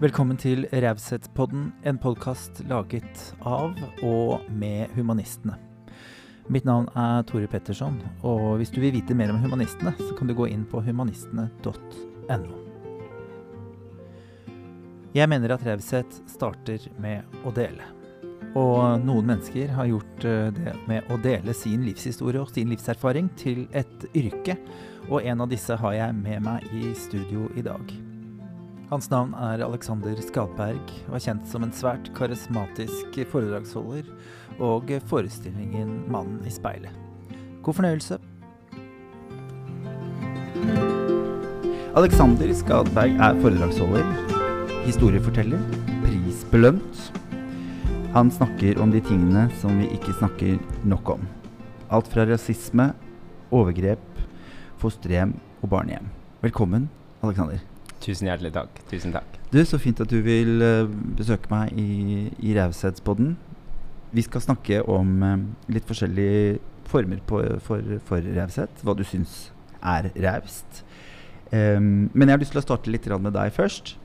Velkommen 0.00 0.38
til 0.40 0.62
Raushetspodden, 0.72 1.66
en 1.84 1.98
podkast 2.00 2.62
laget 2.70 3.18
av 3.44 3.74
og 4.00 4.46
med 4.48 4.88
humanistene. 4.96 5.58
Mitt 6.48 6.64
navn 6.64 6.86
er 6.96 7.20
Tore 7.28 7.44
Petterson, 7.52 7.98
og 8.24 8.62
hvis 8.62 8.72
du 8.72 8.78
vil 8.80 8.94
vite 8.96 9.12
mer 9.12 9.28
om 9.28 9.42
humanistene, 9.44 9.92
så 9.98 10.14
kan 10.16 10.30
du 10.30 10.32
gå 10.38 10.48
inn 10.48 10.64
på 10.64 10.80
humanistene.no. 10.86 12.56
Jeg 15.12 15.28
mener 15.28 15.52
at 15.52 15.68
raushet 15.68 16.22
starter 16.32 16.88
med 16.96 17.28
å 17.44 17.52
dele. 17.52 17.92
Og 18.56 19.04
noen 19.04 19.34
mennesker 19.34 19.76
har 19.76 19.90
gjort 19.92 20.24
eh, 20.24 20.48
det 20.56 20.78
med 20.88 21.12
å 21.12 21.20
dele 21.20 21.52
sin 21.52 21.84
livshistorie 21.84 22.40
og 22.40 22.48
sin 22.56 22.72
livserfaring 22.72 23.28
til 23.36 23.66
et 23.76 24.08
yrke, 24.16 24.56
og 25.10 25.20
en 25.20 25.44
av 25.44 25.52
disse 25.52 25.76
har 25.76 25.98
jeg 25.98 26.22
med 26.24 26.48
meg 26.48 26.72
i 26.72 26.94
studio 26.96 27.52
i 27.52 27.68
dag. 27.68 28.00
Hans 28.90 29.06
navn 29.06 29.36
er 29.38 29.60
Alexander 29.62 30.18
Skalberg 30.18 30.88
og 31.06 31.12
er 31.14 31.22
kjent 31.22 31.44
som 31.46 31.62
en 31.62 31.70
svært 31.70 32.08
karismatisk 32.16 33.20
foredragsholder 33.30 34.08
og 34.58 34.90
forestillingen 35.06 36.08
'Mannen 36.10 36.40
i 36.42 36.50
speilet'. 36.50 36.96
God 37.62 37.78
fornøyelse. 37.78 38.18
Alexander 41.94 42.50
Skalberg 42.50 43.14
er 43.14 43.40
foredragsholder, 43.46 44.10
historieforteller, 44.82 45.62
prisbelønt. 46.02 47.14
Han 48.10 48.30
snakker 48.30 48.82
om 48.82 48.90
de 48.90 49.00
tingene 49.00 49.46
som 49.62 49.78
vi 49.78 49.86
ikke 49.86 50.18
snakker 50.18 50.58
nok 50.82 51.14
om. 51.14 51.28
Alt 51.90 52.10
fra 52.10 52.26
rasisme, 52.26 52.92
overgrep, 53.54 54.02
fosterhjem 54.82 55.38
og 55.62 55.70
barnehjem. 55.70 56.10
Velkommen, 56.42 56.90
Alexander. 57.22 57.69
Tusen 58.00 58.30
hjertelig 58.30 58.54
takk. 58.56 58.80
Tusen 58.90 59.12
takk. 59.14 59.38
Du, 59.52 59.60
Så 59.64 59.78
fint 59.82 60.00
at 60.00 60.10
du 60.10 60.20
vil 60.24 60.62
uh, 60.62 60.88
besøke 61.18 61.50
meg 61.52 61.76
i, 61.78 62.30
i 62.40 62.54
Raushetspodden. 62.56 63.34
Vi 64.10 64.24
skal 64.26 64.42
snakke 64.42 64.82
om 64.88 65.22
uh, 65.22 65.36
litt 65.70 65.86
forskjellige 65.88 66.58
former 66.90 67.20
på, 67.26 67.42
for, 67.64 67.96
for 68.08 68.24
raushet. 68.36 68.82
Hva 68.82 68.96
du 68.98 69.04
syns 69.06 69.50
er 69.80 70.10
raust. 70.24 70.82
Um, 71.50 72.10
men 72.14 72.28
jeg 72.28 72.34
har 72.34 72.42
lyst 72.42 72.54
til 72.54 72.62
å 72.62 72.66
starte 72.66 72.92
litt 72.92 73.08
med 73.10 73.34
deg 73.34 73.52
først. 73.54 73.96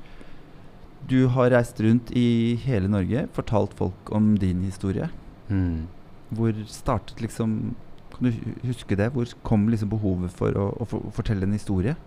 Du 1.05 1.27
har 1.29 1.51
reist 1.53 1.79
rundt 1.81 2.09
i 2.17 2.57
hele 2.63 2.89
Norge, 2.89 3.27
fortalt 3.33 3.75
folk 3.77 4.09
om 4.15 4.33
din 4.41 4.63
historie. 4.65 5.09
Mm. 5.49 5.85
Hvor 6.33 6.55
startet 6.65 7.21
liksom 7.21 7.75
Kan 8.15 8.31
du 8.31 8.53
huske 8.63 8.95
det? 8.95 9.09
Hvor 9.11 9.27
kom 9.43 9.67
liksom 9.67 9.89
behovet 9.91 10.31
for 10.31 10.55
å, 10.55 10.69
å 10.79 10.85
fortelle 11.11 11.43
en 11.43 11.53
historie? 11.53 11.97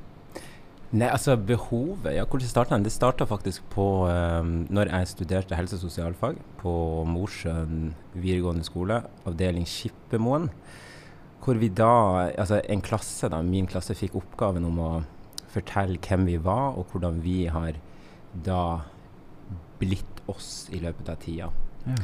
Nei, 0.88 1.08
altså 1.12 1.34
behovet 1.36 2.14
ja, 2.16 2.24
Hvordan 2.24 2.48
det 2.48 2.70
den? 2.70 2.84
det? 2.86 2.92
starta 2.92 3.26
faktisk 3.28 3.62
på 3.68 4.08
um, 4.08 4.66
når 4.72 4.88
jeg 4.88 5.08
studerte 5.08 5.56
helse- 5.56 5.76
og 5.76 5.82
sosialfag 5.82 6.38
på 6.62 7.04
Mosjøen 7.04 7.94
videregående 8.14 8.64
skole, 8.64 9.02
avdeling 9.28 9.66
Skippermoen. 9.68 10.48
Hvor 11.44 11.60
vi 11.60 11.68
da, 11.68 12.32
altså 12.38 12.62
en 12.64 12.80
klasse, 12.80 13.28
da, 13.28 13.42
min 13.42 13.68
klasse, 13.68 13.94
fikk 13.94 14.16
oppgaven 14.16 14.64
om 14.64 14.80
å 14.80 14.90
fortelle 15.52 16.00
hvem 16.00 16.24
vi 16.28 16.38
var, 16.40 16.76
og 16.76 16.88
hvordan 16.92 17.20
vi 17.24 17.46
har 17.52 17.76
da 18.32 18.80
blitt 19.78 20.22
oss 20.28 20.68
i 20.72 20.80
løpet 20.80 21.08
av 21.08 21.20
tida. 21.20 21.50
Ja. 21.84 21.98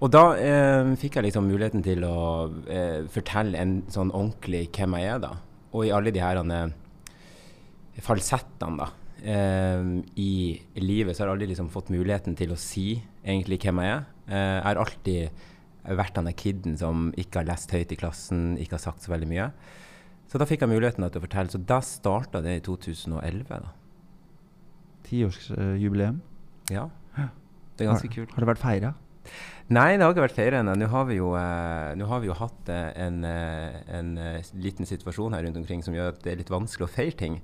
Og 0.00 0.12
da 0.14 0.22
eh, 0.40 0.92
fikk 0.96 1.18
jeg 1.18 1.26
liksom 1.28 1.50
muligheten 1.50 1.82
til 1.84 2.06
å 2.08 2.48
eh, 2.70 3.02
fortelle 3.12 3.58
en 3.58 3.74
sånn 3.92 4.14
ordentlig 4.14 4.68
hvem 4.72 4.96
jeg 4.96 5.10
er, 5.16 5.18
da. 5.26 5.34
Og 5.74 5.86
i 5.86 5.92
alle 5.94 6.14
de 6.14 6.22
her 6.22 6.40
falsettene 8.04 8.80
da, 8.80 8.88
eh, 9.22 9.84
i 10.20 10.32
livet, 10.80 11.16
så 11.16 11.22
har 11.22 11.30
jeg 11.30 11.38
aldri 11.38 11.50
liksom 11.52 11.70
fått 11.72 11.92
muligheten 11.94 12.36
til 12.38 12.54
å 12.54 12.58
si 12.60 12.94
egentlig 13.24 13.60
hvem 13.64 13.82
jeg 13.82 13.96
er. 13.96 14.06
Eh, 14.28 14.56
jeg 14.60 14.68
har 14.68 14.82
alltid 14.84 15.46
vært 16.00 16.16
han 16.20 16.28
der 16.28 16.36
kiden 16.36 16.76
som 16.78 17.10
ikke 17.18 17.40
har 17.40 17.48
lest 17.48 17.72
høyt 17.72 17.92
i 17.92 17.98
klassen, 17.98 18.54
ikke 18.60 18.76
har 18.76 18.84
sagt 18.84 19.04
så 19.04 19.12
veldig 19.14 19.30
mye. 19.30 19.50
Så 20.30 20.38
da 20.38 20.46
fikk 20.46 20.62
jeg 20.62 20.70
muligheten 20.70 21.02
til 21.02 21.18
å 21.18 21.24
fortelle. 21.24 21.50
Så 21.50 21.58
da 21.66 21.80
starta 21.82 22.42
det 22.44 22.60
i 22.60 22.62
2011. 22.62 23.48
da. 23.50 23.72
Tiårsjubileum? 25.08 26.20
Uh, 26.70 26.74
ja. 26.76 26.86
Det 27.80 27.86
er 27.86 27.94
ganske 27.94 28.10
har, 28.10 28.14
kult. 28.14 28.34
Har 28.36 28.44
det 28.44 28.50
vært 28.52 28.62
feira? 28.62 28.92
Nei, 29.70 29.94
det 29.96 30.04
har 30.04 30.12
ikke 30.12 30.26
vært 30.26 30.36
feira 30.36 30.60
ennå. 30.60 30.74
Nå, 30.76 30.86
har 30.92 31.06
vi 31.08 31.16
jo, 31.16 31.32
eh, 31.38 32.04
har 32.12 32.22
vi 32.22 32.28
jo 32.28 32.36
hatt 32.36 32.70
en, 32.74 33.22
en, 33.24 33.82
en, 33.96 34.10
liten 34.60 34.88
situasjon 34.88 35.36
her 35.36 35.46
rundt 35.46 35.60
omkring 35.60 35.84
som 35.86 35.96
gjør 35.96 36.12
at 36.12 36.20
det 36.24 36.32
er 36.32 36.40
litt 36.42 36.52
vanskelig 36.52 36.88
å 36.88 36.92
feire 36.92 37.16
ting. 37.16 37.38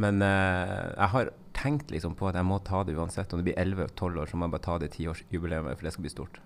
Men 0.00 0.22
uh, 0.24 0.90
jeg 0.96 1.12
har 1.14 1.32
tenkt 1.56 1.90
liksom 1.92 2.14
på 2.16 2.28
at 2.30 2.38
jeg 2.38 2.48
må 2.48 2.60
ta 2.64 2.84
det 2.86 2.96
uansett. 2.96 3.32
Om 3.32 3.42
det 3.42 3.50
blir 3.50 3.58
11-12 3.60 4.22
år, 4.22 4.30
så 4.30 4.38
må 4.38 4.46
jeg 4.46 4.54
bare 4.54 4.66
ta 4.68 4.78
det 4.80 4.92
tiårsjubileet, 4.96 5.74
for 5.74 5.86
det 5.86 5.94
skal 5.96 6.06
bli 6.06 6.14
stort. 6.14 6.40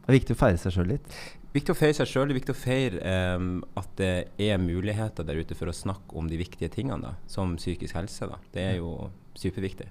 Det 0.00 0.08
er 0.08 0.16
viktig 0.16 0.34
å 0.34 0.40
feire 0.40 0.58
seg 0.58 0.74
sjøl 0.74 0.88
litt? 0.94 1.16
Viktig 1.54 1.74
å 1.74 1.78
feire 1.78 1.96
seg 2.00 2.08
sjøl. 2.10 2.34
Viktig 2.34 2.54
å 2.54 2.58
feire 2.58 3.14
um, 3.38 3.50
at 3.78 3.90
det 4.00 4.14
er 4.42 4.62
muligheter 4.62 5.26
der 5.26 5.38
ute 5.42 5.56
for 5.58 5.70
å 5.70 5.76
snakke 5.76 6.16
om 6.18 6.30
de 6.30 6.38
viktige 6.40 6.70
tingene, 6.72 7.12
da, 7.12 7.30
som 7.30 7.56
psykisk 7.60 7.98
helse. 7.98 8.26
Da. 8.30 8.38
Det 8.54 8.64
er 8.72 8.78
jo 8.80 9.10
superviktig. 9.38 9.88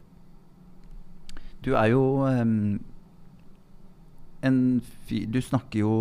Du 1.64 1.74
er 1.76 1.92
jo 1.92 2.04
um, 2.24 2.80
en 4.48 4.60
fyr 5.08 5.26
Du 5.28 5.42
snakker 5.44 5.82
jo 5.82 5.94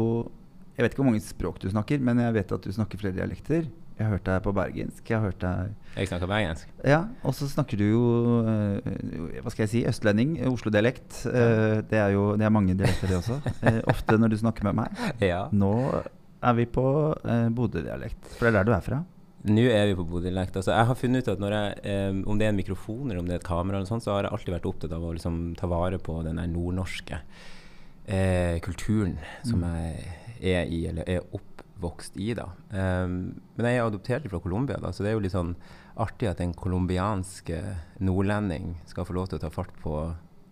Jeg 0.76 0.84
vet 0.84 0.92
ikke 0.92 1.02
hvor 1.02 1.08
mange 1.08 1.24
språk 1.24 1.58
du 1.58 1.66
snakker, 1.72 1.98
men 1.98 2.22
jeg 2.22 2.36
vet 2.36 2.54
at 2.54 2.66
du 2.66 2.74
snakker 2.74 3.00
flere 3.00 3.18
dialekter. 3.18 3.66
Jeg 3.98 4.06
har 4.06 4.14
hørt 4.14 4.26
deg 4.28 4.42
på 4.44 4.52
bergensk. 4.54 5.10
Jeg 5.10 5.18
har 5.18 5.24
hørt 5.26 5.40
deg 5.42 5.96
Jeg 5.98 6.06
snakker 6.06 6.30
bergensk. 6.30 6.70
Ja, 6.86 7.00
Og 7.26 7.34
så 7.34 7.48
snakker 7.50 7.80
du 7.80 7.82
jo 7.88 8.02
uh, 8.46 8.78
hva 9.42 9.50
skal 9.50 9.64
jeg 9.64 9.72
si, 9.72 9.80
østlending. 9.90 10.36
Oslo-dialekt. 10.46 11.24
Uh, 11.26 11.82
det 11.90 11.98
er 11.98 12.14
jo 12.14 12.28
det 12.38 12.46
er 12.46 12.54
mange 12.54 12.76
dialekter, 12.78 13.10
det 13.10 13.18
også. 13.18 13.40
Ofte 13.90 14.20
når 14.22 14.30
du 14.34 14.38
snakker 14.44 14.70
med 14.70 14.78
meg. 14.84 15.02
Ja. 15.32 15.48
Nå 15.50 15.72
er 15.98 16.54
vi 16.54 16.68
på 16.70 16.84
Bodø-dialekt. 17.58 18.36
For 18.36 18.46
det 18.46 18.52
er 18.52 18.60
der 18.60 18.68
du 18.68 18.72
er 18.76 18.86
fra? 18.86 19.00
Nå 19.50 19.66
er 19.66 19.90
vi 19.90 19.98
på 19.98 20.06
Bodø-dialekt. 20.06 20.60
Altså, 20.60 20.76
jeg 20.76 20.90
har 20.92 20.98
funnet 21.02 21.26
ut 21.26 21.34
at 21.34 21.42
jeg, 21.56 22.22
om 22.22 22.38
det 22.38 22.46
er 22.46 22.54
en 22.54 22.60
mikrofon 22.60 23.10
eller 23.10 23.18
om 23.18 23.26
det 23.26 23.34
er 23.34 23.42
et 23.42 23.50
kamera, 23.50 23.80
eller 23.80 23.90
sånt, 23.90 24.06
så 24.06 24.14
har 24.14 24.28
jeg 24.28 24.36
alltid 24.36 24.54
vært 24.60 24.70
opptatt 24.70 24.94
av 24.94 25.08
å 25.08 25.14
liksom, 25.16 25.42
ta 25.58 25.66
vare 25.70 25.98
på 25.98 26.20
den 26.26 26.38
nordnorske 26.54 27.18
kulturen 28.64 29.18
som 29.44 29.66
mm. 29.66 29.74
jeg 30.38 30.54
er 30.54 30.70
i, 30.72 30.84
eller 30.92 31.10
er 31.10 31.26
opp 31.34 31.58
vokst 31.80 32.16
i. 32.18 32.32
da. 32.34 32.48
Um, 32.70 33.36
men 33.56 33.68
jeg 33.68 33.78
er 33.78 33.86
adoptert 33.86 34.28
fra 34.30 34.40
Colombia, 34.42 34.78
så 34.92 35.04
det 35.04 35.12
er 35.12 35.18
jo 35.18 35.24
litt 35.24 35.36
sånn 35.36 35.54
artig 35.98 36.30
at 36.30 36.40
en 36.42 36.54
colombiansk 36.54 37.50
nordlending 38.04 38.76
skal 38.86 39.06
få 39.06 39.16
lov 39.16 39.30
til 39.30 39.40
å 39.40 39.42
ta 39.42 39.50
fart 39.50 39.74
på 39.82 39.94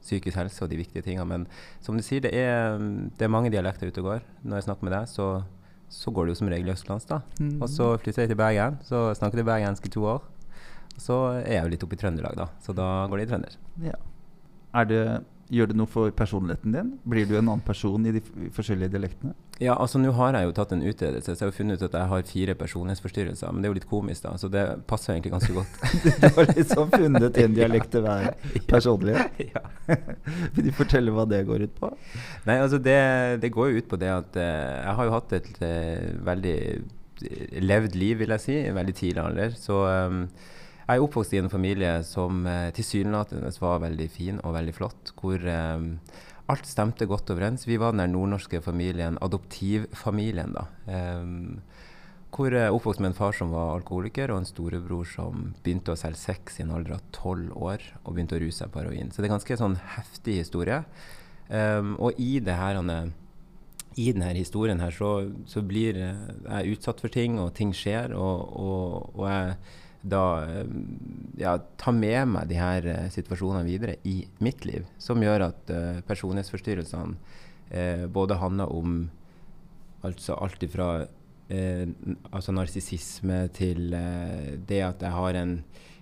psykisk 0.06 0.38
helse 0.38 0.64
og 0.64 0.70
de 0.70 0.80
viktige 0.80 1.04
tingene. 1.06 1.26
Men 1.26 1.44
som 1.82 1.98
du 1.98 2.04
sier, 2.04 2.22
det 2.24 2.32
er, 2.38 2.78
det 3.18 3.26
er 3.26 3.32
mange 3.32 3.52
dialekter 3.54 3.90
ute 3.90 4.02
og 4.02 4.10
går. 4.10 4.26
Når 4.42 4.60
jeg 4.60 4.66
snakker 4.68 4.88
med 4.88 4.94
deg, 4.96 5.10
så, 5.10 5.28
så 5.92 6.14
går 6.14 6.26
det 6.26 6.34
jo 6.34 6.40
som 6.42 6.50
regel 6.52 6.74
østlands. 6.74 7.06
da. 7.10 7.20
Mm. 7.38 7.56
Og 7.60 7.70
så 7.72 7.92
flytter 8.02 8.26
jeg 8.26 8.34
til 8.34 8.40
Bergen, 8.40 8.80
så 8.86 9.08
snakker 9.18 9.42
jeg 9.42 9.48
bergensk 9.50 9.86
i 9.86 9.94
to 9.96 10.06
år. 10.16 10.26
Så 10.96 11.16
er 11.42 11.58
jeg 11.58 11.64
jo 11.64 11.72
litt 11.74 11.86
oppe 11.86 11.98
i 11.98 12.00
Trøndelag, 12.00 12.36
da. 12.38 12.50
Så 12.64 12.74
da 12.76 12.90
går 13.10 13.20
det 13.20 13.26
i 13.26 13.32
trønder. 13.32 13.56
Ja. 13.84 13.98
Det 14.88 15.00
Gjør 15.46 15.68
det 15.70 15.76
noe 15.78 15.86
for 15.86 16.10
personligheten 16.10 16.72
din? 16.74 16.88
Blir 17.06 17.26
du 17.28 17.36
en 17.36 17.44
annen 17.44 17.62
person 17.62 18.02
i 18.02 18.12
de 18.16 18.22
forskjellige 18.54 18.90
dialektene? 18.96 19.30
Ja, 19.56 19.72
altså 19.80 19.96
nå 19.96 20.10
har 20.12 20.36
jeg 20.36 20.50
jo 20.50 20.54
tatt 20.56 20.72
en 20.74 20.82
utredelse, 20.84 21.32
så 21.32 21.46
jeg 21.46 21.48
har 21.48 21.54
funnet 21.56 21.80
ut 21.80 21.86
at 21.86 21.94
jeg 21.96 22.10
har 22.10 22.24
fire 22.28 22.54
personlighetsforstyrrelser. 22.60 23.52
Men 23.54 23.62
det 23.62 23.68
er 23.68 23.72
jo 23.72 23.76
litt 23.78 23.88
komisk, 23.88 24.26
da, 24.26 24.34
så 24.36 24.50
det 24.52 24.64
passer 24.90 25.14
egentlig 25.14 25.32
ganske 25.32 25.54
godt. 25.56 25.78
du 26.04 26.26
har 26.26 26.50
liksom 26.50 26.90
funnet 26.92 27.40
en 27.40 27.56
dialekt 27.56 27.88
til 27.94 28.04
hver 28.04 28.34
personlighet? 28.68 29.40
ja. 29.54 29.62
Vil 30.56 30.68
du 30.68 30.74
fortelle 30.76 31.14
hva 31.14 31.24
det 31.30 31.40
går 31.48 31.64
ut 31.64 31.80
på? 31.80 31.90
Nei, 32.44 32.58
altså 32.58 32.82
det, 32.82 32.98
det 33.40 33.52
går 33.54 33.72
jo 33.72 33.80
ut 33.80 33.88
på 33.88 34.00
det 34.02 34.12
at 34.12 34.36
uh, 34.36 34.44
jeg 34.44 34.98
har 35.00 35.08
jo 35.08 35.16
hatt 35.16 35.34
et 35.38 35.50
uh, 35.62 36.12
veldig 36.28 36.58
levd 37.64 37.96
liv, 37.96 38.20
vil 38.20 38.36
jeg 38.36 38.44
si, 38.44 38.58
i 38.60 38.76
veldig 38.76 38.96
tidlig 39.00 39.24
alder. 39.24 39.56
Så 39.56 39.80
um, 39.88 40.26
jeg 40.86 41.00
er 41.00 41.02
oppvokst 41.02 41.32
i 41.34 41.40
en 41.40 41.50
familie 41.50 41.96
som 42.06 42.44
uh, 42.46 42.68
tilsynelatende 42.76 43.50
var 43.62 43.80
veldig 43.82 44.08
fin 44.12 44.44
og 44.44 44.54
veldig 44.54 44.74
flott. 44.76 45.16
Hvor 45.16 45.40
eh, 45.40 45.86
alt 46.52 46.68
stemte 46.68 47.08
godt 47.10 47.30
overens. 47.34 47.66
Vi 47.66 47.78
var 47.80 47.94
den 47.94 48.12
nordnorske 48.14 48.60
familien, 48.62 49.18
adoptivfamilien, 49.22 50.54
da. 50.54 50.66
Um, 50.86 51.60
hvor 52.36 52.52
jeg 52.52 52.68
oppvokste 52.68 52.76
oppvokst 52.76 53.00
med 53.00 53.08
en 53.08 53.16
far 53.16 53.36
som 53.36 53.52
var 53.54 53.70
alkoholiker, 53.78 54.30
og 54.32 54.42
en 54.42 54.48
storebror 54.48 55.06
som 55.08 55.54
begynte 55.64 55.94
å 55.94 55.98
selge 55.98 56.20
sex 56.20 56.58
i 56.58 56.66
en 56.66 56.74
alder 56.76 56.98
av 56.98 57.06
tolv 57.16 57.54
år, 57.56 57.84
og 58.02 58.16
begynte 58.16 58.36
å 58.36 58.42
ruse 58.42 58.60
seg 58.60 58.72
på 58.74 58.82
heroin. 58.82 59.08
Så 59.10 59.22
det 59.22 59.30
er 59.30 59.36
ganske 59.38 59.56
sånn 59.56 59.78
heftig 59.96 60.40
historie. 60.42 60.82
Um, 61.48 61.94
og 62.02 62.18
i 62.20 62.36
det 62.44 62.58
her 62.58 62.76
i 63.96 64.10
denne 64.12 64.34
historien 64.36 64.82
her 64.82 64.92
så, 64.92 65.30
så, 65.48 65.62
blir 65.64 65.96
jeg 65.96 66.74
utsatt 66.74 67.00
for 67.00 67.12
ting, 67.12 67.38
og 67.40 67.54
ting 67.56 67.72
skjer. 67.72 68.12
Og, 68.12 68.52
og, 68.60 69.16
og 69.16 69.24
jeg 69.30 69.56
da 70.06 70.22
eh, 70.44 70.70
ja, 71.40 71.56
ta 71.80 71.92
med 71.94 72.30
meg 72.32 72.48
de 72.50 72.58
her 72.58 72.86
uh, 72.86 73.06
situasjonene 73.12 73.66
videre 73.66 73.96
i 74.08 74.20
mitt 74.44 74.64
liv, 74.68 74.86
som 75.02 75.22
gjør 75.22 75.48
at 75.50 75.72
uh, 75.74 76.00
personlighetsforstyrrelsene 76.06 77.16
uh, 77.16 78.06
både 78.12 78.38
handler 78.40 78.72
om 78.72 79.04
altså 80.06 80.38
alt 80.38 80.62
ifra 80.62 81.06
altså 82.34 82.50
narsissisme 82.50 83.36
til 83.54 83.92
det 84.66 84.80
at 84.82 85.02
jeg 85.04 85.14
har 85.14 85.36
en 85.38 85.52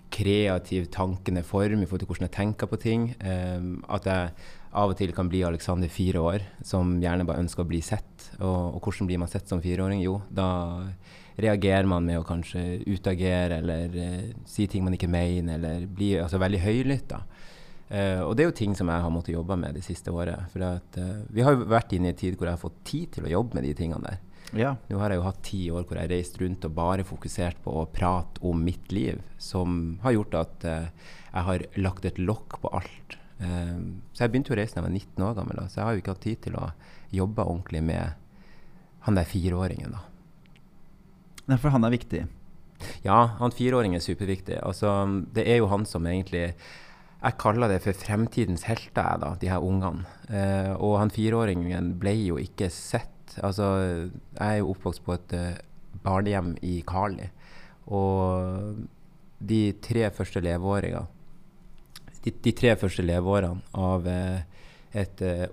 kreativ 0.09 0.87
tankende 0.89 1.43
form 1.45 1.83
i 1.83 1.85
forhold 1.85 2.01
til 2.01 2.09
hvordan 2.09 2.25
jeg 2.25 2.33
tenker 2.33 2.69
på 2.69 2.79
ting. 2.81 3.03
At 3.21 4.09
jeg 4.09 4.31
av 4.73 4.89
og 4.89 4.97
til 4.97 5.13
kan 5.13 5.29
bli 5.29 5.43
Alexander 5.45 5.91
fire 5.91 6.23
år, 6.31 6.47
som 6.65 6.95
gjerne 6.97 7.27
bare 7.29 7.43
ønsker 7.45 7.61
å 7.61 7.69
bli 7.69 7.83
sett. 7.85 8.31
Og, 8.39 8.73
og 8.73 8.81
hvordan 8.81 9.11
blir 9.11 9.21
man 9.21 9.29
sett 9.29 9.45
som 9.45 9.61
fireåring? 9.61 10.01
Jo, 10.01 10.17
da 10.33 10.47
reagerer 11.35 11.87
man 11.89 12.05
med 12.07 12.19
å 12.19 12.27
kanskje 12.27 12.61
utagere 12.87 13.59
eller 13.59 13.97
eh, 13.99 14.27
si 14.47 14.67
ting 14.71 14.85
man 14.85 14.95
ikke 14.95 15.11
mener, 15.11 15.59
eller 15.59 15.87
bli 15.87 16.13
altså, 16.21 16.39
veldig 16.41 16.61
høylytt. 16.63 17.09
da. 17.11 17.21
Eh, 17.89 18.21
og 18.23 18.35
det 18.35 18.45
er 18.45 18.49
jo 18.49 18.59
ting 18.61 18.75
som 18.77 18.89
jeg 18.89 19.03
har 19.03 19.13
måttet 19.13 19.35
jobbe 19.35 19.57
med 19.59 19.75
det 19.77 19.83
siste 19.85 20.13
året. 20.15 20.47
For 20.53 20.63
at, 20.65 21.01
eh, 21.01 21.25
vi 21.35 21.43
har 21.45 21.55
jo 21.55 21.67
vært 21.69 21.93
inne 21.95 22.09
i 22.09 22.15
en 22.15 22.21
tid 22.21 22.37
hvor 22.37 22.49
jeg 22.49 22.57
har 22.57 22.63
fått 22.63 22.79
tid 22.87 23.11
til 23.17 23.27
å 23.27 23.35
jobbe 23.35 23.59
med 23.59 23.67
de 23.67 23.75
tingene 23.77 24.07
der. 24.07 24.23
Ja. 24.55 24.71
Nå 24.87 25.01
har 25.01 25.11
jeg 25.11 25.19
jo 25.19 25.25
hatt 25.25 25.43
ti 25.43 25.61
år 25.73 25.83
hvor 25.83 25.97
jeg 25.97 26.05
har 26.05 26.13
reist 26.13 26.39
rundt 26.39 26.65
og 26.67 26.75
bare 26.77 27.03
fokusert 27.03 27.59
på 27.65 27.73
å 27.81 27.87
prate 27.91 28.43
om 28.45 28.61
mitt 28.63 28.93
liv, 28.93 29.19
som 29.41 29.97
har 30.03 30.13
gjort 30.15 30.37
at 30.37 30.67
uh, 30.69 31.07
jeg 31.33 31.47
har 31.47 31.63
lagt 31.81 32.05
et 32.05 32.21
lokk 32.21 32.59
på 32.61 32.69
alt. 32.77 33.17
så 33.35 34.21
jeg 34.21 34.31
begynte 34.31 34.53
jo 34.53 34.55
å 34.55 34.59
reise 34.61 34.77
da 34.77 34.79
jeg 34.79 34.85
var 34.85 34.93
19 34.93 35.25
år 35.27 35.33
gammel, 35.35 35.57
da, 35.59 35.65
så 35.67 35.81
jeg 35.81 35.85
har 35.87 35.95
jo 35.95 36.03
ikke 36.03 36.13
hatt 36.13 36.23
tid 36.23 36.41
til 36.45 36.55
å 36.61 36.69
jobbe 37.11 37.43
ordentlig 37.43 37.81
med 37.83 38.13
han 39.09 39.17
der 39.17 39.27
fireåringen. 39.27 39.97
da. 39.97 40.05
For 41.53 41.73
han 41.73 41.85
er 41.85 41.93
viktig. 41.93 42.25
Ja, 43.05 43.19
han 43.39 43.53
fireåringen 43.55 43.99
er 43.99 44.03
superviktig. 44.03 44.57
Altså, 44.65 44.91
det 45.35 45.45
er 45.47 45.61
jo 45.61 45.69
han 45.71 45.85
som 45.89 46.07
egentlig 46.09 46.49
jeg 47.25 47.39
kaller 47.41 47.71
det 47.71 47.79
for 47.81 47.97
fremtidens 47.97 48.67
helter, 48.67 49.17
da, 49.21 49.31
de 49.41 49.49
her 49.49 49.63
ungene. 49.63 50.05
Eh, 50.29 50.73
og 50.75 50.99
han 50.99 51.13
fireåringen 51.13 51.95
ble 52.01 52.13
jo 52.19 52.37
ikke 52.37 52.69
sett. 52.73 53.37
Altså, 53.41 53.69
jeg 54.35 54.45
er 54.45 54.59
jo 54.59 54.73
oppvokst 54.75 55.01
på 55.05 55.15
et 55.15 55.33
uh, 55.33 55.55
barnehjem 56.05 56.53
i 56.63 56.75
Kali. 56.87 57.25
Og 57.89 58.85
de 59.41 59.61
tre 59.83 60.07
første 60.13 60.41
leveårene 60.41 61.03
de, 62.23 62.31
de, 62.31 62.53
tre 62.57 62.71
første 62.79 63.03
leveårene 63.05 63.61
av 63.77 64.07
uh, 64.07 64.39
et 64.93 65.21
uh, 65.25 65.47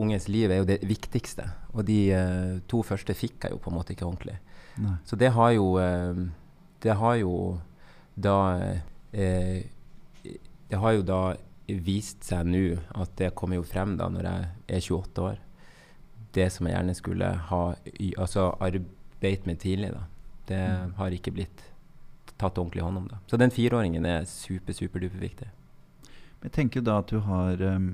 unges 0.00 0.28
liv 0.28 0.50
er 0.50 0.62
jo 0.62 0.68
det 0.68 0.80
viktigste. 0.86 1.46
Og 1.74 1.84
de 1.86 2.00
to 2.70 2.82
første 2.86 3.14
fikk 3.14 3.44
jeg 3.46 3.54
jo 3.54 3.60
på 3.62 3.70
en 3.70 3.76
måte 3.76 3.94
ikke 3.94 4.08
ordentlig. 4.08 4.38
Nei. 4.80 4.96
Så 5.04 5.16
det 5.18 5.32
har 5.34 5.50
jo 5.52 5.76
Det 6.80 6.94
har 6.96 7.14
jo 7.20 7.60
da 8.16 8.36
det 10.70 10.78
har 10.78 10.92
jo 10.92 11.02
da 11.02 11.20
vist 11.66 12.24
seg 12.26 12.46
nå 12.46 12.64
at 12.98 13.14
det 13.18 13.32
kommer 13.38 13.58
jo 13.58 13.66
frem 13.66 13.96
da 13.98 14.08
når 14.10 14.28
jeg 14.28 14.48
er 14.76 14.84
28 14.86 15.24
år. 15.26 15.40
Det 16.34 16.46
som 16.52 16.66
jeg 16.66 16.76
gjerne 16.76 16.94
skulle 16.94 17.30
ha 17.50 17.62
altså 18.22 18.50
arbeidet 18.62 19.46
med 19.46 19.60
tidlig, 19.62 19.90
da. 19.94 20.04
Det 20.46 20.60
mm. 20.60 20.92
har 20.98 21.14
ikke 21.14 21.34
blitt 21.34 21.64
tatt 22.40 22.58
ordentlig 22.58 22.82
hånd 22.82 23.02
om. 23.02 23.08
da. 23.10 23.18
Så 23.26 23.36
den 23.36 23.52
fireåringen 23.54 24.06
er 24.06 24.24
super, 24.30 24.74
superduper 24.74 25.18
viktig. 25.20 25.50
Men 26.40 26.48
jeg 26.48 26.56
tenker 26.56 26.84
da 26.86 27.00
at 27.02 27.10
du 27.10 27.20
har 27.26 27.60
um, 27.74 27.90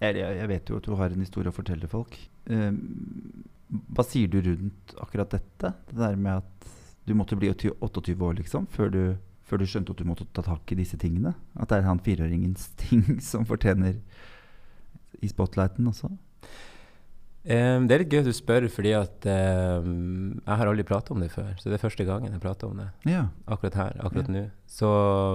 jeg, 0.00 0.16
jeg, 0.16 0.48
vet 0.48 0.70
jo 0.70 0.78
at 0.80 0.86
du 0.88 0.94
har 0.98 1.12
en 1.12 1.24
historie 1.24 1.52
å 1.52 1.56
fortelle 1.56 1.88
folk. 1.90 2.16
Um, 2.50 2.78
hva 3.94 4.04
sier 4.06 4.30
du 4.32 4.40
rundt 4.44 4.94
akkurat 4.98 5.36
dette? 5.36 5.74
Det 5.90 5.98
der 5.98 6.16
med 6.16 6.40
at 6.40 6.70
du 7.06 7.14
måtte 7.18 7.38
bli 7.38 7.50
28 7.52 8.16
år, 8.16 8.38
liksom, 8.40 8.66
før 8.70 8.94
du 8.94 9.02
før 9.50 9.58
du 9.58 9.66
skjønte 9.66 9.94
at 9.94 9.98
du 9.98 10.06
måtte 10.06 10.28
ta 10.30 10.44
tak 10.46 10.70
i 10.70 10.78
disse 10.78 10.98
tingene? 11.00 11.34
At 11.58 11.72
det 11.72 11.80
er 11.80 11.88
han 11.88 12.02
fireåringens 12.04 12.70
ting 12.84 13.18
som 13.24 13.46
fortjener 13.48 13.98
i 15.20 15.30
spotlighten 15.30 15.88
også? 15.90 16.12
Um, 17.40 17.86
det 17.88 17.94
er 17.94 18.02
litt 18.02 18.12
gøy 18.12 18.20
at 18.20 18.28
du 18.28 18.36
spør, 18.36 18.66
fordi 18.68 18.92
at 18.98 19.26
um, 19.80 20.36
jeg 20.44 20.60
har 20.60 20.68
aldri 20.70 20.84
pratet 20.86 21.14
om 21.14 21.22
det 21.24 21.30
før. 21.32 21.54
Så 21.58 21.70
det 21.70 21.78
er 21.78 21.82
første 21.82 22.04
gangen 22.06 22.36
jeg 22.36 22.42
prater 22.42 22.68
om 22.68 22.82
det. 22.82 22.90
Ja. 23.08 23.24
Akkurat 23.48 23.78
her, 23.80 23.96
akkurat 24.04 24.28
Ja. 24.28 24.34
nå. 24.36 24.44
Så 24.70 24.90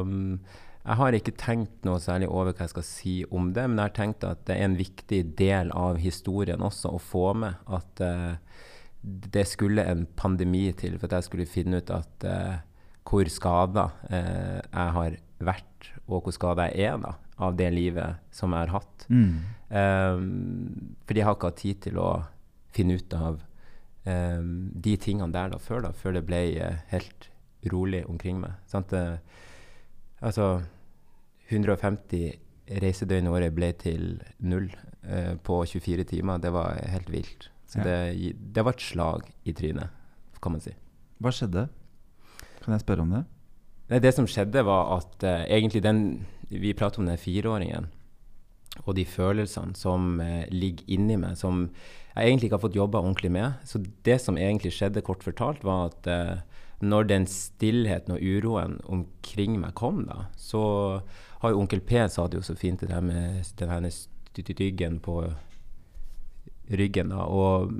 um, 0.05 0.37
jeg 0.85 0.99
har 0.99 1.15
ikke 1.17 1.33
tenkt 1.33 1.85
noe 1.87 1.97
særlig 2.01 2.27
over 2.29 2.53
hva 2.53 2.67
jeg 2.67 2.73
skal 2.75 2.85
si 2.85 3.15
om 3.33 3.49
det, 3.55 3.63
men 3.65 3.79
jeg 3.79 3.89
har 3.89 3.95
tenkt 3.97 4.25
at 4.27 4.43
det 4.45 4.53
er 4.53 4.67
en 4.67 4.77
viktig 4.77 5.21
del 5.39 5.71
av 5.73 5.97
historien 5.97 6.61
også 6.61 6.91
å 6.93 7.01
få 7.01 7.31
med 7.41 7.57
at 7.73 8.01
uh, 8.05 8.35
det 9.01 9.47
skulle 9.49 9.85
en 9.85 10.03
pandemi 10.17 10.67
til 10.77 10.99
for 10.99 11.09
at 11.09 11.17
jeg 11.17 11.27
skulle 11.29 11.49
finne 11.49 11.81
ut 11.81 11.89
at 11.93 12.27
uh, 12.29 12.59
hvor 13.05 13.29
skada 13.33 13.87
uh, 14.11 14.61
jeg 14.61 14.93
har 14.99 15.17
vært, 15.45 15.89
og 16.05 16.27
hvor 16.27 16.35
skada 16.37 16.67
jeg 16.69 16.91
er 16.91 17.01
da, 17.01 17.15
av 17.41 17.57
det 17.57 17.71
livet 17.73 18.21
som 18.33 18.53
jeg 18.53 18.67
har 18.67 18.75
hatt. 18.77 19.07
Mm. 19.09 19.33
Um, 19.73 20.93
fordi 21.05 21.21
jeg 21.21 21.27
har 21.27 21.39
ikke 21.39 21.51
hatt 21.51 21.63
tid 21.63 21.81
til 21.87 21.99
å 22.01 22.11
finne 22.77 22.99
ut 23.01 23.17
av 23.17 23.41
um, 24.05 24.53
de 24.69 24.95
tingene 25.01 25.33
der 25.33 25.49
da 25.55 25.59
før, 25.61 25.87
da, 25.87 25.93
før 25.97 26.19
det 26.19 26.23
ble 26.29 26.45
helt 26.93 27.29
rolig 27.73 28.05
omkring 28.05 28.37
meg. 28.37 28.53
Sant? 28.69 28.93
Altså 30.21 30.47
150 31.49 32.39
reisedøgn 32.81 33.27
i 33.27 33.33
året 33.33 33.53
ble 33.55 33.69
til 33.77 34.05
null 34.41 34.69
eh, 35.03 35.35
på 35.45 35.59
24 35.69 36.03
timer. 36.09 36.39
Det 36.41 36.51
var 36.55 36.79
helt 36.89 37.11
vilt. 37.13 37.49
Så 37.69 37.79
Ja. 37.79 37.83
det, 37.83 38.35
det 38.55 38.63
var 38.65 38.73
et 38.73 38.81
slag 38.81 39.29
i 39.45 39.53
trynet, 39.53 39.89
kan 40.41 40.51
man 40.53 40.61
si. 40.61 40.73
Hva 41.21 41.31
skjedde? 41.33 41.67
Kan 42.63 42.73
jeg 42.73 42.81
spørre 42.81 43.01
om 43.05 43.11
det? 43.13 43.23
Nei, 43.89 43.99
det 44.01 44.13
som 44.15 44.25
skjedde, 44.29 44.63
var 44.65 44.97
at 44.97 45.23
eh, 45.23 45.45
egentlig 45.57 45.83
den 45.83 46.25
Vi 46.49 46.73
prater 46.77 46.99
om 47.01 47.07
den 47.09 47.17
fireåringen 47.17 47.87
og 48.85 48.95
de 48.95 49.05
følelsene 49.07 49.73
som 49.75 50.19
eh, 50.21 50.45
ligger 50.51 50.83
inni 50.91 51.15
meg, 51.17 51.37
som 51.39 51.69
jeg 52.15 52.27
egentlig 52.27 52.49
ikke 52.49 52.57
har 52.59 52.63
fått 52.67 52.75
jobba 52.75 52.99
ordentlig 53.01 53.31
med. 53.31 53.53
Så 53.65 53.79
det 54.05 54.19
som 54.21 54.37
egentlig 54.37 54.73
skjedde, 54.75 55.01
kort 55.01 55.23
fortalt, 55.23 55.63
var 55.63 55.89
at 55.89 56.07
eh, 56.11 56.43
når 56.85 57.07
den 57.09 57.25
stillheten 57.25 58.13
og 58.13 58.21
uroen 58.21 58.77
omkring 58.85 59.57
meg 59.61 59.73
kom, 59.79 60.03
da, 60.05 60.27
så 60.37 61.01
har 61.45 61.53
jo 61.53 61.63
onkel 61.63 61.83
P 61.85 61.97
sa 62.11 62.27
det 62.27 62.39
jo 62.39 62.45
så 62.45 62.55
fint, 62.59 62.81
det 62.81 62.91
der 62.91 63.03
med 63.05 63.45
den 63.59 63.71
her 63.71 63.89
styggen 63.89 64.99
på 65.03 65.19
ryggen, 66.71 67.13
da. 67.13 67.25
Og 67.29 67.71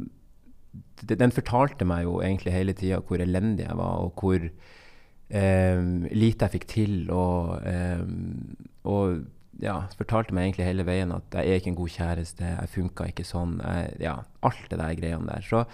den 1.02 1.34
fortalte 1.36 1.88
meg 1.88 2.06
jo 2.06 2.20
egentlig 2.24 2.54
hele 2.54 2.76
tida 2.78 3.02
hvor 3.06 3.22
elendig 3.22 3.66
jeg 3.66 3.78
var, 3.80 4.04
og 4.06 4.20
hvor 4.22 4.40
eh, 4.46 5.82
lite 6.12 6.48
jeg 6.48 6.56
fikk 6.58 6.68
til. 6.72 6.96
Og, 7.14 7.58
eh, 7.68 8.04
og 8.84 9.26
ja, 9.64 9.80
fortalte 9.98 10.36
meg 10.36 10.50
egentlig 10.50 10.70
hele 10.70 10.88
veien 10.88 11.14
at 11.16 11.38
jeg 11.40 11.52
er 11.52 11.62
ikke 11.62 11.72
en 11.74 11.82
god 11.82 11.94
kjæreste, 11.96 12.48
jeg 12.54 12.74
funka 12.76 13.10
ikke 13.12 13.28
sånn. 13.28 13.60
Jeg, 13.64 14.00
ja, 14.08 14.18
alt 14.46 14.66
det 14.72 14.82
der 14.82 14.98
greiene 15.00 15.30
der. 15.30 15.46
Så 15.46 15.66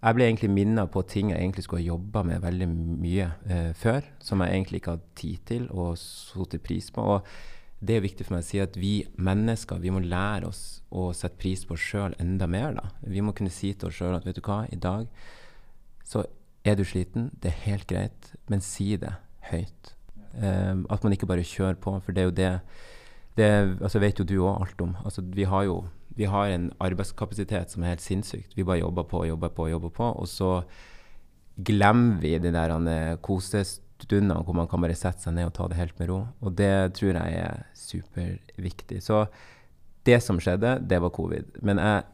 jeg 0.00 0.16
ble 0.16 0.26
egentlig 0.26 0.50
minna 0.52 0.86
på 0.88 1.02
ting 1.08 1.30
jeg 1.32 1.42
egentlig 1.42 1.66
skulle 1.66 1.82
ha 1.82 1.92
jobba 1.92 2.22
med 2.24 2.42
veldig 2.44 2.68
mye 2.72 3.26
eh, 3.52 3.70
før, 3.76 4.06
som 4.24 4.40
jeg 4.40 4.54
egentlig 4.54 4.80
ikke 4.80 4.94
hadde 4.96 5.16
tid 5.20 5.42
til 5.50 5.66
og 5.70 5.98
satt 6.00 6.56
pris 6.64 6.88
på. 6.94 7.04
Og 7.04 7.26
det 7.84 7.96
er 7.96 8.04
viktig 8.04 8.26
for 8.26 8.36
meg 8.36 8.44
å 8.44 8.48
si 8.48 8.60
at 8.62 8.76
vi 8.80 8.94
mennesker 9.20 9.80
vi 9.82 9.92
må 9.92 10.00
lære 10.04 10.48
oss 10.48 10.62
å 10.88 11.10
sette 11.16 11.40
pris 11.40 11.66
på 11.68 11.76
oss 11.76 11.84
sjøl 11.84 12.16
enda 12.20 12.48
mer. 12.48 12.72
da. 12.76 12.88
Vi 13.04 13.24
må 13.24 13.36
kunne 13.36 13.52
si 13.52 13.74
til 13.74 13.88
oss 13.88 14.00
sjøl 14.00 14.16
at 14.16 14.28
vet 14.28 14.40
du 14.40 14.44
hva, 14.44 14.62
i 14.72 14.80
dag 14.80 15.08
så 16.08 16.24
er 16.64 16.76
du 16.76 16.84
sliten, 16.84 17.30
det 17.40 17.52
er 17.52 17.64
helt 17.68 17.86
greit, 17.88 18.32
men 18.48 18.64
si 18.64 18.94
det 19.00 19.12
høyt. 19.52 19.94
Um, 20.34 20.84
at 20.92 21.04
man 21.04 21.14
ikke 21.14 21.28
bare 21.28 21.46
kjører 21.46 21.78
på, 21.80 21.94
for 22.04 22.16
det 22.16 22.22
er 22.22 22.28
jo 22.28 22.36
det 22.36 22.50
det 23.38 23.48
altså 23.80 24.00
vet 24.02 24.18
jo 24.18 24.26
du 24.26 24.36
òg 24.42 24.62
alt 24.64 24.82
om. 24.84 24.96
Altså, 25.04 25.22
vi 25.22 25.46
har 25.48 25.64
jo 25.68 25.84
vi 26.16 26.26
har 26.28 26.50
en 26.50 26.70
arbeidskapasitet 26.82 27.72
som 27.72 27.84
er 27.84 27.94
helt 27.94 28.04
sinnssykt. 28.04 28.56
Vi 28.56 28.66
bare 28.66 28.82
jobber 28.82 29.06
på, 29.08 29.22
jobber 29.28 29.52
på, 29.54 29.68
jobber 29.70 29.92
på. 29.94 30.08
Og 30.22 30.28
så 30.28 30.50
glemmer 31.56 32.20
vi 32.22 32.34
de 32.40 32.52
der 32.54 32.74
eh, 32.92 33.16
kosestundene 33.22 34.40
hvor 34.44 34.56
man 34.56 34.68
kan 34.70 34.82
bare 34.82 34.96
sette 34.98 35.22
seg 35.24 35.36
ned 35.36 35.50
og 35.50 35.54
ta 35.58 35.68
det 35.70 35.78
helt 35.78 35.98
med 36.00 36.10
ro. 36.10 36.20
Og 36.40 36.56
det 36.58 36.72
tror 36.98 37.18
jeg 37.20 37.42
er 37.44 37.62
superviktig. 37.76 39.02
Så 39.04 39.24
det 40.08 40.20
som 40.24 40.40
skjedde, 40.40 40.78
det 40.88 41.00
var 41.02 41.14
covid. 41.14 41.60
Men 41.62 41.80
jeg 41.82 42.04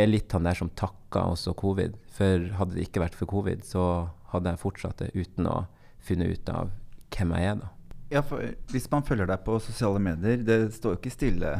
er 0.00 0.10
litt 0.10 0.32
han 0.32 0.46
der 0.46 0.58
som 0.58 0.70
takker 0.76 1.34
også 1.34 1.56
covid. 1.58 1.96
For 2.14 2.50
hadde 2.58 2.76
det 2.76 2.88
ikke 2.88 3.02
vært 3.02 3.18
for 3.18 3.30
covid, 3.30 3.64
så 3.66 3.84
hadde 4.32 4.54
jeg 4.54 4.62
fortsatt 4.62 5.02
det 5.02 5.10
uten 5.16 5.48
å 5.50 5.64
finne 6.00 6.30
ut 6.30 6.48
av 6.52 6.70
hvem 7.10 7.34
jeg 7.36 7.50
er, 7.50 7.60
da. 7.64 7.74
Ja, 8.10 8.22
for 8.26 8.42
Hvis 8.72 8.88
man 8.90 9.04
følger 9.06 9.28
deg 9.30 9.42
på 9.46 9.58
sosiale 9.62 10.00
medier, 10.02 10.40
det 10.42 10.74
står 10.74 10.96
jo 10.96 10.98
ikke 10.98 11.14
stille. 11.14 11.50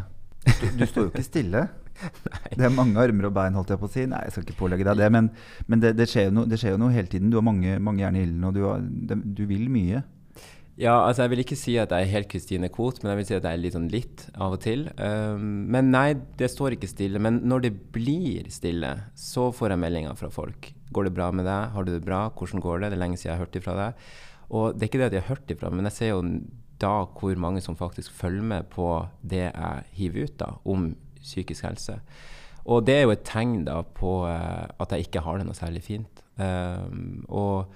Du, 0.46 0.66
du 0.80 0.86
står 0.86 1.06
jo 1.06 1.10
ikke 1.12 1.26
stille. 1.26 1.66
Det 2.56 2.64
er 2.64 2.72
mange 2.72 3.00
armer 3.00 3.28
og 3.28 3.34
bein, 3.36 3.56
holdt 3.58 3.74
jeg 3.74 3.80
på 3.80 3.88
å 3.88 3.92
si. 3.92 4.06
Nei, 4.08 4.22
jeg 4.26 4.34
skal 4.34 4.46
ikke 4.46 4.60
pålegge 4.62 4.86
deg 4.88 5.02
det, 5.02 5.10
men, 5.12 5.28
men 5.68 5.82
det, 5.82 5.92
det, 5.98 6.06
skjer 6.10 6.32
no, 6.34 6.46
det, 6.48 6.60
skjer 6.60 6.74
jo 6.76 6.80
noe 6.80 6.94
hele 6.94 7.10
tiden. 7.12 7.28
Du 7.32 7.36
har 7.38 7.44
mange, 7.46 7.76
mange 7.82 8.04
jern 8.04 8.16
i 8.16 8.24
ilden, 8.24 8.46
og 8.48 8.56
du, 8.56 8.64
har, 8.66 8.80
det, 8.80 9.20
du 9.36 9.44
vil 9.50 9.68
mye. 9.72 10.02
Ja, 10.80 10.94
altså 11.04 11.26
jeg 11.26 11.34
vil 11.34 11.42
ikke 11.42 11.58
si 11.60 11.74
at 11.76 11.90
jeg 11.92 12.06
er 12.06 12.12
helt 12.14 12.30
Christine 12.32 12.70
Koht, 12.72 13.02
men 13.02 13.10
jeg 13.12 13.18
vil 13.18 13.26
si 13.28 13.36
at 13.36 13.44
jeg 13.44 13.58
er 13.58 13.60
litt 13.60 13.74
sånn 13.76 13.90
litt 13.92 14.22
av 14.32 14.56
og 14.56 14.62
til. 14.64 14.86
Um, 14.96 15.66
men 15.74 15.90
nei, 15.92 16.14
det 16.40 16.48
står 16.48 16.78
ikke 16.78 16.88
stille. 16.88 17.20
Men 17.20 17.42
når 17.50 17.66
det 17.66 17.72
blir 17.92 18.48
stille, 18.54 18.94
så 19.18 19.50
får 19.52 19.74
jeg 19.74 19.82
meldinger 19.82 20.16
fra 20.16 20.30
folk. 20.32 20.70
Går 20.94 21.10
det 21.10 21.14
bra 21.18 21.28
med 21.36 21.44
deg? 21.44 21.74
Har 21.74 21.84
du 21.84 21.92
det 21.92 22.04
bra? 22.06 22.22
Hvordan 22.32 22.64
går 22.64 22.80
det? 22.80 22.94
Det 22.94 22.96
er 22.96 23.04
lenge 23.04 23.20
siden 23.20 23.32
jeg 23.34 23.36
har 23.36 23.44
hørt 23.44 23.60
ifra 23.60 23.76
deg. 23.76 24.08
Og 24.56 24.72
det 24.72 24.86
er 24.86 24.90
ikke 24.90 25.02
det 25.02 25.10
at 25.10 25.18
jeg 25.18 25.26
har 25.26 25.34
hørt 25.34 25.52
ifra, 25.54 25.70
men 25.74 25.86
jeg 25.90 25.96
ser 25.98 26.12
jo 26.14 26.22
da 26.80 27.04
hvor 27.04 27.38
mange 27.40 27.62
som 27.64 27.76
faktisk 27.78 28.12
følger 28.16 28.46
med 28.54 28.68
på 28.72 28.88
det 29.22 29.46
jeg 29.46 29.86
hiver 29.98 30.28
ut 30.28 30.36
da, 30.40 30.52
om 30.64 30.90
psykisk 31.20 31.66
helse. 31.68 32.00
Og 32.68 32.84
det 32.86 32.96
er 32.96 33.06
jo 33.06 33.14
et 33.14 33.24
tegn 33.26 33.62
da 33.66 33.80
på 33.96 34.20
uh, 34.28 34.68
at 34.80 34.92
jeg 34.92 35.08
ikke 35.08 35.24
har 35.24 35.40
det 35.40 35.48
noe 35.48 35.58
særlig 35.58 35.84
fint. 35.86 36.24
Um, 36.36 37.24
og 37.28 37.72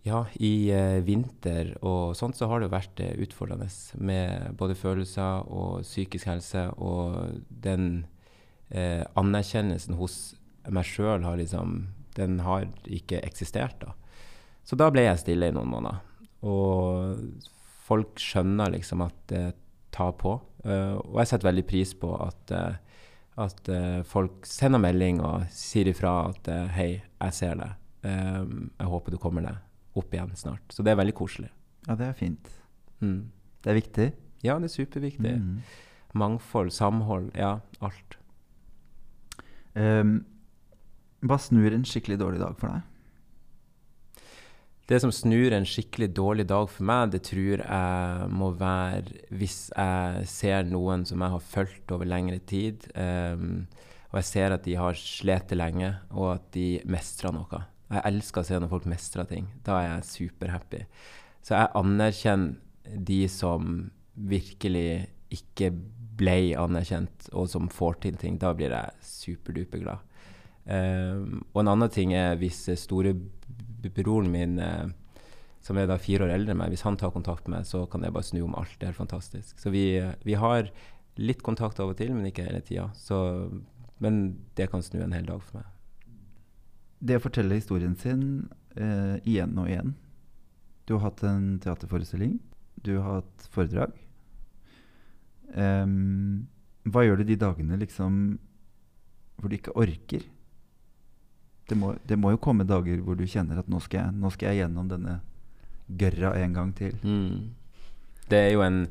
Ja, 0.00 0.22
i 0.40 0.72
uh, 0.72 1.04
vinter 1.04 1.74
og 1.84 2.14
sånt 2.16 2.38
så 2.38 2.46
har 2.48 2.58
det 2.58 2.70
jo 2.70 2.72
vært 2.72 3.02
uh, 3.04 3.10
utfordrende 3.20 3.66
med 4.00 4.56
både 4.56 4.74
følelser 4.74 5.44
og 5.44 5.82
psykisk 5.84 6.30
helse. 6.30 6.70
Og 6.78 7.42
den 7.50 8.06
anerkjennelsen 8.70 9.96
hos 9.98 10.36
meg 10.70 10.86
sjøl 10.86 11.24
har 11.26 11.40
liksom 11.40 11.88
Den 12.14 12.38
har 12.46 12.68
ikke 12.86 13.18
eksistert, 13.26 13.80
da. 13.82 13.96
Så 14.62 14.76
da 14.78 14.86
ble 14.94 15.02
jeg 15.02 15.18
stille 15.18 15.48
i 15.50 15.54
noen 15.54 15.70
måneder. 15.72 15.98
Og 16.46 17.18
folk 17.90 18.20
skjønner 18.22 18.72
liksom 18.76 19.02
at 19.06 19.18
det 19.32 19.44
tar 19.94 20.14
på. 20.20 20.36
Eh, 20.64 20.94
og 20.94 21.18
jeg 21.20 21.32
setter 21.32 21.50
veldig 21.50 21.66
pris 21.66 21.92
på 21.98 22.12
at 22.20 22.54
eh, 22.54 22.78
at 23.40 23.70
eh, 23.72 24.00
folk 24.04 24.44
sender 24.44 24.82
melding 24.82 25.20
og 25.24 25.46
sier 25.54 25.88
ifra 25.88 26.28
at 26.28 26.48
'hei, 26.74 26.90
jeg 27.00 27.32
ser 27.32 27.54
det'. 27.56 27.76
Jeg 28.02 28.86
håper 28.90 29.12
du 29.12 29.18
kommer 29.18 29.44
deg 29.44 29.56
opp 29.96 30.12
igjen 30.12 30.34
snart. 30.36 30.64
Så 30.68 30.82
det 30.84 30.92
er 30.92 31.00
veldig 31.00 31.14
koselig. 31.14 31.48
Ja, 31.86 31.94
det 31.94 32.06
er 32.06 32.12
fint. 32.12 32.50
Mm. 33.00 33.30
Det 33.62 33.70
er 33.70 33.74
viktig. 33.74 34.12
Ja, 34.42 34.58
det 34.58 34.70
er 34.70 34.74
superviktig. 34.76 35.34
Mm. 35.40 35.60
Mangfold, 36.14 36.72
samhold, 36.72 37.30
ja, 37.36 37.58
alt. 37.80 38.18
Um, 39.74 40.24
hva 41.20 41.36
snur 41.38 41.72
en 41.72 41.84
skikkelig 41.84 42.18
dårlig 42.20 42.40
dag 42.40 42.56
for 42.58 42.72
deg? 42.72 42.82
Det 44.90 44.98
som 44.98 45.12
snur 45.14 45.52
en 45.54 45.66
skikkelig 45.68 46.08
dårlig 46.18 46.48
dag 46.50 46.64
for 46.66 46.82
meg, 46.88 47.12
det 47.12 47.20
tror 47.28 47.60
jeg 47.62 48.30
må 48.34 48.48
være 48.58 49.20
hvis 49.38 49.68
jeg 49.70 50.24
ser 50.26 50.66
noen 50.66 51.04
som 51.06 51.22
jeg 51.22 51.30
har 51.36 51.44
fulgt 51.46 51.94
over 51.94 52.08
lengre 52.10 52.40
tid, 52.42 52.88
um, 52.98 53.68
og 54.10 54.18
jeg 54.18 54.26
ser 54.26 54.56
at 54.56 54.66
de 54.66 54.74
har 54.74 54.98
slitt 54.98 55.54
lenge, 55.54 55.92
og 56.10 56.32
at 56.32 56.50
de 56.56 56.66
mestrer 56.90 57.30
noe. 57.36 57.62
Jeg 57.86 58.02
elsker 58.10 58.42
å 58.42 58.48
se 58.48 58.58
når 58.58 58.72
folk 58.72 58.90
mestrer 58.90 59.30
ting. 59.30 59.46
Da 59.62 59.78
er 59.78 59.88
jeg 59.92 60.08
superhappy. 60.08 60.82
Så 61.46 61.54
jeg 61.54 61.70
anerkjenner 61.78 62.98
de 63.06 63.22
som 63.30 63.70
virkelig 64.18 65.06
ikke 65.30 65.70
ble 66.18 66.56
anerkjent, 66.58 67.30
og 67.30 67.46
som 67.52 67.70
får 67.70 68.02
til 68.08 68.18
ting. 68.18 68.42
Da 68.42 68.50
blir 68.58 68.74
jeg 68.74 69.06
superduper 69.06 69.86
glad. 69.86 70.02
Um, 70.66 71.44
og 71.54 71.62
en 71.62 71.76
annen 71.76 71.94
ting 71.94 72.18
er 72.18 72.34
hvis 72.42 72.64
storebroren 73.80 74.30
min, 74.32 74.58
uh, 74.60 74.88
som 75.64 75.78
er 75.80 75.88
da 75.90 75.98
fire 76.00 76.26
år 76.26 76.36
eldre 76.36 76.54
enn 76.54 76.60
meg, 76.60 76.72
hvis 76.72 76.86
han 76.86 76.96
tar 77.00 77.12
kontakt 77.14 77.48
med 77.48 77.58
meg, 77.58 77.68
så 77.68 77.84
kan 77.90 78.04
jeg 78.04 78.14
bare 78.16 78.28
snu 78.28 78.42
om 78.46 78.56
alt. 78.60 78.78
Det 78.80 78.88
er 78.88 78.96
fantastisk. 78.96 79.58
Så 79.60 79.72
vi, 79.74 79.84
vi 80.24 80.38
har 80.40 80.70
litt 81.20 81.42
kontakt 81.44 81.80
av 81.82 81.92
og 81.92 81.98
til, 81.98 82.14
men 82.16 82.30
ikke 82.30 82.46
hele 82.46 82.62
tida. 82.64 82.88
Men 84.00 84.22
det 84.56 84.70
kan 84.72 84.84
snu 84.84 85.02
en 85.04 85.12
hel 85.12 85.28
dag 85.28 85.42
for 85.44 85.60
meg. 85.60 85.68
Det 87.00 87.16
å 87.16 87.24
fortelle 87.24 87.56
historien 87.56 87.96
sin 87.96 88.22
eh, 88.76 89.16
igjen 89.24 89.56
og 89.56 89.70
igjen 89.70 89.94
Du 90.84 90.94
har 90.98 91.06
hatt 91.06 91.22
en 91.24 91.54
teaterforestilling. 91.62 92.38
Du 92.84 92.98
har 92.98 93.20
hatt 93.20 93.46
foredrag. 93.52 93.94
Um, 95.50 96.48
hva 96.86 97.02
gjør 97.04 97.20
du 97.20 97.30
de 97.30 97.36
dagene 97.40 97.78
liksom 97.80 98.38
hvor 99.40 99.50
du 99.50 99.56
ikke 99.56 99.74
orker? 99.78 100.24
Det 101.70 101.78
må, 101.78 101.94
det 102.02 102.18
må, 102.18 102.34
jo 102.34 102.42
komme 102.42 102.66
dager 102.66 103.02
hvor 103.04 103.18
du 103.18 103.26
kjenner 103.30 103.60
at 103.62 103.68
nå 103.70 103.78
skal 103.84 104.02
jeg, 104.02 104.18
nå 104.18 104.30
skal 104.34 104.50
jeg 104.50 104.64
gjennom 104.64 104.88
denne 104.90 105.20
gørra 106.00 106.34
en 106.42 106.54
gang 106.56 106.72
til. 106.76 106.96
Mm. 107.06 107.50
Det 108.30 108.46
er 108.46 108.54
jo 108.56 108.64
en 108.66 108.86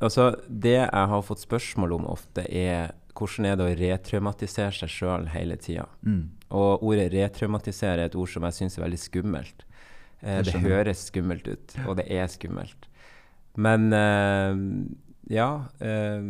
Altså, 0.00 0.30
det 0.48 0.78
jeg 0.78 1.08
har 1.12 1.22
fått 1.26 1.42
spørsmål 1.42 1.92
om 1.98 2.06
ofte, 2.08 2.40
er 2.48 2.94
hvordan 3.12 3.50
er 3.50 3.58
det 3.58 3.64
å 3.66 3.74
retraumatisere 3.76 4.72
seg 4.72 4.88
sjøl 4.88 5.26
hele 5.28 5.58
tida? 5.60 5.84
Mm. 6.00 6.22
Og 6.56 6.86
ordet 6.88 7.10
retraumatisere 7.12 8.06
er 8.06 8.08
et 8.08 8.16
ord 8.16 8.30
som 8.32 8.46
jeg 8.48 8.56
syns 8.56 8.78
er 8.78 8.84
veldig 8.86 9.00
skummelt. 9.02 9.66
Eh, 10.22 10.40
det 10.46 10.62
høres 10.64 11.04
skummelt 11.10 11.50
ut, 11.50 11.76
og 11.84 11.98
det 12.00 12.06
er 12.16 12.32
skummelt. 12.32 12.88
Men 13.60 13.92
eh, 13.92 14.64
ja 15.36 15.50
eh, 15.84 16.24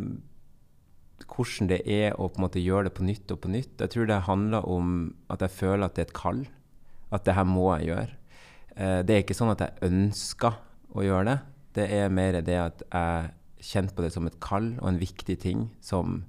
Hvordan 1.31 1.71
det 1.71 1.81
er 1.87 2.17
å 2.19 2.29
på 2.29 2.41
en 2.41 2.47
måte 2.47 2.63
gjøre 2.63 2.89
det 2.89 2.95
på 2.97 3.07
nytt 3.07 3.33
og 3.33 3.43
på 3.45 3.53
nytt. 3.53 3.77
Jeg 3.79 3.93
tror 3.95 4.09
det 4.11 4.23
handler 4.27 4.67
om 4.69 4.97
at 5.33 5.45
jeg 5.45 5.55
føler 5.57 5.87
at 5.87 5.97
det 5.97 6.05
er 6.05 6.11
et 6.11 6.17
kall. 6.19 6.43
At 7.15 7.27
det 7.27 7.37
her 7.37 7.47
må 7.49 7.69
jeg 7.77 7.91
gjøre. 7.91 8.17
Eh, 8.77 8.99
det 9.07 9.15
er 9.15 9.25
ikke 9.25 9.39
sånn 9.39 9.53
at 9.55 9.65
jeg 9.65 9.91
ønsker 9.91 10.59
å 10.91 11.07
gjøre 11.07 11.29
det. 11.31 11.39
Det 11.79 11.87
er 12.01 12.13
mer 12.13 12.41
det 12.43 12.59
at 12.59 12.85
jeg 12.87 13.31
kjenner 13.71 13.95
på 13.95 14.05
det 14.05 14.13
som 14.15 14.27
et 14.27 14.39
kall 14.43 14.73
og 14.81 14.91
en 14.91 15.01
viktig 15.01 15.37
ting 15.43 15.69
som 15.85 16.23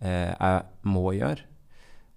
eh, 0.00 0.32
jeg 0.32 0.64
må 0.86 1.10
gjøre. 1.16 1.46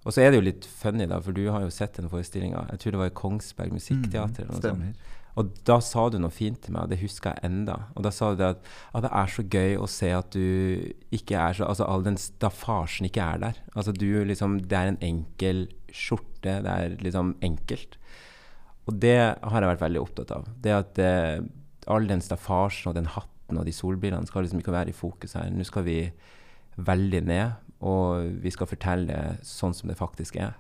Og 0.08 0.16
så 0.16 0.24
er 0.24 0.32
det 0.32 0.40
jo 0.40 0.48
litt 0.48 0.66
funny, 0.80 1.06
da, 1.12 1.20
for 1.22 1.36
du 1.36 1.44
har 1.52 1.66
jo 1.66 1.72
sett 1.74 1.98
den 2.00 2.10
forestillinga. 2.12 2.64
Jeg 2.72 2.82
tror 2.82 2.96
det 2.96 3.02
var 3.02 3.10
i 3.12 3.18
Kongsberg 3.20 3.74
Musikkteater. 3.76 4.48
Mm, 4.48 4.60
stemmer. 4.62 5.18
Og 5.38 5.52
da 5.68 5.78
sa 5.84 6.08
du 6.10 6.18
noe 6.20 6.34
fint 6.34 6.58
til 6.64 6.74
meg, 6.74 6.88
og 6.88 6.94
det 6.94 7.02
husker 7.04 7.36
jeg 7.36 7.52
enda. 7.52 7.78
Og 7.96 8.06
da 8.06 8.12
sa 8.14 8.32
du 8.32 8.40
det 8.42 8.50
at, 8.56 8.72
at 8.98 9.06
det 9.06 9.12
er 9.22 9.34
så 9.36 9.46
gøy 9.56 9.78
å 9.78 9.90
se 9.92 10.10
at 10.16 10.34
du 10.34 10.90
ikke 11.16 11.38
er 11.38 11.60
så 11.60 11.68
Altså 11.70 11.86
all 11.86 12.04
den 12.08 12.18
staffasjen 12.20 13.08
ikke 13.10 13.24
er 13.24 13.44
der. 13.46 13.62
Altså 13.76 13.94
du 13.96 14.08
liksom 14.26 14.60
Det 14.66 14.78
er 14.78 14.92
en 14.92 15.02
enkel 15.06 15.68
skjorte. 15.94 16.60
Det 16.66 16.74
er 16.74 16.98
liksom 17.04 17.36
enkelt. 17.46 18.00
Og 18.90 18.98
det 18.98 19.18
har 19.20 19.62
jeg 19.62 19.70
vært 19.70 19.86
veldig 19.86 20.02
opptatt 20.02 20.34
av. 20.34 20.50
Det 20.64 20.74
at 20.74 21.02
eh, 21.04 21.46
all 21.90 22.10
den 22.10 22.24
staffasjen 22.26 22.92
og 22.92 22.98
den 22.98 23.10
hatten 23.14 23.60
og 23.60 23.66
de 23.66 23.74
solbrillene 23.74 24.30
skal 24.30 24.46
liksom 24.46 24.62
ikke 24.62 24.74
være 24.74 24.94
i 24.94 24.98
fokus 24.98 25.36
her. 25.38 25.50
Nå 25.54 25.66
skal 25.68 25.86
vi 25.86 26.00
veldig 26.80 27.22
ned, 27.28 27.70
og 27.86 28.42
vi 28.44 28.52
skal 28.54 28.70
fortelle 28.70 29.10
det 29.10 29.48
sånn 29.48 29.76
som 29.76 29.92
det 29.92 29.98
faktisk 30.00 30.40
er. 30.42 30.58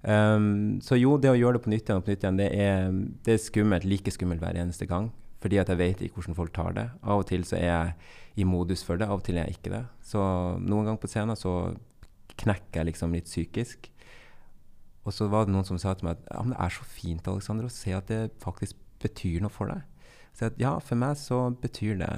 Um, 0.00 0.78
så 0.80 0.96
jo, 0.96 1.18
det 1.20 1.28
å 1.32 1.36
gjøre 1.36 1.58
det 1.58 1.64
på 1.66 1.72
nytt 1.72 1.88
igjen 1.88 2.00
og 2.00 2.06
på 2.06 2.14
nytt 2.14 2.24
igjen, 2.24 2.40
det 2.40 2.48
er, 2.56 2.94
det 3.26 3.34
er 3.34 3.42
skummelt, 3.42 3.84
like 3.88 4.12
skummelt 4.14 4.40
hver 4.42 4.56
eneste 4.60 4.88
gang. 4.88 5.10
Fordi 5.40 5.60
at 5.60 5.70
jeg 5.72 5.80
vet 5.80 6.02
ikke 6.04 6.20
hvordan 6.20 6.36
folk 6.36 6.52
tar 6.56 6.74
det. 6.76 6.86
Av 7.00 7.22
og 7.22 7.28
til 7.28 7.44
så 7.48 7.56
er 7.58 7.68
jeg 7.68 7.94
i 8.40 8.48
modus 8.48 8.82
for 8.86 9.00
det, 9.00 9.08
av 9.08 9.20
og 9.20 9.24
til 9.26 9.40
er 9.40 9.48
jeg 9.48 9.58
ikke 9.58 9.72
det. 9.72 9.84
Så 10.04 10.20
noen 10.60 10.88
ganger 10.88 11.00
på 11.00 11.10
scenen 11.10 11.38
så 11.38 11.54
knekker 12.40 12.80
jeg 12.80 12.90
liksom 12.90 13.16
litt 13.16 13.28
psykisk. 13.28 13.90
Og 15.08 15.16
så 15.16 15.28
var 15.32 15.46
det 15.46 15.54
noen 15.54 15.66
som 15.68 15.80
sa 15.80 15.94
til 15.96 16.10
meg 16.10 16.18
at 16.18 16.28
ja, 16.28 16.42
men 16.44 16.52
det 16.54 16.60
er 16.60 16.74
så 16.76 16.84
fint 16.88 17.30
Alexander, 17.32 17.68
å 17.68 17.72
se 17.72 17.94
at 17.96 18.10
det 18.12 18.20
faktisk 18.42 18.76
betyr 19.00 19.40
noe 19.44 19.52
for 19.52 19.72
deg. 19.72 19.84
Så 20.36 20.50
at, 20.50 20.60
ja, 20.60 20.76
for 20.84 21.00
meg 21.00 21.16
så 21.18 21.46
betyr 21.62 21.96
det 22.02 22.12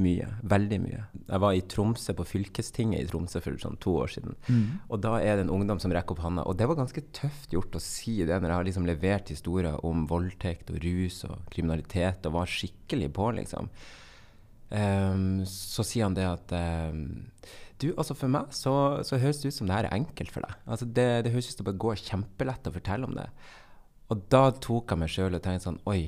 mye. 0.00 0.26
Veldig 0.46 0.78
mye. 0.82 1.04
Jeg 1.26 1.42
var 1.42 1.54
i 1.56 1.62
Tromsø, 1.70 2.14
på 2.16 2.26
fylkestinget 2.28 3.02
i 3.02 3.08
Tromsø 3.10 3.42
for 3.42 3.60
sånn 3.60 3.78
to 3.82 3.94
år 4.02 4.12
siden. 4.14 4.36
Mm. 4.48 4.66
Og 4.88 5.00
da 5.02 5.16
er 5.18 5.38
det 5.38 5.46
en 5.46 5.54
ungdom 5.56 5.80
som 5.82 5.92
rekker 5.94 6.16
opp 6.16 6.22
hånda. 6.24 6.46
Og 6.48 6.58
det 6.58 6.68
var 6.70 6.78
ganske 6.78 7.04
tøft 7.16 7.54
gjort 7.54 7.76
å 7.76 7.82
si 7.82 8.20
det 8.22 8.38
når 8.38 8.48
jeg 8.48 8.58
har 8.58 8.68
liksom 8.68 8.88
levert 8.88 9.32
historier 9.32 9.80
om 9.86 10.06
voldtekt 10.10 10.72
og 10.72 10.80
rus 10.84 11.24
og 11.28 11.50
kriminalitet 11.52 12.28
og 12.28 12.38
var 12.38 12.54
skikkelig 12.54 13.10
på, 13.16 13.32
liksom. 13.40 13.70
Um, 14.70 15.42
så 15.50 15.82
sier 15.82 16.06
han 16.06 16.14
det 16.14 16.28
at 16.30 16.52
um, 16.54 17.24
Du, 17.82 17.88
altså 17.98 18.14
for 18.14 18.30
meg 18.30 18.52
så, 18.54 19.00
så, 19.02 19.18
høres 19.18 19.40
det 19.42 19.50
ut 19.50 19.56
som 19.56 19.66
det 19.66 19.74
her 19.74 19.88
er 19.88 19.96
enkelt 19.96 20.30
for 20.30 20.46
deg. 20.46 20.54
Altså 20.62 20.86
det, 20.86 21.08
det 21.26 21.32
høres 21.34 21.50
ut 21.50 21.62
som 21.62 21.66
det 21.66 21.80
går 21.82 21.98
kjempelett 21.98 22.68
å 22.70 22.74
fortelle 22.76 23.08
om 23.08 23.16
det. 23.18 23.26
Og 24.10 24.22
da 24.30 24.44
tok 24.54 24.92
jeg 24.92 25.00
meg 25.00 25.10
sjøl 25.10 25.34
og 25.38 25.42
tenkte 25.42 25.66
sånn 25.66 25.80
Oi, 25.90 26.04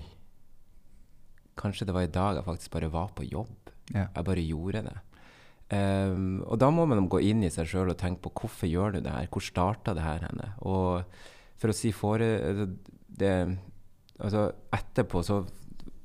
kanskje 1.59 1.89
det 1.89 1.97
var 1.97 2.07
i 2.07 2.13
dag 2.13 2.39
jeg 2.39 2.47
faktisk 2.47 2.75
bare 2.77 2.93
var 2.93 3.11
på 3.17 3.27
jobb. 3.27 3.62
Ja. 3.93 4.09
Jeg 4.09 4.27
bare 4.27 4.45
gjorde 4.45 4.85
det. 4.89 4.99
Um, 5.73 6.43
og 6.45 6.59
da 6.61 6.69
må 6.69 6.85
man 6.85 7.07
gå 7.09 7.23
inn 7.25 7.45
i 7.47 7.51
seg 7.53 7.69
sjøl 7.71 7.95
og 7.95 8.01
tenke 8.01 8.27
på 8.27 8.33
hvorfor 8.43 8.69
gjør 8.69 8.97
du 8.97 9.01
det 9.07 9.13
her? 9.15 9.29
Hvor 9.33 9.45
starta 9.45 9.95
det 9.97 10.05
her 10.05 10.27
henne? 10.27 10.51
Og 10.69 11.05
for 11.61 11.73
å 11.73 11.77
si 11.77 11.93
fore... 11.97 12.29
Det, 13.13 13.33
altså 14.23 14.47
etterpå 14.73 15.21
så, 15.27 15.43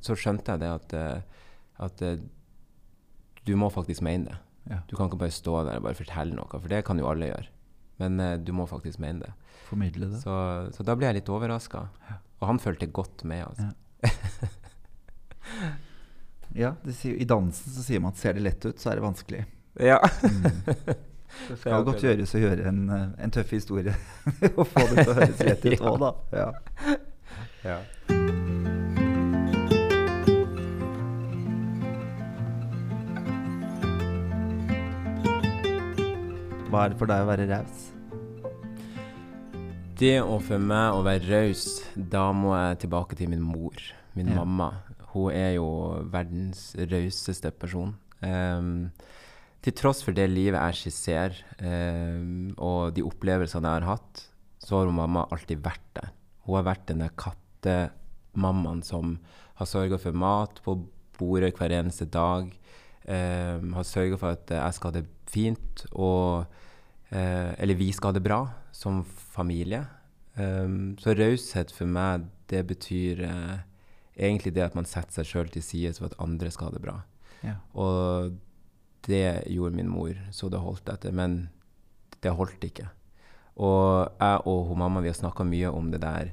så, 0.03 0.15
skjønte 0.19 0.53
jeg 0.53 0.59
det 0.59 0.71
at, 0.71 0.95
eh, 0.97 1.45
at 1.85 2.01
eh, 2.03 2.17
du 3.47 3.53
må 3.59 3.69
faktisk 3.71 4.03
mene 4.03 4.27
det. 4.27 4.37
Ja. 4.67 4.81
Du 4.89 4.97
kan 4.97 5.07
ikke 5.07 5.21
bare 5.21 5.35
stå 5.35 5.61
der 5.63 5.79
og 5.79 5.87
bare 5.87 5.99
fortelle 5.99 6.35
noe, 6.35 6.51
for 6.51 6.67
det 6.71 6.81
kan 6.87 6.99
jo 6.99 7.07
alle 7.07 7.29
gjøre. 7.29 7.51
Men 8.03 8.19
uh, 8.21 8.33
du 8.37 8.51
må 8.53 8.67
faktisk 8.69 8.99
mene 9.01 9.23
det. 9.23 9.31
Formidle 9.69 10.11
det. 10.11 10.19
Så, 10.21 10.35
så 10.75 10.85
da 10.85 10.95
ble 10.99 11.07
jeg 11.09 11.21
litt 11.21 11.31
overraska. 11.33 11.87
Ja. 12.09 12.19
Og 12.37 12.49
han 12.51 12.59
følte 12.61 12.91
godt 12.93 13.23
med. 13.27 13.47
Altså. 13.47 13.71
Ja. 14.03 15.75
Ja, 16.57 16.71
sier, 16.89 17.13
I 17.21 17.25
dansen 17.29 17.73
så 17.73 17.83
sier 17.85 18.01
man 18.01 18.15
at 18.15 18.21
ser 18.21 18.33
det 18.37 18.41
lett 18.47 18.65
ut, 18.65 18.79
så 18.81 18.89
er 18.91 18.97
det 18.99 19.05
vanskelig. 19.05 19.43
Ja. 19.79 19.99
Mm. 20.23 20.97
Det 21.47 21.57
skal 21.59 21.83
godt 21.85 22.01
gjøres 22.01 22.31
å 22.33 22.39
gjøre 22.39 22.69
en, 22.71 22.79
en 23.19 23.33
tøff 23.35 23.51
historie 23.53 23.91
og 24.57 24.63
få 24.71 24.85
det 24.89 25.03
til 25.03 25.11
å 25.11 25.17
høres 25.19 25.43
lett 25.43 25.65
ut 25.67 25.83
òg, 25.91 25.99
da. 26.01 26.11
Ja. 26.39 26.97
ja. 27.67 28.87
Hva 36.67 36.83
er 36.85 36.91
det 36.91 36.97
for 36.99 37.09
deg 37.09 37.23
å 37.23 37.29
være 37.29 37.45
raus? 37.49 37.85
Det 39.97 40.17
å 40.21 40.35
for 40.43 40.61
meg 40.61 40.93
å 40.93 41.03
være 41.05 41.25
raus, 41.31 41.63
da 41.95 42.27
må 42.35 42.51
jeg 42.57 42.83
tilbake 42.83 43.17
til 43.17 43.31
min 43.31 43.41
mor, 43.41 43.73
min 44.13 44.27
Ja. 44.29 44.43
mamma. 44.43 44.73
Hun 45.17 45.33
er 45.33 45.55
jo 45.57 45.67
verdens 46.13 46.69
rauseste 46.77 47.51
person. 47.57 47.95
Um, 48.21 48.89
til 49.65 49.73
tross 49.77 50.03
for 50.05 50.15
det 50.15 50.27
livet 50.29 50.59
jeg 50.59 50.79
skisserer, 50.81 51.39
um, 51.59 52.53
og 52.61 52.93
de 52.95 53.05
opplevelsene 53.05 53.71
jeg 53.71 53.81
har 53.81 53.97
hatt, 53.97 54.21
så 54.61 54.79
har 54.79 54.89
hun 54.89 54.99
mamma 54.99 55.25
alltid 55.33 55.63
vært 55.65 55.87
der. 55.97 56.13
Hun 56.45 56.59
har 56.59 56.67
vært 56.69 56.85
denne 56.91 57.09
kattemammaen 57.19 58.83
som 58.85 59.17
har 59.57 59.69
sørga 59.69 59.99
for 60.01 60.17
mat 60.17 60.61
på 60.65 60.77
bordet 61.17 61.55
hver 61.57 61.73
eneste 61.79 62.07
dag. 62.13 62.53
Um, 63.07 63.73
har 63.77 63.87
sørga 63.87 64.19
for 64.19 64.37
at 64.37 64.53
jeg 64.53 64.77
skal 64.77 64.91
ha 64.91 64.99
det 64.99 65.07
fint, 65.27 65.85
og 65.91 66.45
uh, 67.11 67.51
Eller 67.57 67.79
vi 67.79 67.91
skal 67.95 68.11
ha 68.11 68.17
det 68.19 68.25
bra 68.25 68.41
som 68.75 69.01
familie. 69.33 69.85
Um, 70.37 70.95
så 71.01 71.15
raushet 71.17 71.73
for 71.73 71.89
meg, 71.89 72.27
det 72.47 72.61
betyr 72.67 73.23
eh, 73.27 73.66
egentlig 74.17 74.53
det 74.55 74.65
at 74.65 74.75
man 74.77 74.87
setter 74.89 75.19
seg 75.19 75.29
sjøl 75.29 75.53
til 75.53 75.63
side 75.63 75.93
for 75.97 76.09
at 76.09 76.19
andre 76.23 76.51
skal 76.53 76.69
ha 76.69 76.75
det 76.75 76.83
bra. 76.83 76.97
Ja. 77.45 77.57
Og 77.77 78.35
det 79.07 79.47
gjorde 79.53 79.77
min 79.77 79.91
mor, 79.91 80.17
så 80.35 80.49
det 80.51 80.61
holdt 80.61 80.89
etter. 80.91 81.13
Men 81.15 81.47
det 82.23 82.33
holdt 82.35 82.65
ikke. 82.67 82.89
Og 83.57 84.09
jeg 84.19 84.41
og 84.49 84.67
hun 84.69 84.81
mamma 84.83 85.01
vi 85.01 85.09
har 85.11 85.17
snakka 85.17 85.45
mye 85.47 85.71
om 85.73 85.89
det 85.89 86.03
der 86.03 86.29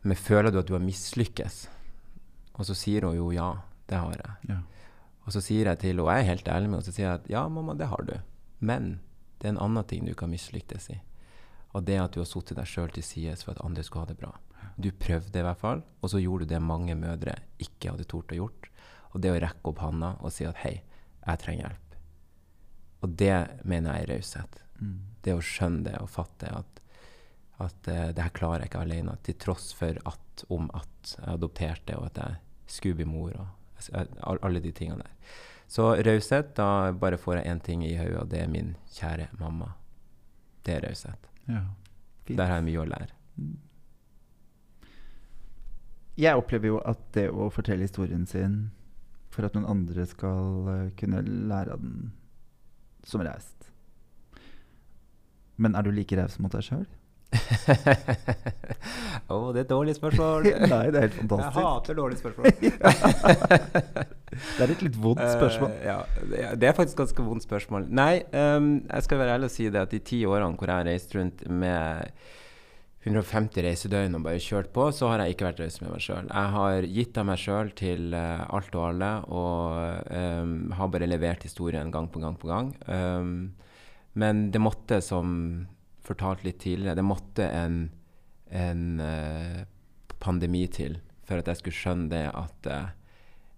Men 0.00 0.16
føler 0.16 0.48
du 0.48 0.58
at 0.58 0.68
du 0.68 0.72
har 0.72 0.80
mislykkes? 0.80 1.68
Og 2.56 2.64
så 2.64 2.72
sier 2.74 3.04
hun 3.04 3.16
jo 3.18 3.26
ja, 3.36 3.50
det 3.86 3.98
har 4.00 4.14
jeg. 4.16 4.36
Ja. 4.48 4.56
Og 5.26 5.34
så 5.34 5.42
sier 5.44 5.68
jeg 5.68 5.78
til 5.78 5.92
henne, 5.92 6.06
og 6.06 6.08
jeg 6.08 6.22
er 6.22 6.30
helt 6.30 6.48
ærlig 6.48 6.70
med 6.70 6.78
henne, 6.78 6.86
så 6.88 6.94
sier 6.96 7.06
jeg 7.06 7.18
at 7.20 7.28
ja, 7.28 7.42
mamma, 7.48 7.74
det 7.76 7.90
har 7.90 8.00
du. 8.08 8.14
Men 8.64 9.00
det 9.40 9.48
er 9.48 9.52
en 9.54 9.60
annen 9.66 9.84
ting 9.84 10.08
du 10.08 10.14
har 10.16 10.30
mislyktes 10.32 10.88
i. 10.94 10.96
Og 11.76 11.84
det 11.84 11.98
er 11.98 12.06
at 12.06 12.16
du 12.16 12.22
har 12.22 12.28
satt 12.28 12.54
deg 12.56 12.66
sjøl 12.66 12.88
til 12.96 13.04
side 13.04 13.36
for 13.44 13.52
at 13.52 13.60
andre 13.64 13.84
skulle 13.84 14.06
ha 14.06 14.10
det 14.10 14.18
bra. 14.20 14.32
Du 14.80 14.90
prøvde 14.96 15.40
i 15.40 15.44
hvert 15.44 15.60
fall, 15.60 15.82
og 16.00 16.12
så 16.12 16.20
gjorde 16.22 16.46
du 16.46 16.54
det 16.54 16.62
mange 16.64 16.96
mødre 16.98 17.36
ikke 17.60 17.92
hadde 17.92 18.08
tort 18.08 18.32
å 18.32 18.38
gjort. 18.38 18.68
Og 19.12 19.22
det 19.22 19.32
å 19.32 19.38
rekke 19.42 19.72
opp 19.72 19.82
handa 19.82 20.14
og 20.20 20.32
si 20.34 20.46
at 20.46 20.60
hei, 20.62 20.80
jeg 21.26 21.42
trenger 21.42 21.66
hjelp. 21.66 21.96
Og 23.00 23.16
det 23.20 23.36
mener 23.68 23.96
jeg 23.96 24.06
er 24.06 24.12
raushet. 24.14 24.60
Mm. 24.80 24.98
Det 25.24 25.36
å 25.36 25.44
skjønne 25.44 25.84
det 25.88 25.96
og 26.00 26.10
fatte 26.12 26.52
at, 26.54 26.82
at 27.60 27.90
uh, 27.90 28.08
det 28.16 28.24
her 28.24 28.34
klarer 28.36 28.64
jeg 28.64 28.72
ikke 28.72 28.84
alene, 28.84 29.16
til 29.26 29.38
tross 29.40 29.70
for 29.76 30.00
at 30.08 30.44
om 30.48 30.68
at 30.76 31.14
jeg 31.16 31.34
adopterte 31.34 31.96
og 31.98 32.06
at 32.08 32.20
jeg 32.22 32.38
skulle 32.70 33.00
bli 33.00 33.08
mor 33.08 33.34
og 33.34 33.90
uh, 33.92 34.36
alle 34.40 34.62
de 34.64 34.72
tingene 34.76 35.04
der. 35.04 35.34
Så 35.70 35.92
raushet, 36.02 36.54
da 36.58 36.90
bare 36.98 37.18
får 37.20 37.40
jeg 37.40 37.50
én 37.52 37.60
ting 37.62 37.82
i 37.86 37.94
hodet, 37.94 38.22
og 38.24 38.30
det 38.32 38.40
er 38.42 38.48
min 38.50 38.72
kjære 38.90 39.28
mamma. 39.38 39.72
Det 40.66 40.76
er 40.76 40.88
raushet. 40.88 41.28
Ja. 41.46 41.62
Der 42.30 42.46
har 42.46 42.58
jeg 42.58 42.66
mye 42.66 42.82
å 42.82 42.88
lære. 42.90 43.14
Jeg 46.20 46.36
opplever 46.36 46.74
jo 46.74 46.80
at 46.84 47.00
det 47.16 47.28
å 47.32 47.48
fortelle 47.54 47.86
historien 47.86 48.26
sin 48.28 48.70
for 49.30 49.46
at 49.46 49.54
noen 49.56 49.68
andre 49.70 50.04
skal 50.10 50.70
eh, 50.72 50.86
kunne 50.98 51.22
lære 51.24 51.76
av 51.76 51.82
den, 51.82 52.10
som 53.06 53.22
raust. 53.24 53.70
Men 55.60 55.76
er 55.76 55.86
du 55.86 55.92
like 55.94 56.16
raus 56.18 56.38
mot 56.42 56.52
deg 56.52 56.66
sjøl? 56.66 56.88
Å, 59.30 59.36
oh, 59.36 59.50
det 59.54 59.60
er 59.60 59.64
et 59.64 59.70
dårlig 59.70 59.94
spørsmål. 59.94 60.48
Nei, 60.72 60.86
det 60.90 60.98
er 60.98 61.04
helt 61.06 61.18
fantastisk. 61.20 61.58
Jeg 61.60 61.66
hater 61.66 61.98
dårlige 62.00 62.20
spørsmål. 62.24 62.44
Det 64.30 64.62
er 64.62 64.70
et 64.70 64.82
litt 64.86 64.96
vondt 65.02 65.22
spørsmål. 65.26 65.72
Uh, 65.74 65.86
ja, 66.38 66.50
det 66.54 66.68
er 66.68 66.74
faktisk 66.76 66.94
et 66.94 67.00
ganske 67.00 67.24
vondt 67.26 67.42
spørsmål. 67.42 67.88
Nei, 67.98 68.22
um, 68.30 68.68
jeg 68.86 69.06
skal 69.06 69.18
være 69.18 69.34
ærlig 69.34 69.48
og 69.48 69.54
si 69.56 69.66
det 69.66 69.80
at 69.80 69.90
de 69.90 69.98
ti 70.06 70.20
årene 70.22 70.54
hvor 70.54 70.70
jeg 70.70 70.78
har 70.78 70.86
reist 70.86 71.16
rundt 71.16 71.42
med 71.50 72.12
150 73.00 73.64
reisedøgn 73.64 74.18
og 74.18 74.24
bare 74.26 74.42
kjørt 74.44 74.74
på, 74.76 74.90
så 74.92 75.08
har 75.08 75.22
jeg 75.22 75.34
ikke 75.34 75.46
vært 75.46 75.62
raus 75.62 75.78
med 75.80 75.92
meg 75.94 76.02
sjøl. 76.04 76.26
Jeg 76.28 76.52
har 76.54 76.88
gitt 76.98 77.20
av 77.20 77.28
meg 77.30 77.40
sjøl 77.40 77.72
til 77.78 78.12
uh, 78.12 78.44
alt 78.52 78.76
og 78.76 78.86
alle, 78.90 79.10
og 79.32 80.10
um, 80.12 80.54
har 80.76 80.90
bare 80.92 81.08
levert 81.08 81.46
historien 81.48 81.92
gang 81.94 82.10
på 82.12 82.20
gang 82.20 82.36
på 82.40 82.50
gang. 82.50 82.74
Um, 82.84 83.32
men 84.20 84.50
det 84.52 84.60
måtte, 84.60 85.00
som 85.04 85.64
fortalt 86.04 86.44
litt 86.44 86.60
tidligere, 86.60 86.98
det 86.98 87.06
måtte 87.06 87.48
en, 87.48 87.82
en 88.52 88.86
uh, 89.00 89.60
pandemi 90.20 90.66
til 90.68 91.00
for 91.24 91.40
at 91.40 91.48
jeg 91.48 91.60
skulle 91.60 91.78
skjønne 91.78 92.10
det 92.12 92.24
at 92.34 92.68
uh, 92.68 92.90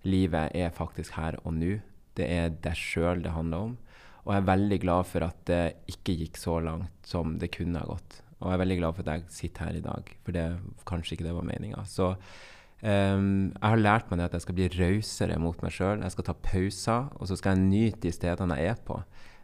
livet 0.06 0.54
er 0.54 0.74
faktisk 0.76 1.16
her 1.18 1.40
og 1.42 1.56
nå. 1.58 1.80
Det 2.14 2.28
er 2.28 2.52
deg 2.62 2.78
sjøl 2.78 3.24
det 3.24 3.34
handler 3.34 3.70
om. 3.70 3.78
Og 4.22 4.36
jeg 4.36 4.42
er 4.42 4.50
veldig 4.52 4.78
glad 4.84 5.08
for 5.08 5.26
at 5.26 5.38
det 5.48 5.62
ikke 5.90 6.14
gikk 6.20 6.36
så 6.38 6.60
langt 6.62 7.08
som 7.08 7.40
det 7.42 7.50
kunne 7.56 7.80
ha 7.82 7.88
gått. 7.88 8.20
Og 8.42 8.50
jeg 8.50 8.58
er 8.58 8.62
veldig 8.64 8.78
glad 8.80 8.96
for 8.96 9.06
at 9.06 9.12
jeg 9.14 9.36
sitter 9.36 9.68
her 9.68 9.78
i 9.78 9.84
dag, 9.84 10.16
for 10.26 10.36
det, 10.36 10.46
kanskje 10.88 11.16
ikke 11.16 11.28
det 11.28 11.36
var 11.36 11.46
meninga. 11.46 11.84
Så 11.88 12.12
um, 12.12 13.52
jeg 13.54 13.68
har 13.70 13.82
lært 13.82 14.10
meg 14.10 14.20
det 14.20 14.28
at 14.28 14.38
jeg 14.38 14.46
skal 14.46 14.58
bli 14.58 14.70
rausere 14.74 15.38
mot 15.42 15.62
meg 15.62 15.74
sjøl. 15.74 16.02
Jeg 16.02 16.14
skal 16.16 16.28
ta 16.28 16.36
pauser, 16.48 17.12
og 17.16 17.30
så 17.30 17.38
skal 17.38 17.56
jeg 17.56 17.68
nyte 17.68 18.02
de 18.06 18.14
stedene 18.14 18.58
jeg 18.58 18.74
er 18.74 18.82
på. 18.86 18.98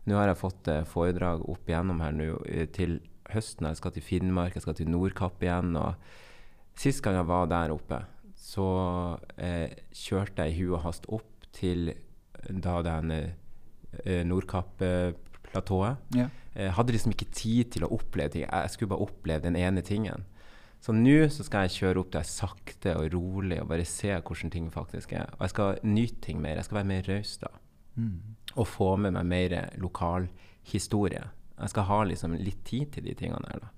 Nå 0.09 0.17
har 0.17 0.31
jeg 0.31 0.41
fått 0.41 0.69
eh, 0.73 0.87
foredrag 0.89 1.43
opp 1.51 1.69
igjennom 1.69 1.99
her 2.01 2.15
nå 2.17 2.31
eh, 2.49 2.69
til 2.73 2.99
høsten. 3.29 3.69
Jeg 3.69 3.81
skal 3.81 3.93
til 3.95 4.05
Finnmark, 4.05 4.57
jeg 4.57 4.65
skal 4.65 4.77
til 4.79 4.89
Nordkapp 4.89 5.43
igjen. 5.45 5.75
og 5.77 6.79
Sist 6.79 7.03
gang 7.05 7.19
jeg 7.19 7.29
var 7.29 7.49
der 7.51 7.75
oppe, 7.75 8.01
så 8.39 8.69
eh, 9.37 9.75
kjørte 9.93 10.47
jeg 10.47 10.55
i 10.55 10.63
hu 10.63 10.77
og 10.77 10.85
hast 10.87 11.09
opp 11.13 11.49
til 11.53 11.91
da 12.49 12.79
den 12.87 13.13
eh, 13.19 14.23
Nordkapp-platået. 14.25 16.09
Ja. 16.17 16.29
Jeg 16.59 16.75
hadde 16.75 16.95
liksom 16.95 17.15
ikke 17.15 17.31
tid 17.31 17.71
til 17.77 17.87
å 17.87 17.93
oppleve 17.95 18.35
ting. 18.35 18.45
Jeg 18.45 18.75
skulle 18.75 18.91
bare 18.93 19.07
oppleve 19.07 19.47
den 19.47 19.59
ene 19.59 19.85
tingen. 19.87 20.27
Så 20.83 20.95
nå 20.95 21.25
så 21.31 21.47
skal 21.47 21.67
jeg 21.67 21.77
kjøre 21.77 22.03
opp 22.03 22.11
der 22.15 22.27
sakte 22.27 22.95
og 22.99 23.09
rolig 23.15 23.61
og 23.63 23.71
bare 23.71 23.87
se 23.87 24.13
hvordan 24.15 24.53
ting 24.55 24.69
faktisk 24.75 25.15
er. 25.19 25.31
Og 25.39 25.47
jeg 25.47 25.55
skal 25.55 25.81
nyte 25.87 26.21
ting 26.27 26.43
mer. 26.43 26.59
Jeg 26.59 26.69
skal 26.69 26.81
være 26.81 26.91
mer 26.91 27.09
raus 27.11 27.35
da. 27.43 27.51
Mm. 27.99 28.19
Og 28.55 28.69
få 28.71 28.93
med 28.99 29.17
meg 29.17 29.31
mer 29.31 29.57
lokal 29.79 30.29
historie. 30.71 31.25
Jeg 31.59 31.75
skal 31.75 31.89
ha 31.89 32.03
liksom 32.07 32.37
litt 32.39 32.63
tid 32.67 32.93
til 32.95 33.09
de 33.09 33.17
tingene 33.19 33.51
der. 33.51 33.67
da. 33.67 33.73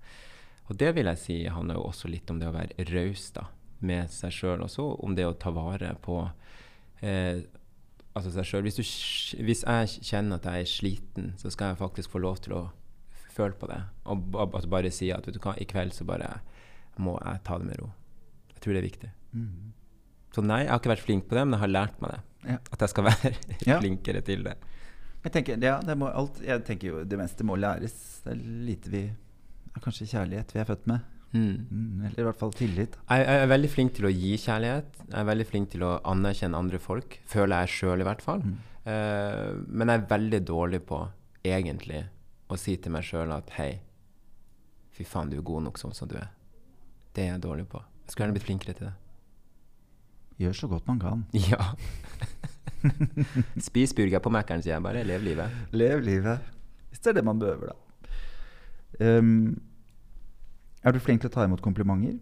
Og 0.68 0.76
det 0.78 0.92
vil 0.96 1.08
jeg 1.10 1.18
si 1.18 1.38
handler 1.50 1.80
jo 1.80 1.88
også 1.88 2.10
litt 2.12 2.30
om 2.30 2.38
det 2.40 2.48
å 2.48 2.54
være 2.54 2.84
raus 2.92 3.30
da, 3.34 3.48
med 3.80 4.12
seg 4.12 4.34
sjøl. 4.36 4.66
Også 4.66 4.84
om 5.02 5.16
det 5.16 5.26
å 5.26 5.36
ta 5.40 5.52
vare 5.54 5.94
på 6.04 6.20
eh, 7.02 7.40
altså 8.14 8.32
seg 8.34 8.46
sjøl. 8.48 8.66
Hvis, 8.66 8.78
hvis 9.38 9.64
jeg 9.66 9.90
kjenner 10.10 10.40
at 10.40 10.48
jeg 10.50 10.64
er 10.66 10.70
sliten, 10.70 11.32
så 11.40 11.50
skal 11.52 11.72
jeg 11.72 11.80
faktisk 11.80 12.10
få 12.14 12.22
lov 12.22 12.40
til 12.44 12.56
å 12.58 12.62
føle 13.30 13.54
på 13.56 13.68
det. 13.70 13.80
Og 14.10 14.34
altså 14.42 14.68
bare 14.72 14.90
si 14.94 15.10
at 15.14 15.26
vet 15.28 15.36
du 15.38 15.42
hva, 15.44 15.54
i 15.62 15.66
kveld 15.70 15.94
så 15.96 16.06
bare 16.08 16.40
må 17.00 17.14
jeg 17.22 17.42
ta 17.46 17.58
det 17.60 17.68
med 17.70 17.78
ro. 17.80 17.92
Jeg 18.54 18.64
tror 18.64 18.76
det 18.76 18.82
er 18.82 18.88
viktig. 18.88 19.12
Mm. 19.32 19.70
Så 20.34 20.42
nei, 20.46 20.64
jeg 20.64 20.70
har 20.72 20.82
ikke 20.82 20.92
vært 20.92 21.06
flink 21.06 21.28
på 21.30 21.38
det, 21.38 21.46
men 21.46 21.56
jeg 21.56 21.64
har 21.64 21.72
lært 21.74 22.02
meg 22.02 22.12
det. 22.16 22.20
Ja. 22.50 22.58
At 22.72 22.82
jeg 22.84 22.92
skal 22.94 23.06
være 23.08 23.30
Ja. 23.70 23.78
flinkere 23.80 24.20
til 24.26 24.44
det. 24.46 24.56
Jeg 25.24 25.32
tenker, 25.34 25.58
ja, 25.60 25.78
det 25.84 25.96
må 26.00 26.08
alt, 26.08 26.38
jeg 26.44 26.62
tenker 26.64 26.88
jo 26.94 27.00
det 27.04 27.18
meste 27.20 27.44
må 27.44 27.56
læres. 27.60 27.94
Det 28.24 28.32
er 28.34 28.44
lite 28.68 28.92
vi 28.92 29.02
Kanskje 29.80 30.06
kjærlighet 30.10 30.50
vi 30.54 30.58
er 30.60 30.66
født 30.66 30.86
med. 30.90 31.04
Mm. 31.30 31.66
Mm, 31.70 32.06
eller 32.06 32.22
i 32.22 32.26
hvert 32.26 32.40
fall 32.40 32.54
tillit. 32.58 32.96
Jeg, 32.98 33.26
jeg 33.26 33.42
er 33.42 33.50
veldig 33.52 33.70
flink 33.70 33.92
til 33.96 34.08
å 34.08 34.12
gi 34.12 34.32
kjærlighet. 34.42 35.02
Jeg 35.04 35.18
er 35.20 35.28
veldig 35.28 35.46
flink 35.46 35.70
til 35.74 35.84
å 35.86 35.92
anerkjenne 36.10 36.58
andre 36.58 36.80
folk. 36.82 37.18
Føler 37.30 37.64
jeg 37.64 37.74
sjøl, 37.76 38.02
i 38.02 38.08
hvert 38.08 38.24
fall. 38.24 38.42
Mm. 38.46 38.56
Uh, 38.80 39.60
men 39.68 39.92
jeg 39.92 40.00
er 40.00 40.08
veldig 40.10 40.40
dårlig 40.48 40.82
på, 40.88 41.04
egentlig, 41.46 42.02
å 42.50 42.58
si 42.58 42.74
til 42.82 42.94
meg 42.96 43.06
sjøl 43.06 43.30
at 43.36 43.52
hei, 43.58 43.70
fy 44.96 45.06
faen, 45.06 45.30
du 45.30 45.38
er 45.38 45.46
god 45.46 45.68
nok 45.68 45.78
sånn 45.80 45.94
som 45.96 46.10
du 46.10 46.16
er. 46.18 46.32
Det 47.14 47.26
er 47.26 47.34
jeg 47.34 47.44
dårlig 47.46 47.68
på. 47.70 47.82
Jeg 48.04 48.12
skulle 48.12 48.26
gjerne 48.26 48.38
blitt 48.38 48.48
flinkere 48.48 48.76
til 48.78 48.90
det. 48.90 48.96
Gjør 50.40 50.56
så 50.56 50.70
godt 50.72 50.88
man 50.90 51.02
kan. 51.02 51.26
Ja. 51.50 51.74
Spis 53.60 53.92
burger 53.92 54.22
på 54.24 54.30
Mækkern, 54.32 54.62
sier 54.64 54.78
jeg 54.78 54.82
bare. 54.82 55.02
Lev 55.04 55.22
livet. 55.22 55.56
Lev 55.76 56.00
livet. 56.00 56.46
Hvis 56.88 57.02
det 57.04 57.12
er 57.12 57.18
det 57.18 57.24
man 57.28 57.42
behøver, 57.42 57.74
da. 57.74 57.76
Um, 59.20 59.60
er 60.84 60.94
du 60.94 61.00
flink 61.02 61.22
til 61.22 61.30
å 61.30 61.34
ta 61.34 61.46
imot 61.46 61.62
komplimenter? 61.64 62.18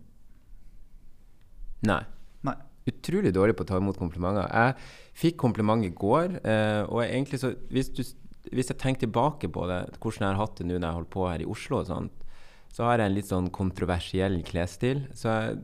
Nei. 1.86 2.00
Nei. 2.46 2.56
Utrolig 2.88 3.32
dårlig 3.36 3.56
på 3.58 3.66
å 3.66 3.70
ta 3.70 3.78
imot 3.78 3.98
komplimenter. 4.00 4.48
Jeg 4.48 4.76
fikk 5.18 5.38
kompliment 5.44 5.84
i 5.86 5.92
går, 5.94 6.40
eh, 6.42 6.82
og 6.88 7.04
egentlig 7.04 7.40
så 7.42 7.52
hvis, 7.70 7.90
du, 7.94 8.02
hvis 8.50 8.72
jeg 8.72 8.80
tenker 8.80 9.06
tilbake 9.06 9.50
på 9.52 9.66
det, 9.70 9.82
hvordan 9.98 10.26
jeg 10.26 10.32
har 10.32 10.42
hatt 10.42 10.58
det 10.58 10.68
nå 10.68 10.78
når 10.78 10.88
jeg 10.88 10.98
holder 10.98 11.14
på 11.14 11.26
her 11.28 11.44
i 11.44 11.50
Oslo 11.54 11.82
og 11.82 11.90
sånt, 11.90 12.24
så 12.74 12.86
har 12.88 13.00
jeg 13.00 13.10
en 13.10 13.16
litt 13.16 13.30
sånn 13.30 13.50
kontroversiell 13.54 14.40
klesstil. 14.46 15.06
Så 15.16 15.32
jeg, 15.32 15.60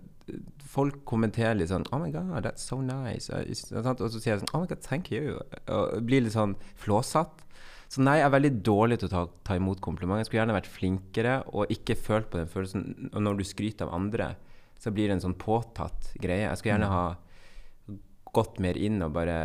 folk 0.74 1.02
kommenterer 1.08 1.56
litt 1.58 1.70
sånn 1.70 1.84
Oh 1.92 2.00
my 2.00 2.10
God, 2.12 2.32
that's 2.46 2.64
so 2.64 2.80
nice. 2.80 3.28
Og, 3.30 3.50
så 3.54 4.20
sier 4.20 4.34
jeg 4.34 4.44
sånn 4.44 4.54
Oh 4.54 4.62
my 4.62 4.70
God, 4.70 4.82
thank 4.84 5.10
you. 5.12 5.38
Og 5.68 5.98
blir 6.06 6.24
litt 6.24 6.36
sånn 6.36 6.56
flåsatt. 6.80 7.43
Så 7.94 8.02
nei, 8.02 8.16
jeg 8.18 8.26
er 8.26 8.32
veldig 8.34 8.50
dårlig 8.66 8.96
til 8.98 9.06
å 9.06 9.12
ta, 9.12 9.20
ta 9.46 9.54
imot 9.58 9.78
komplimenter. 9.84 10.24
Jeg 10.24 10.28
skulle 10.30 10.40
gjerne 10.42 10.56
vært 10.56 10.70
flinkere 10.72 11.34
og 11.54 11.70
ikke 11.70 11.94
følt 12.00 12.26
på 12.32 12.40
den 12.40 12.48
følelsen. 12.50 12.86
Og 13.12 13.22
når 13.22 13.38
du 13.38 13.44
skryter 13.46 13.86
av 13.86 13.94
andre, 14.00 14.32
så 14.82 14.90
blir 14.94 15.06
det 15.12 15.18
en 15.18 15.22
sånn 15.28 15.36
påtatt 15.38 16.08
greie. 16.18 16.48
Jeg 16.48 16.58
skulle 16.58 16.74
gjerne 16.74 16.90
ha 16.90 17.04
gått 18.34 18.58
mer 18.64 18.78
inn 18.80 18.98
og 19.06 19.12
bare 19.14 19.36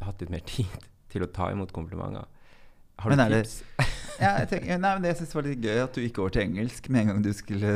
hatt 0.00 0.22
litt 0.24 0.32
mer 0.32 0.44
tid 0.54 0.88
til 1.12 1.26
å 1.26 1.30
ta 1.34 1.50
imot 1.52 1.74
komplimenter. 1.76 2.24
Har 2.98 3.12
du 3.12 3.16
Men 3.16 3.26
er 3.26 3.36
det- 3.36 3.44
tips? 3.46 3.62
Ja, 4.18 4.32
jeg 4.40 4.48
tenker, 4.50 4.80
nei, 4.82 4.88
men 4.96 5.04
det 5.04 5.12
jeg 5.12 5.18
synes 5.20 5.34
var 5.36 5.44
litt 5.46 5.60
gøy 5.62 5.76
at 5.78 5.94
du 5.94 6.00
gikk 6.02 6.16
over 6.18 6.32
til 6.34 6.42
engelsk 6.42 6.88
med 6.90 7.04
en 7.04 7.10
gang 7.12 7.20
du 7.22 7.28
skulle 7.38 7.68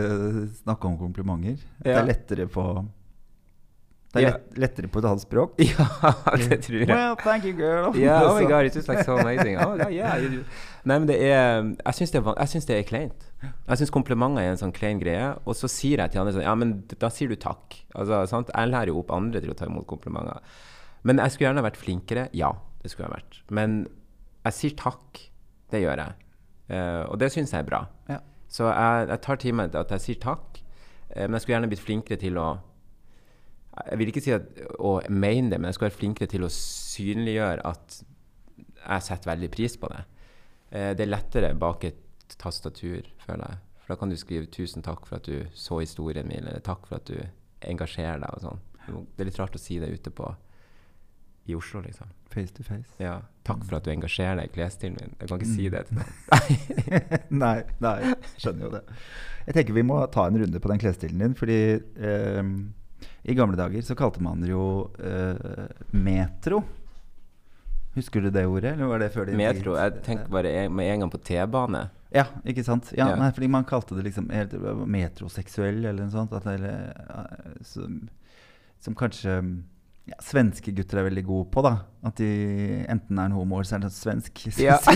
snakke 0.56 0.88
om 0.88 0.96
komplimenter. 0.98 1.60
Det 1.84 1.92
er 1.94 2.08
lettere 2.08 2.48
på 2.50 2.64
Det 4.12 4.20
er 4.20 4.26
lett, 4.28 4.58
lettere 4.60 4.88
på 4.92 5.00
et 5.00 5.06
annet 5.08 5.24
språk. 5.24 5.54
Ja, 5.62 5.86
det 6.36 6.58
tror 6.66 6.82
jeg. 6.82 6.88
Well, 6.90 7.14
thank 7.16 7.46
you, 7.48 7.54
girl. 7.56 7.94
Yeah, 7.96 8.22
oh 8.28 8.34
my 8.36 8.44
god, 8.44 8.66
it's 8.68 8.76
just 8.76 8.88
like 8.88 9.04
so 9.06 9.16
amazing. 9.16 9.56
Oh 9.56 9.76
god, 9.78 9.92
yeah. 9.92 10.18
you- 10.20 10.44
Nei, 10.84 10.98
men 10.98 11.06
det 11.08 11.16
er 11.22 11.62
Jeg 11.62 11.94
syns 11.94 12.66
det 12.68 12.76
er 12.76 12.82
kleint. 12.82 13.28
Jeg 13.42 13.78
syns 13.80 13.92
komplimenter 13.94 14.42
er 14.42 14.52
en 14.52 14.60
sånn 14.60 14.74
klein 14.74 15.00
greie. 15.00 15.30
Og 15.46 15.56
så 15.56 15.70
sier 15.70 16.02
jeg 16.02 16.12
til 16.12 16.20
andre 16.22 16.34
sånn 16.36 16.44
Ja, 16.44 16.54
men 16.58 16.74
da 16.98 17.08
sier 17.14 17.32
du 17.32 17.38
takk. 17.40 17.78
Altså, 17.94 18.20
sant? 18.30 18.52
Jeg 18.52 18.70
lærer 18.72 18.92
jo 18.92 18.98
opp 19.00 19.14
andre 19.14 19.40
til 19.40 19.54
å 19.54 19.56
ta 19.56 19.70
imot 19.70 19.86
komplimenter. 19.90 20.42
Men 21.08 21.22
jeg 21.22 21.32
skulle 21.34 21.48
gjerne 21.48 21.64
vært 21.64 21.80
flinkere. 21.80 22.26
Ja, 22.36 22.52
det 22.82 22.92
skulle 22.92 23.08
jeg 23.08 23.16
vært. 23.16 23.40
Men 23.50 23.78
jeg 24.44 24.58
sier 24.58 24.76
takk. 24.76 25.22
Det 25.72 25.80
gjør 25.80 26.02
jeg. 26.04 26.18
Uh, 26.72 27.04
og 27.08 27.16
det 27.22 27.30
syns 27.32 27.54
jeg 27.54 27.64
er 27.64 27.70
bra. 27.70 27.86
Ja. 28.10 28.18
Så 28.52 28.68
jeg, 28.68 29.08
jeg 29.08 29.24
tar 29.24 29.40
til 29.40 29.56
meg 29.56 29.78
at 29.80 29.94
jeg 29.96 30.04
sier 30.04 30.20
takk. 30.20 30.60
Eh, 31.14 31.24
men 31.24 31.36
jeg 31.38 31.44
skulle 31.44 31.56
gjerne 31.56 31.70
blitt 31.72 31.84
flinkere 31.84 32.20
til 32.20 32.36
å 32.40 32.48
Jeg 33.72 33.98
vil 33.98 34.10
ikke 34.12 34.22
si 34.24 34.32
at, 34.34 34.48
å 34.84 34.98
mene 35.08 35.52
det, 35.52 35.58
men 35.60 35.70
jeg 35.70 35.78
skal 35.78 35.88
være 35.88 35.98
flinkere 35.98 36.28
til 36.28 36.44
å 36.44 36.52
synliggjøre 36.52 37.64
at 37.70 38.02
jeg 38.82 39.06
setter 39.06 39.30
veldig 39.32 39.50
pris 39.54 39.76
på 39.80 39.88
det. 39.92 40.02
Eh, 40.72 40.90
det 40.98 41.06
er 41.06 41.12
lettere 41.12 41.52
bak 41.58 41.86
et 41.88 42.36
tastatur, 42.40 43.08
føler 43.24 43.46
jeg. 43.48 43.60
For 43.82 43.94
da 43.94 43.98
kan 44.00 44.12
du 44.12 44.16
skrive 44.16 44.46
'tusen 44.46 44.82
takk 44.82 45.06
for 45.06 45.16
at 45.16 45.26
du 45.26 45.46
så 45.54 45.80
historien 45.80 46.28
min', 46.28 46.46
eller 46.46 46.60
'takk 46.60 46.86
for 46.86 46.96
at 46.96 47.06
du 47.06 47.18
engasjerer 47.62 48.20
deg', 48.20 48.34
og 48.34 48.40
sånn. 48.40 48.60
Det 49.16 49.20
er 49.20 49.30
litt 49.30 49.38
rart 49.38 49.56
å 49.56 49.62
si 49.62 49.78
det 49.78 49.90
ute 49.90 50.10
på 50.10 50.34
i 51.46 51.54
Oslo, 51.54 51.80
liksom. 51.80 52.06
Face 52.30 52.54
to 52.54 52.62
face. 52.62 52.94
Ja, 52.98 53.22
'Takk 53.44 53.64
for 53.64 53.76
at 53.76 53.84
du 53.84 53.90
engasjerer 53.90 54.36
deg 54.36 54.50
i 54.50 54.54
klesstilen 54.54 54.96
min'. 55.00 55.16
Jeg 55.20 55.28
kan 55.28 55.40
ikke 55.40 55.54
si 55.56 55.68
det 55.68 55.86
til 55.86 55.96
noen. 55.96 56.12
nei, 57.44 57.62
nei, 57.80 58.14
skjønner 58.38 58.64
jo 58.64 58.70
det. 58.70 58.82
Jeg 59.46 59.54
tenker 59.54 59.74
vi 59.74 59.82
må 59.82 60.06
ta 60.06 60.26
en 60.26 60.38
runde 60.38 60.60
på 60.60 60.68
den 60.68 60.78
klesstilen 60.78 61.18
din, 61.18 61.34
fordi 61.34 61.80
eh, 61.98 62.42
i 63.22 63.34
gamle 63.38 63.58
dager 63.58 63.82
så 63.86 63.96
kalte 63.98 64.22
man 64.24 64.40
det 64.44 64.52
jo 64.52 64.90
uh, 64.98 65.66
metro. 65.90 66.62
Husker 67.94 68.24
du 68.24 68.30
det 68.32 68.46
ordet, 68.48 68.72
eller 68.72 68.88
var 68.88 69.02
det 69.02 69.10
før 69.12 69.26
de 69.28 69.36
Metro. 69.36 69.74
Jeg 69.76 70.00
tenker 70.06 70.30
bare 70.32 70.68
med 70.72 70.88
en 70.94 71.04
gang 71.04 71.10
på 71.12 71.20
T-bane. 71.20 71.82
Ja, 72.12 72.24
ikke 72.48 72.64
sant? 72.64 72.88
Ja, 72.96 73.10
Ja. 73.10 73.16
Nei, 73.20 73.28
fordi 73.36 73.48
man 73.52 73.66
kalte 73.68 73.96
det 73.96 74.06
liksom 74.06 74.30
metroseksuell 74.88 75.84
eller 75.84 76.06
noe 76.06 76.12
sånt. 76.12 76.32
Eller, 76.32 76.92
eh, 77.04 77.58
som, 77.68 77.98
som 78.80 78.96
kanskje 78.96 79.36
ja, 80.10 80.16
svenske 80.24 80.72
gutter 80.74 80.98
er 80.98 81.06
veldig 81.06 81.22
gode 81.28 81.46
på, 81.54 81.62
da. 81.62 81.76
At 82.08 82.18
de 82.18 82.28
enten 82.90 83.18
er 83.20 83.28
en 83.30 83.36
homo 83.36 83.60
eller 83.60 83.68
så 83.68 83.76
er 83.78 83.84
det 83.84 83.92
svensk. 83.94 84.46
Ja. 84.62 84.78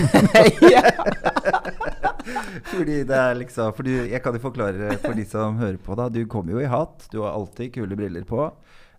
fordi 2.73 3.01
det 3.07 3.15
er 3.15 3.37
liksom 3.39 3.71
fordi 3.75 3.93
Jeg 4.11 4.21
kan 4.23 4.35
jo 4.35 4.41
forklare 4.43 4.97
for 4.99 5.15
de 5.17 5.25
som 5.27 5.59
hører 5.61 5.79
på, 5.83 5.95
da. 5.95 6.09
Du 6.11 6.25
kommer 6.29 6.57
jo 6.57 6.63
i 6.63 6.69
hatt. 6.71 7.07
Du 7.11 7.21
har 7.23 7.35
alltid 7.37 7.73
kule 7.77 7.95
briller 7.99 8.25
på. 8.27 8.49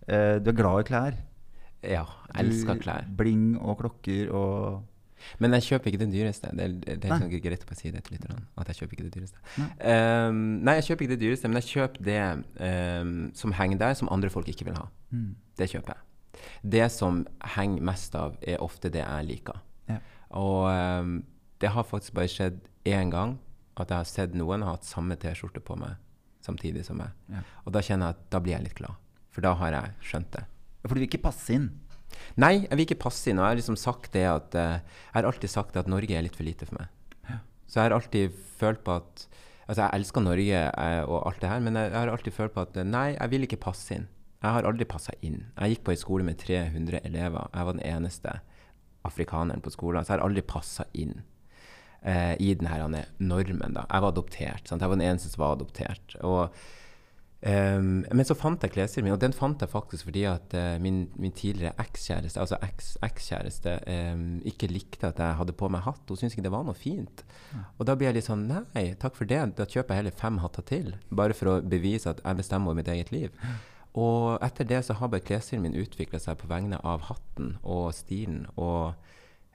Eh, 0.09 0.39
du 0.41 0.53
er 0.53 0.57
glad 0.57 0.81
i 0.81 0.89
klær. 0.89 1.19
ja, 1.85 2.05
Elsker 2.39 2.81
klær. 2.81 3.05
Du-. 3.07 3.17
Bling 3.21 3.59
og 3.61 3.79
klokker 3.83 4.33
og 4.33 4.83
Men 5.43 5.57
jeg 5.59 5.67
kjøper 5.69 5.91
ikke 5.91 6.01
det 6.03 6.09
dyreste. 6.13 6.51
Det 6.55 6.65
er, 6.65 6.75
det 6.85 6.97
er 6.97 7.13
Nei. 7.13 7.19
sånn 7.23 7.33
greit 7.45 7.65
å 7.65 7.79
si 7.79 7.93
det 7.95 8.03
til 8.07 8.17
lytterne. 8.17 8.45
At 8.61 8.71
jeg 8.73 8.81
kjøper 8.83 8.97
ikke 8.97 9.07
det 9.09 9.15
dyreste. 9.17 9.43
Nei. 9.59 9.69
Um, 10.29 10.43
nei, 10.67 10.77
jeg 10.79 10.89
kjøper 10.89 11.07
ikke 11.07 11.15
det 11.15 11.21
dyreste, 11.25 11.51
men 11.51 11.61
jeg 11.63 11.69
kjøper 11.73 12.07
det 12.09 12.21
um, 13.03 13.17
som 13.39 13.55
henger 13.59 13.83
der, 13.83 13.97
som 13.99 14.13
andre 14.15 14.31
folk 14.33 14.49
ikke 14.53 14.69
vil 14.71 14.79
ha. 14.79 14.87
mm. 15.15 15.31
Det 15.59 15.67
kjøper 15.73 15.95
jeg. 15.97 16.43
Det 16.77 16.85
som 16.95 17.25
henger 17.57 17.83
mest 17.89 18.15
av, 18.15 18.37
er 18.47 18.63
ofte 18.63 18.93
det 18.95 19.03
jeg 19.03 19.27
liker. 19.27 19.59
Ja. 19.91 19.99
Og 20.39 20.69
um, 20.71 21.17
det 21.59 21.73
har 21.75 21.87
faktisk 21.89 22.15
bare 22.15 22.31
skjedd 22.31 22.61
én 22.87 23.11
gang 23.11 23.39
at 23.79 23.91
jeg 23.91 23.99
har 23.99 24.09
sett 24.11 24.37
noen 24.39 24.63
ha 24.67 24.77
hatt 24.77 24.87
samme 24.87 25.17
T-skjorte 25.19 25.63
på 25.65 25.77
meg 25.79 25.99
samtidig 26.45 26.85
som 26.87 26.99
meg. 27.03 27.11
Ja. 27.31 27.43
Og 27.67 27.75
da 27.75 27.83
kjenner 27.85 28.11
jeg 28.13 28.19
at 28.19 28.31
da 28.33 28.41
blir 28.43 28.57
jeg 28.57 28.69
litt 28.69 28.79
glad. 28.79 28.95
For 29.35 29.45
da 29.45 29.53
har 29.59 29.75
jeg 29.75 29.95
skjønt 30.11 30.31
det. 30.35 30.45
For 30.85 30.95
du 30.95 31.03
vil 31.03 31.09
ikke 31.09 31.25
passe 31.27 31.55
inn. 31.55 31.69
Nei, 32.37 32.53
jeg 32.67 32.77
vil 32.77 32.87
ikke 32.87 33.03
passe 33.07 33.31
inn. 33.31 33.39
Og 33.39 33.45
jeg 33.47 33.55
har 33.55 33.61
liksom 33.61 33.77
sagt 33.81 34.13
det 34.15 34.25
at 34.29 34.55
eh, 34.55 34.79
Jeg 34.81 35.17
har 35.19 35.29
alltid 35.29 35.51
sagt 35.53 35.77
at 35.77 35.89
Norge 35.91 36.15
er 36.17 36.23
litt 36.27 36.37
for 36.39 36.47
lite 36.47 36.67
for 36.69 36.79
meg. 36.81 36.89
Så 37.69 37.81
jeg 37.83 37.91
har 37.91 37.97
alltid 37.99 38.37
følt 38.59 38.85
på 38.87 38.95
at 39.01 39.27
Altså, 39.69 39.83
jeg 39.85 40.01
elsker 40.01 40.23
Norge 40.25 40.61
eh, 40.65 41.03
og 41.05 41.27
alt 41.29 41.43
det 41.43 41.49
her, 41.51 41.61
men 41.61 41.75
jeg, 41.77 41.91
jeg 41.93 41.99
har 42.01 42.09
alltid 42.09 42.33
følt 42.33 42.55
på 42.55 42.63
at 42.65 42.77
eh, 42.81 42.87
nei, 42.89 43.11
jeg 43.19 43.29
vil 43.35 43.43
ikke 43.45 43.59
passe 43.61 43.93
inn. 43.99 44.07
Jeg 44.41 44.55
har 44.55 44.65
aldri 44.65 44.87
passa 44.89 45.13
inn. 45.21 45.43
Jeg 45.59 45.75
gikk 45.75 45.83
på 45.85 45.93
en 45.93 46.01
skole 46.01 46.25
med 46.25 46.39
300 46.41 47.03
elever. 47.05 47.51
Jeg 47.53 47.67
var 47.69 47.77
den 47.77 47.85
eneste 47.85 48.33
afrikaneren 49.05 49.61
på 49.61 49.73
skolen, 49.75 50.07
så 50.07 50.15
jeg 50.15 50.21
har 50.23 50.25
aldri 50.25 50.45
passa 50.49 50.87
inn. 50.97 51.19
eh, 52.01 52.33
I 52.41 52.55
denne 52.55 53.05
normen, 53.19 53.75
da. 53.77 53.85
Jeg 53.93 54.05
var 54.07 54.13
adoptert. 54.15 54.65
Sant? 54.69 54.81
Jeg 54.81 54.89
var 54.89 54.97
den 54.97 55.09
eneste 55.11 55.29
som 55.35 55.43
var 55.45 55.57
adoptert. 55.59 56.17
Og 56.25 56.49
Ehm, 57.47 58.03
men 58.11 58.27
så 58.27 58.35
fant 58.35 58.63
jeg 58.67 58.73
klesstilen 58.75 59.07
min, 59.07 59.15
og 59.15 59.21
den 59.23 59.35
fant 59.37 59.61
jeg 59.63 59.71
faktisk 59.71 60.09
fordi 60.09 60.25
at 60.27 60.55
uh, 60.59 60.75
min, 60.83 61.05
min 61.23 61.35
tidligere 61.35 61.77
ekskjæreste, 61.79 62.41
altså 62.43 62.59
eks- 62.67 62.97
ekskjæreste, 63.07 63.77
um, 63.87 64.25
ikke 64.49 64.71
likte 64.73 65.13
at 65.13 65.23
jeg 65.23 65.39
hadde 65.39 65.55
på 65.55 65.69
meg 65.71 65.85
hatt. 65.87 66.03
Hun 66.09 66.19
syntes 66.19 66.35
ikke 66.35 66.49
det 66.49 66.55
var 66.57 66.67
noe 66.67 66.75
fint. 66.79 67.23
Og 67.79 67.87
da 67.87 67.95
blir 67.95 68.11
jeg 68.11 68.19
litt 68.19 68.27
sånn 68.31 68.47
Nei, 68.49 68.89
takk 68.99 69.15
for 69.19 69.31
det. 69.31 69.39
Da 69.59 69.69
kjøper 69.69 69.95
jeg 69.95 70.03
heller 70.03 70.19
fem 70.19 70.41
hatter 70.43 70.67
til. 70.67 70.95
Bare 71.15 71.37
for 71.37 71.53
å 71.53 71.59
bevise 71.63 72.11
at 72.11 72.23
jeg 72.25 72.41
bestemmer 72.41 72.73
over 72.73 72.81
mitt 72.81 72.91
eget 72.91 73.15
liv. 73.15 73.31
Og 73.99 74.39
etter 74.45 74.67
det 74.69 74.83
så 74.87 74.99
har 74.99 75.11
bare 75.11 75.25
klesstilen 75.25 75.65
min 75.65 75.79
utvikla 75.79 76.19
seg 76.23 76.39
på 76.43 76.51
vegne 76.51 76.79
av 76.87 77.07
hatten 77.09 77.55
og 77.63 77.89
stilen, 77.97 78.45
og 78.61 78.95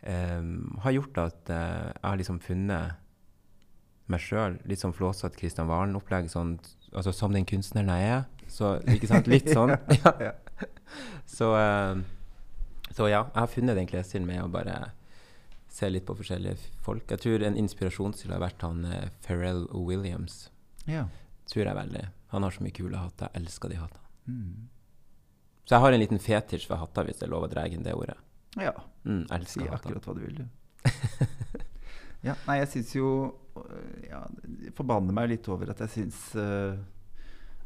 um, 0.08 0.80
har 0.84 0.96
gjort 0.96 1.20
at 1.22 1.52
uh, 1.52 1.92
jeg 1.92 2.08
har 2.08 2.20
liksom 2.20 2.40
funnet 2.44 3.00
meg 4.12 4.24
sjøl. 4.24 4.58
Litt 4.68 4.82
sånn 4.84 4.96
flåsete 4.96 5.40
Kristian 5.40 5.70
Valen-opplegg. 5.70 6.28
Sånn, 6.32 6.58
altså 6.94 7.14
som 7.16 7.34
den 7.36 7.46
kunstneren 7.50 7.90
jeg 7.94 8.10
er. 8.18 8.24
Så, 8.54 8.76
ikke 8.94 9.10
sant? 9.10 9.28
Litt 9.32 9.50
sånn. 9.50 9.74
ja. 10.04 10.34
Så, 11.26 11.48
eh, 11.58 12.02
så 12.94 13.08
ja, 13.10 13.24
jeg 13.34 13.40
har 13.42 13.50
funnet 13.50 13.80
den 13.80 13.88
klesstilen 13.90 14.28
med 14.30 14.44
å 14.44 14.50
bare 14.54 14.92
se 15.74 15.90
litt 15.90 16.06
på 16.06 16.14
forskjellige 16.20 16.60
folk. 16.86 17.08
Jeg 17.10 17.24
tror 17.24 17.44
en 17.48 17.58
inspirasjonsstil 17.58 18.34
har 18.36 18.44
vært 18.44 18.62
han 18.62 18.84
eh, 18.86 19.08
Pharrell 19.26 19.66
Williams. 19.74 20.44
Ja. 20.86 21.08
Tror 21.50 21.66
jeg 21.66 21.76
veldig. 21.80 22.04
Han 22.36 22.46
har 22.46 22.54
så 22.54 22.62
mye 22.66 22.76
kule 22.78 23.00
hatter. 23.02 23.32
Jeg 23.34 23.42
elsker 23.44 23.74
de 23.74 23.80
hattene. 23.82 24.06
Mm. 24.30 24.70
Så 25.66 25.76
jeg 25.78 25.82
har 25.86 25.96
en 25.96 26.02
liten 26.04 26.20
fetisj 26.22 26.68
for 26.70 26.78
hatter, 26.82 27.08
hvis 27.08 27.20
det 27.22 27.26
er 27.28 27.32
lov 27.34 27.48
å 27.48 27.50
dra 27.52 27.66
inn 27.72 27.84
det 27.86 27.96
ordet. 27.98 28.18
ja. 28.60 28.74
Mm, 29.04 29.26
Si 29.28 29.34
elsker 29.36 29.68
hatter. 29.68 29.76
akkurat 29.98 30.06
hva 30.08 30.14
du 30.16 30.22
vil, 30.24 30.36
du. 30.44 30.46
ja, 32.24 32.36
nei, 32.48 32.58
jeg 32.62 32.70
syns 32.74 32.96
jo 32.96 33.08
øh, 33.60 34.08
ja, 34.10 34.24
jeg 34.64 34.74
forbanner 34.78 35.14
meg 35.16 35.30
litt 35.34 35.48
over 35.52 35.70
at 35.74 35.84
jeg 35.84 35.92
syns 35.98 36.22
uh, 36.40 36.78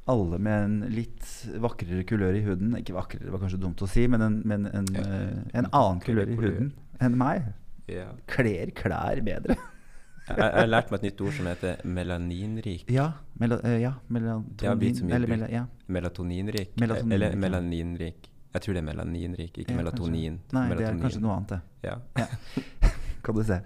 alle 0.08 0.40
med 0.40 0.66
en 0.66 0.76
litt 0.94 1.26
vakrere 1.62 2.06
kulør 2.08 2.38
i 2.40 2.44
huden 2.46 2.76
Ikke 2.80 2.96
vakrere, 2.96 3.26
det 3.28 3.34
var 3.34 3.42
kanskje 3.44 3.60
dumt 3.60 3.82
å 3.84 3.90
si, 3.92 4.06
men 4.08 4.22
en, 4.24 4.38
men 4.48 4.68
en, 4.72 4.86
Ja. 4.96 5.04
øh, 5.04 5.40
en 5.62 5.68
annen 5.72 6.00
kulør 6.04 6.32
i 6.32 6.38
huden 6.40 6.70
enn 7.04 7.18
meg 7.20 7.50
Ja. 7.92 8.10
kler 8.28 8.72
klær 8.76 9.20
bedre. 9.24 9.56
Jeg, 10.28 10.38
jeg 10.42 10.56
har 10.58 10.68
lært 10.68 10.90
meg 10.92 11.00
et 11.00 11.06
nytt 11.08 11.22
ord 11.24 11.36
som 11.38 11.46
heter 11.48 11.84
melaninrik. 11.88 12.90
ja, 12.92 13.06
mela, 13.40 13.62
ja 13.80 13.94
mye 14.12 14.34
eller, 15.16 15.28
mela, 15.32 15.48
ja. 15.48 15.62
Melatoninrik. 15.88 16.74
Melatoninrik, 16.76 17.14
Eller 17.16 17.36
melaninrik. 17.40 18.28
Jeg 18.54 18.62
tror 18.66 18.74
det 18.76 18.82
er 18.82 18.88
melaninrik, 18.90 19.58
ikke 19.62 19.76
melatonin. 19.78 20.40
kanskje. 20.50 20.58
Nei, 20.58 20.76
det 20.76 20.88
er 20.90 21.00
kanskje 21.00 21.22
noe 21.24 21.36
annet, 21.38 21.54
det. 21.54 21.62
Ja. 21.88 22.28
Kan 23.24 23.36
du 23.40 23.44
se. 23.48 23.62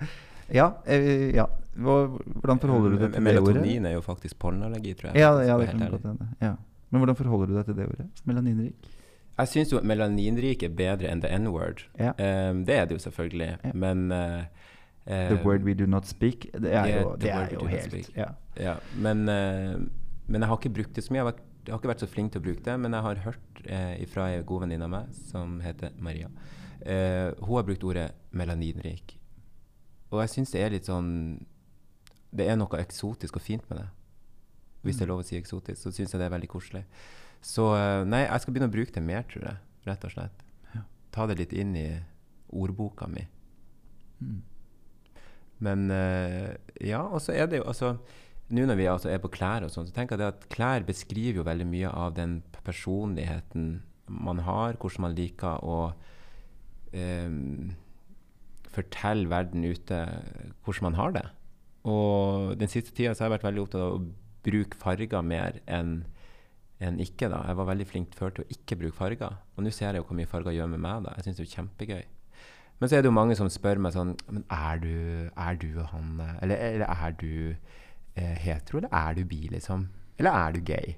Ja, 0.53 0.69
eh, 0.85 1.29
ja. 1.35 1.45
Hva, 1.81 1.97
hvordan 2.41 2.59
forholder 2.59 2.89
du 2.89 2.97
deg 2.97 3.13
til 3.13 3.23
det 3.25 3.37
ordet? 3.39 3.45
Melatonin 3.55 3.85
er 3.87 3.93
jo 3.95 4.01
faktisk 4.03 4.37
pollenallergi, 4.43 4.93
tror 4.99 5.11
jeg. 5.11 5.21
Ja, 5.23 5.29
ja, 5.47 5.57
det 5.57 5.69
kan 5.71 5.85
godt 5.93 6.07
hende. 6.09 6.27
Ja. 6.41 6.55
Men 6.91 6.99
hvordan 7.03 7.15
forholder 7.15 7.47
du 7.47 7.55
deg 7.59 7.69
til 7.69 7.77
det 7.77 7.85
ordet? 7.87 8.07
Melaninrik? 8.27 8.89
Jeg 9.39 9.47
syns 9.47 9.71
jo 9.71 9.79
melaninrik 9.87 10.63
er 10.67 10.73
bedre 10.75 11.07
enn 11.09 11.21
the 11.23 11.31
n-word. 11.39 11.85
Ja. 11.97 12.11
Um, 12.51 12.65
det 12.67 12.75
er 12.75 12.85
det 12.85 12.97
jo 12.99 13.03
selvfølgelig, 13.05 13.47
Ja. 13.63 13.71
men 13.73 14.11
uh, 14.11 14.43
The 15.07 15.39
word 15.45 15.63
we 15.65 15.73
do 15.73 15.85
not 15.89 16.05
speak. 16.05 16.45
Det 16.53 16.69
er 16.73 16.85
yeah, 16.85 17.01
jo, 17.01 17.15
the 17.15 17.25
det 17.25 17.31
word 17.33 17.41
er 17.41 17.47
we 17.47 17.53
jo 17.53 17.59
do 17.59 17.65
not 17.65 17.71
helt 17.71 17.87
speak. 17.91 18.11
ja. 18.17 18.27
Ja, 18.59 18.75
men, 18.95 19.23
eh, 19.29 19.79
men 20.27 20.41
jeg 20.43 20.47
har 20.51 20.57
ikke 20.59 20.73
brukt 20.75 20.95
det 20.95 21.03
så 21.03 21.13
mye. 21.13 21.17
Jeg 21.21 21.25
har, 21.25 21.31
vært, 21.31 21.41
jeg 21.65 21.73
har 21.73 21.79
ikke 21.79 21.89
vært 21.93 22.03
så 22.03 22.09
flink 22.11 22.31
til 22.33 22.41
å 22.41 22.43
bruke 22.43 22.63
det, 22.67 22.75
men 22.83 22.93
jeg 22.93 23.01
har 23.07 23.15
hørt 23.23 23.61
eh, 23.65 24.05
fra 24.11 24.27
ei 24.29 24.43
god 24.43 24.61
venninne 24.67 24.85
av 24.85 24.91
meg 24.91 25.15
som 25.31 25.55
heter 25.63 25.95
Maria. 25.97 26.27
Eh, 26.85 27.31
hun 27.39 27.55
har 27.55 27.63
brukt 27.65 27.83
ordet 27.87 28.11
melaninrik. 28.35 29.15
Og 30.11 30.21
jeg 30.23 30.33
syns 30.33 30.53
det 30.53 30.61
er 30.61 30.73
litt 30.73 30.89
sånn 30.89 31.09
Det 32.31 32.47
er 32.47 32.57
noe 32.59 32.79
eksotisk 32.79 33.39
og 33.39 33.43
fint 33.43 33.65
med 33.69 33.81
det. 33.81 33.89
Hvis 34.85 34.97
det 34.97 35.05
er 35.05 35.11
lov 35.11 35.21
å 35.21 35.25
si 35.25 35.37
eksotisk, 35.37 35.77
så 35.81 35.91
syns 35.93 36.13
jeg 36.13 36.21
det 36.21 36.27
er 36.27 36.33
veldig 36.33 36.49
koselig. 36.49 36.85
Så 37.43 37.67
eh, 37.75 38.03
nei, 38.07 38.23
jeg 38.25 38.43
skal 38.43 38.53
begynne 38.53 38.69
å 38.71 38.73
bruke 38.73 38.93
det 38.95 39.03
mer, 39.05 39.25
tror 39.29 39.43
jeg. 39.45 39.59
Rett 39.85 40.07
og 40.07 40.13
slett. 40.13 40.41
Ja. 40.73 40.81
Ta 41.13 41.27
det 41.29 41.37
litt 41.41 41.53
inn 41.57 41.75
i 41.77 41.85
ordboka 42.51 43.07
mi. 43.11 43.25
Mm. 44.21 44.39
Men 45.65 45.85
eh, 45.93 46.55
ja, 46.81 47.03
og 47.05 47.21
så 47.21 47.35
er 47.35 47.49
det 47.49 47.61
jo 47.61 47.69
altså 47.69 47.95
Nå 48.51 48.65
når 48.67 48.75
vi 48.75 48.87
altså 48.91 49.07
er 49.07 49.21
på 49.23 49.29
klær 49.31 49.63
og 49.63 49.71
sånn, 49.71 49.85
så 49.87 49.93
tenker 49.95 50.17
jeg 50.17 50.19
det 50.19 50.31
at 50.33 50.47
klær 50.51 50.83
beskriver 50.83 51.37
jo 51.39 51.45
veldig 51.47 51.67
mye 51.71 51.87
av 51.87 52.17
den 52.17 52.41
personligheten 52.65 53.77
man 54.11 54.41
har, 54.43 54.75
hvordan 54.75 55.05
man 55.05 55.15
liker 55.15 55.63
å 55.63 55.77
eh, 56.91 57.31
fortelle 58.75 59.29
verden 59.31 59.65
ute 59.67 59.99
hvordan 60.63 60.87
man 60.89 60.97
har 60.99 61.13
det. 61.17 61.25
Og 61.89 62.55
den 62.61 62.69
siste 62.71 62.93
tida 62.93 63.13
har 63.15 63.25
jeg 63.25 63.35
vært 63.37 63.47
veldig 63.47 63.63
opptatt 63.65 63.85
av 63.85 63.95
å 63.97 64.03
bruke 64.45 64.79
farger 64.81 65.21
mer 65.25 65.61
enn 65.67 66.01
enn 66.81 66.97
ikke. 66.97 67.27
da. 67.29 67.43
Jeg 67.45 67.57
var 67.59 67.67
veldig 67.69 67.85
flink 67.85 68.15
før 68.17 68.31
til 68.33 68.43
å 68.43 68.53
ikke 68.55 68.75
bruke 68.79 68.97
farger. 68.97 69.35
Og 69.53 69.61
nå 69.61 69.69
ser 69.69 69.91
jeg 69.93 70.01
jo 70.01 70.07
hvor 70.07 70.17
mye 70.17 70.29
farger 70.29 70.55
gjør 70.55 70.71
med 70.71 70.81
meg. 70.81 71.03
da. 71.05 71.11
Jeg 71.17 71.27
syns 71.27 71.37
det 71.37 71.45
er 71.45 71.51
kjempegøy. 71.59 72.03
Men 72.81 72.89
så 72.89 72.97
er 72.97 73.03
det 73.03 73.11
jo 73.11 73.13
mange 73.13 73.35
som 73.37 73.49
spør 73.53 73.77
meg 73.77 73.93
sånn 73.93 74.15
Men 74.33 74.41
er 74.49 74.79
du, 74.81 74.93
er 75.37 75.57
du 75.61 75.67
han 75.91 76.15
Eller, 76.41 76.57
eller 76.57 76.87
er 76.89 77.11
du 77.13 77.53
eh, 78.17 78.33
hetero, 78.41 78.79
eller 78.81 78.89
er 78.89 79.19
du 79.19 79.21
bi, 79.29 79.43
liksom? 79.53 79.83
Eller 80.17 80.33
er 80.33 80.55
du 80.55 80.63
gay? 80.65 80.95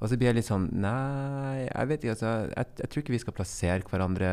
Og 0.00 0.10
så 0.10 0.18
blir 0.18 0.32
jeg 0.32 0.40
litt 0.40 0.48
sånn 0.48 0.66
Nei, 0.82 1.68
jeg 1.68 1.90
vet 1.92 2.02
ikke. 2.02 2.16
altså, 2.16 2.32
Jeg, 2.50 2.66
jeg 2.82 2.90
tror 2.90 3.04
ikke 3.04 3.14
vi 3.14 3.22
skal 3.22 3.36
plassere 3.38 3.86
hverandre 3.86 4.32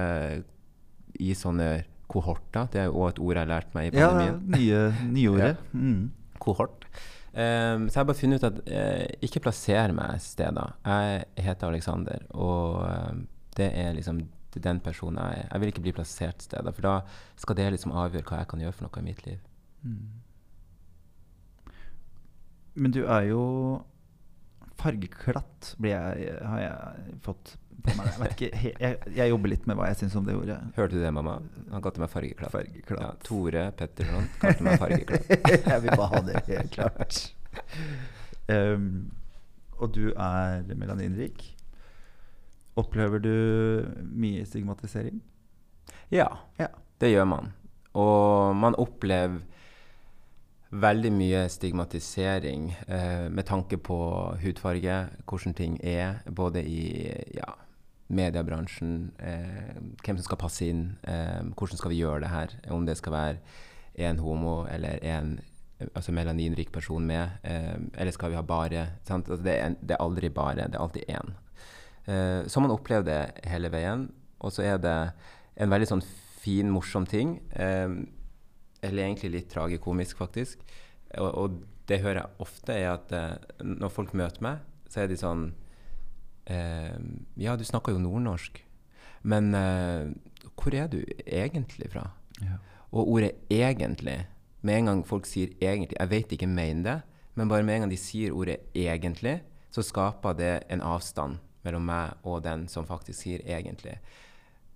i 1.21 1.29
sånne 1.37 1.69
kohorter. 2.07 2.69
Det 2.71 2.81
er 2.81 2.89
jo 2.89 2.97
også 2.97 3.15
et 3.15 3.21
ord 3.25 3.33
jeg 3.35 3.43
har 3.43 3.51
lært 3.51 3.75
meg 3.75 3.89
i 3.89 3.93
pandemien. 3.95 4.39
Ja, 4.67 4.81
nye, 4.87 5.11
nyordet. 5.13 5.63
Mm. 5.73 6.11
Kohort. 6.39 6.87
Um, 7.37 7.85
så 7.89 7.99
jeg 7.99 7.99
har 7.99 8.07
bare 8.09 8.17
funnet 8.17 8.41
ut 8.41 8.47
at 8.47 8.61
uh, 8.65 9.05
ikke 9.27 9.43
plasser 9.45 9.93
meg 9.93 10.21
steder. 10.23 10.77
Jeg 10.87 11.25
heter 11.45 11.67
Alexander, 11.67 12.23
og 12.33 12.79
uh, 12.87 13.11
det 13.57 13.67
er 13.77 13.93
liksom 13.93 14.23
den 14.57 14.79
personen 14.81 15.19
jeg 15.21 15.43
er. 15.43 15.49
Jeg 15.51 15.61
vil 15.61 15.73
ikke 15.73 15.83
bli 15.85 15.93
plassert 15.93 16.41
steder, 16.41 16.73
for 16.73 16.87
da 16.87 16.95
skal 17.37 17.59
det 17.59 17.67
liksom 17.75 17.93
avgjøre 17.93 18.25
hva 18.25 18.39
jeg 18.41 18.49
kan 18.49 18.63
gjøre 18.63 18.77
for 18.77 18.87
noe 18.87 19.03
i 19.03 19.05
mitt 19.05 19.21
liv. 19.27 19.43
Men 22.77 22.93
du 22.93 23.03
er 23.05 23.27
jo 23.29 23.43
fargeklatt, 24.77 25.75
blir 25.81 25.93
jeg, 25.93 26.33
har 26.41 26.61
jeg 26.61 27.17
fått 27.25 27.55
på 27.87 27.95
meg. 27.97 28.11
Jeg, 28.17 28.31
ikke, 28.35 28.71
jeg, 28.83 28.97
jeg 29.17 29.31
jobber 29.33 29.51
litt 29.53 29.67
med 29.69 29.79
hva 29.79 29.87
jeg 29.91 29.99
syns 30.01 30.15
om 30.19 30.25
det 30.27 30.35
ordet. 30.37 30.57
Hørte 30.77 30.95
du 30.97 31.01
det, 31.03 31.11
mamma? 31.15 31.37
Han 31.73 31.83
kalte 31.85 32.03
meg 32.03 32.11
fargeklatt. 32.13 32.53
Fargeklatt. 32.53 33.01
Ja, 33.03 33.11
Tore 33.27 33.65
Petterson 33.79 34.29
kalte 34.41 34.67
meg 34.67 34.79
fargeklatt. 34.81 35.31
jeg 35.73 35.83
vil 35.85 35.93
bare 35.95 36.09
ha 36.13 36.21
det 36.27 36.43
helt 36.49 36.71
klart. 36.75 37.21
Um, 38.51 38.89
og 39.77 39.91
du 39.95 40.07
er 40.13 40.63
melaninrik. 40.77 41.43
Opplever 42.77 43.21
du 43.23 43.33
mye 44.13 44.45
stigmatisering? 44.45 45.21
Ja, 46.13 46.27
Ja. 46.61 46.67
det 47.01 47.11
gjør 47.11 47.25
man. 47.29 47.53
Og 47.97 48.55
man 48.55 48.75
opplever 48.77 49.39
veldig 50.71 51.09
mye 51.15 51.45
stigmatisering 51.49 52.65
eh, 52.91 53.27
med 53.31 53.45
tanke 53.47 53.77
på 53.79 53.97
hudfarge, 54.41 54.97
hvordan 55.29 55.53
ting 55.55 55.77
er, 55.81 56.17
både 56.35 56.59
i 56.67 57.07
ja, 57.37 57.47
mediebransjen, 58.07 59.11
eh, 59.19 59.75
hvem 60.03 60.17
som 60.17 60.23
skal 60.23 60.39
passe 60.39 60.67
inn, 60.67 60.97
eh, 61.03 61.43
hvordan 61.57 61.79
skal 61.79 61.91
vi 61.91 62.01
gjøre 62.01 62.23
det 62.23 62.31
her, 62.31 62.55
om 62.71 62.85
det 62.87 62.97
skal 62.97 63.13
være 63.13 63.37
en 64.07 64.19
homo 64.23 64.65
eller 64.71 65.03
en 65.03 65.39
altså 65.93 66.11
melaninrik 66.11 66.71
person 66.71 67.05
med, 67.05 67.29
eh, 67.43 67.75
eller 67.97 68.11
skal 68.11 68.31
vi 68.31 68.39
ha 68.39 68.41
bare? 68.41 68.87
Altså 69.09 69.37
det, 69.43 69.57
er 69.59 69.75
det 69.81 69.97
er 69.97 70.03
aldri 70.03 70.29
bare, 70.29 70.67
det 70.67 70.75
er 70.75 70.81
alltid 70.81 71.03
én. 71.09 71.33
Eh, 72.07 72.47
så 72.47 72.63
man 72.63 72.71
opplever 72.71 73.03
det 73.03 73.49
hele 73.51 73.69
veien, 73.69 74.07
og 74.39 74.51
så 74.51 74.63
er 74.63 74.77
det 74.77 75.11
en 75.57 75.69
veldig 75.69 75.87
sånn 75.87 76.05
fin, 76.39 76.69
morsom 76.71 77.05
ting. 77.05 77.41
Eller 77.57 79.03
egentlig 79.03 79.31
litt 79.33 79.49
tragikomisk, 79.49 80.17
faktisk. 80.17 80.61
Og, 81.17 81.31
og 81.33 81.55
det 81.89 82.03
hører 82.03 82.21
jeg 82.21 82.45
ofte, 82.45 82.75
er 82.77 82.91
at 82.93 83.63
når 83.65 83.89
folk 83.91 84.13
møter 84.13 84.45
meg, 84.45 84.61
så 84.87 85.01
er 85.01 85.09
de 85.09 85.17
sånn 85.17 85.49
Ja, 86.47 87.57
du 87.59 87.63
snakker 87.67 87.91
jo 87.91 87.99
nordnorsk, 87.99 88.61
men 89.27 89.49
eh, 89.57 90.13
hvor 90.55 90.75
er 90.75 90.87
du 90.87 91.01
egentlig 91.25 91.89
fra? 91.91 92.05
Ja. 92.41 92.57
Og 92.91 93.09
ordet 93.09 93.31
'egentlig' 93.49 94.25
Med 94.61 94.77
en 94.77 94.85
gang 94.85 95.05
folk 95.05 95.25
sier 95.25 95.47
'egentlig' 95.61 95.99
Jeg 95.99 96.09
vet 96.09 96.31
ikke 96.31 96.47
mener 96.47 96.83
det, 96.83 97.01
men 97.35 97.49
bare 97.49 97.63
med 97.63 97.75
en 97.75 97.81
gang 97.81 97.91
de 97.91 97.97
sier 97.97 98.31
ordet 98.31 98.57
'egentlig', 98.75 99.41
så 99.71 99.81
skaper 99.81 100.33
det 100.33 100.63
en 100.69 100.81
avstand 100.81 101.37
mellom 101.63 101.81
meg 101.81 102.13
og 102.23 102.43
den 102.43 102.67
som 102.67 102.85
faktisk 102.85 103.19
sier 103.19 103.39
'egentlig'. 103.39 103.97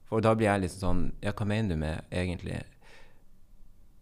For 0.06 0.20
da 0.20 0.34
blir 0.34 0.52
jeg 0.52 0.62
liksom 0.62 0.80
sånn 0.80 1.12
Ja, 1.24 1.32
hva 1.32 1.46
mener 1.46 1.70
du 1.70 1.76
med 1.76 2.02
'egentlig'? 2.12 2.64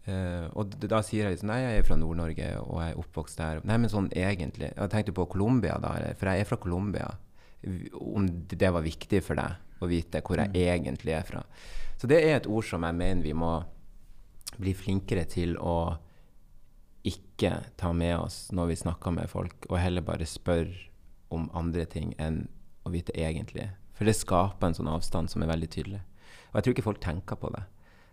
Uh, 0.08 0.48
og 0.56 0.72
da 0.90 1.02
sier 1.02 1.24
jeg 1.24 1.36
liksom 1.36 1.46
Nei, 1.46 1.58
jeg 1.60 1.78
er 1.78 1.82
fra 1.82 1.96
Nord-Norge, 1.96 2.60
og 2.60 2.82
jeg 2.82 2.90
er 2.90 2.98
oppvokst 2.98 3.38
der. 3.38 3.60
Nei, 3.64 3.76
men 3.76 3.90
sånn 3.90 4.08
egentlig. 4.16 4.72
Jeg 4.76 4.90
tenkte 4.90 5.12
på 5.12 5.28
Colombia, 5.28 5.76
da. 5.78 6.14
For 6.16 6.26
jeg 6.26 6.40
er 6.40 6.44
fra 6.44 6.56
Colombia. 6.56 7.10
Om 7.92 8.28
det 8.48 8.70
var 8.72 8.84
viktig 8.84 9.22
for 9.24 9.40
deg 9.40 9.84
å 9.84 9.88
vite 9.88 10.22
hvor 10.24 10.40
jeg 10.40 10.52
egentlig 10.54 11.14
er 11.16 11.26
fra. 11.26 11.42
Så 12.00 12.08
det 12.08 12.20
er 12.24 12.38
et 12.38 12.48
ord 12.48 12.64
som 12.64 12.84
jeg 12.84 12.96
mener 12.96 13.24
vi 13.24 13.34
må 13.36 13.58
bli 14.60 14.72
flinkere 14.76 15.26
til 15.28 15.56
å 15.60 15.96
ikke 17.06 17.52
ta 17.80 17.92
med 17.96 18.18
oss 18.18 18.50
når 18.52 18.72
vi 18.72 18.78
snakker 18.82 19.14
med 19.16 19.30
folk, 19.32 19.68
og 19.70 19.80
heller 19.80 20.04
bare 20.04 20.28
spørre 20.28 20.88
om 21.32 21.48
andre 21.56 21.86
ting 21.88 22.12
enn 22.20 22.42
å 22.84 22.92
vite 22.92 23.14
egentlig. 23.16 23.70
For 23.96 24.08
det 24.08 24.16
skaper 24.18 24.70
en 24.70 24.76
sånn 24.76 24.90
avstand 24.90 25.30
som 25.32 25.44
er 25.44 25.52
veldig 25.52 25.68
tydelig. 25.72 26.00
Og 26.50 26.58
jeg 26.58 26.66
tror 26.66 26.74
ikke 26.74 26.86
folk 26.88 27.02
tenker 27.04 27.38
på 27.40 27.50
det. 27.54 27.62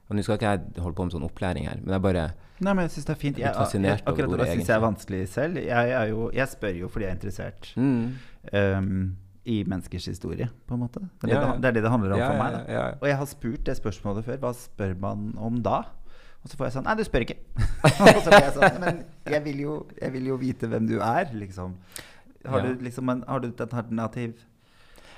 Og 0.08 0.16
Nå 0.16 0.24
skal 0.24 0.38
ikke 0.38 0.52
jeg 0.54 0.84
holde 0.84 0.96
på 0.96 1.06
med 1.08 1.16
sånn 1.18 1.26
opplæring 1.28 1.66
her, 1.68 1.80
men 1.84 1.98
jeg 1.98 2.04
bare 2.06 2.28
Nei, 2.58 2.72
men 2.72 2.88
jeg 2.88 2.94
syns 2.96 3.08
det 3.08 3.14
er 3.14 3.20
fint. 3.22 3.40
Jeg 3.40 3.54
Jeg, 3.54 3.82
jeg, 3.86 4.02
akkurat 4.08 4.40
det 4.40 4.48
syns 4.50 4.70
jeg 4.70 4.76
er 4.76 4.82
vanskelig 4.82 5.22
selv. 5.30 5.58
Jeg, 5.62 5.98
jo, 6.10 6.30
jeg 6.34 6.50
spør 6.50 6.78
jo 6.80 6.88
fordi 6.90 7.06
jeg 7.06 7.12
er 7.12 7.18
interessert 7.18 7.68
mm. 7.76 8.06
um, 8.54 9.02
i 9.48 9.62
menneskers 9.64 10.06
historie, 10.12 10.50
på 10.68 10.76
en 10.76 10.82
måte. 10.84 11.00
Det 11.22 11.30
er, 11.30 11.34
Ja, 11.34 11.40
det, 11.40 11.48
ja. 11.48 11.54
det, 11.54 11.62
det 11.64 11.70
er 11.70 11.76
det 11.78 11.84
det 11.86 11.92
handler 11.94 12.16
om 12.16 12.20
Ja, 12.20 12.28
for 12.34 12.42
meg. 12.42 12.58
Da. 12.68 12.88
Og 13.00 13.08
jeg 13.08 13.18
har 13.22 13.30
spurt 13.32 13.64
det 13.70 13.78
spørsmålet 13.80 14.26
før. 14.28 14.42
Hva 14.44 14.52
spør 14.60 14.94
man 15.00 15.30
om 15.40 15.62
da? 15.64 15.78
Og 16.44 16.52
så 16.52 16.58
får 16.60 16.68
jeg 16.68 16.74
sånn 16.78 16.86
Nei, 16.88 16.96
du 17.00 17.04
spør 17.08 17.24
ikke. 17.26 17.38
og 17.88 18.20
så 18.22 18.30
blir 18.30 18.44
jeg 18.44 18.54
sånn 18.58 18.78
Men 18.84 19.00
jeg 19.32 19.44
vil 19.48 19.64
jo, 19.64 19.78
jeg 20.02 20.14
vil 20.14 20.28
jo 20.34 20.38
vite 20.42 20.70
hvem 20.72 20.86
du 20.90 20.98
er, 21.00 21.32
liksom. 21.34 21.74
Har, 22.48 22.64
du, 22.64 22.84
liksom 22.86 23.10
en, 23.12 23.24
har 23.28 23.42
du 23.44 23.48
et 23.50 23.64
alternativ? 23.66 24.36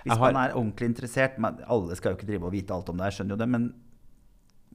Hvis 0.06 0.16
har- 0.16 0.32
man 0.32 0.40
er 0.46 0.56
ordentlig 0.56 0.88
interessert 0.94 1.36
men 1.42 1.58
Alle 1.68 1.98
skal 2.00 2.14
jo 2.14 2.20
ikke 2.22 2.30
drive 2.30 2.48
og 2.48 2.54
vite 2.56 2.74
alt 2.74 2.90
om 2.90 2.98
det, 3.02 3.10
jeg 3.12 3.18
skjønner 3.20 3.36
jo 3.36 3.42
det, 3.44 3.50
men 3.52 3.68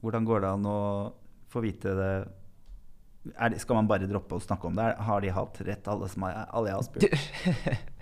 hvordan 0.03 0.27
går 0.27 0.43
det 0.43 0.49
an 0.53 0.67
å 0.69 0.77
få 1.49 1.63
vite 1.65 1.95
det 1.97 2.11
det, 3.25 3.59
Skal 3.63 3.79
man 3.79 3.87
bare 3.89 4.05
droppe 4.07 4.37
å 4.37 4.43
snakke 4.43 4.67
om 4.69 4.75
det? 4.77 4.91
Har 5.01 5.23
de 5.23 5.31
hatt 5.33 5.57
rett, 5.65 5.87
alle, 5.89 6.07
som 6.11 6.27
har, 6.27 6.43
alle 6.53 6.69
jeg 6.69 6.77
har 6.77 6.87
spurt? 6.91 7.85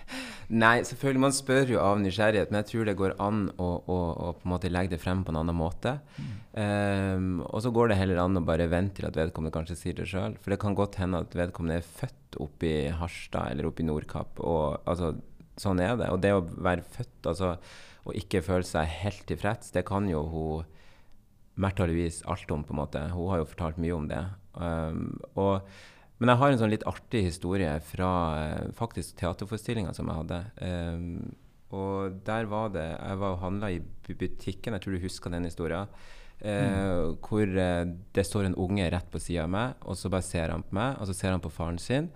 Nei, 0.52 0.82
selvfølgelig. 0.84 1.22
Man 1.24 1.34
spør 1.34 1.70
jo 1.74 1.80
av 1.82 2.00
nysgjerrighet, 2.02 2.50
men 2.52 2.60
jeg 2.60 2.70
tror 2.70 2.88
det 2.88 2.96
går 2.98 3.14
an 3.22 3.46
å, 3.56 3.68
å, 3.80 3.98
å 4.12 4.32
på 4.36 4.48
en 4.48 4.52
måte 4.52 4.72
legge 4.72 4.94
det 4.94 5.00
frem 5.02 5.22
på 5.24 5.32
en 5.32 5.40
annen 5.40 5.56
måte. 5.56 5.96
Ehm, 6.60 7.40
og 7.48 7.64
så 7.64 7.72
går 7.74 7.90
det 7.90 7.98
heller 7.98 8.20
an 8.22 8.38
å 8.38 8.44
bare 8.44 8.68
vente 8.70 9.00
til 9.00 9.08
at 9.08 9.16
vedkommende 9.18 9.54
kanskje 9.54 9.78
sier 9.80 9.96
det 9.98 10.08
sjøl. 10.10 10.36
For 10.42 10.54
det 10.54 10.60
kan 10.62 10.76
godt 10.78 11.00
hende 11.00 11.22
at 11.24 11.34
vedkommende 11.38 11.80
er 11.80 11.88
født 12.02 12.38
oppe 12.44 12.70
i 12.70 12.92
Harstad 12.94 13.54
eller 13.54 13.70
oppe 13.70 13.84
i 13.84 13.88
Nordkapp. 13.88 14.42
Og 14.44 14.84
altså, 14.90 15.14
sånn 15.60 15.82
er 15.82 15.96
det. 16.00 16.12
Og 16.12 16.20
det 16.22 16.34
å 16.36 16.44
være 16.44 16.86
født 16.96 17.32
altså, 17.32 17.56
og 18.04 18.20
ikke 18.20 18.44
føle 18.44 18.68
seg 18.68 18.90
helt 19.00 19.24
tilfreds, 19.30 19.72
det 19.72 19.86
kan 19.88 20.08
jo 20.10 20.26
hun 20.28 20.70
Märtha 21.54 21.86
Louise 21.86 22.24
alt 22.26 22.50
om, 22.50 22.64
på 22.66 22.74
en 22.74 22.80
måte. 22.80 23.00
Hun 23.14 23.30
har 23.30 23.40
jo 23.40 23.50
fortalt 23.50 23.76
mye 23.78 23.94
om 23.94 24.08
det. 24.10 24.22
Um, 24.58 25.20
og, 25.38 25.68
men 26.24 26.32
jeg 26.32 26.40
har 26.40 26.52
en 26.54 26.60
sånn 26.62 26.72
litt 26.72 26.86
artig 26.88 27.20
historie 27.26 27.70
fra 27.84 28.10
eh, 28.40 28.68
faktisk 28.76 29.18
teaterforestillinga 29.20 29.92
som 29.92 30.08
jeg 30.08 30.22
hadde. 30.22 30.38
Um, 30.64 31.34
og 31.74 32.20
der 32.24 32.46
var 32.46 32.70
det 32.70 32.84
Jeg 32.86 33.18
var 33.18 33.34
og 33.34 33.42
handla 33.42 33.70
i 33.74 33.80
butikken, 34.08 34.76
jeg 34.76 34.84
tror 34.84 34.94
du 34.94 35.02
husker 35.02 35.32
den 35.34 35.44
historien. 35.48 35.90
mm. 36.40 37.16
Hvor 37.24 37.46
det 38.14 38.24
står 38.26 38.48
en 38.48 38.56
unge 38.60 38.86
rett 38.90 39.10
på 39.10 39.20
sida 39.22 39.44
av 39.44 39.50
meg, 39.50 39.74
og 39.82 39.96
så 39.96 40.10
bare 40.12 40.22
ser 40.22 40.52
han 40.54 40.62
på 40.62 40.76
meg, 40.76 40.96
og 41.00 41.08
så 41.08 41.14
ser 41.18 41.34
han 41.34 41.42
på 41.44 41.52
faren 41.52 41.78
sin. 41.78 42.08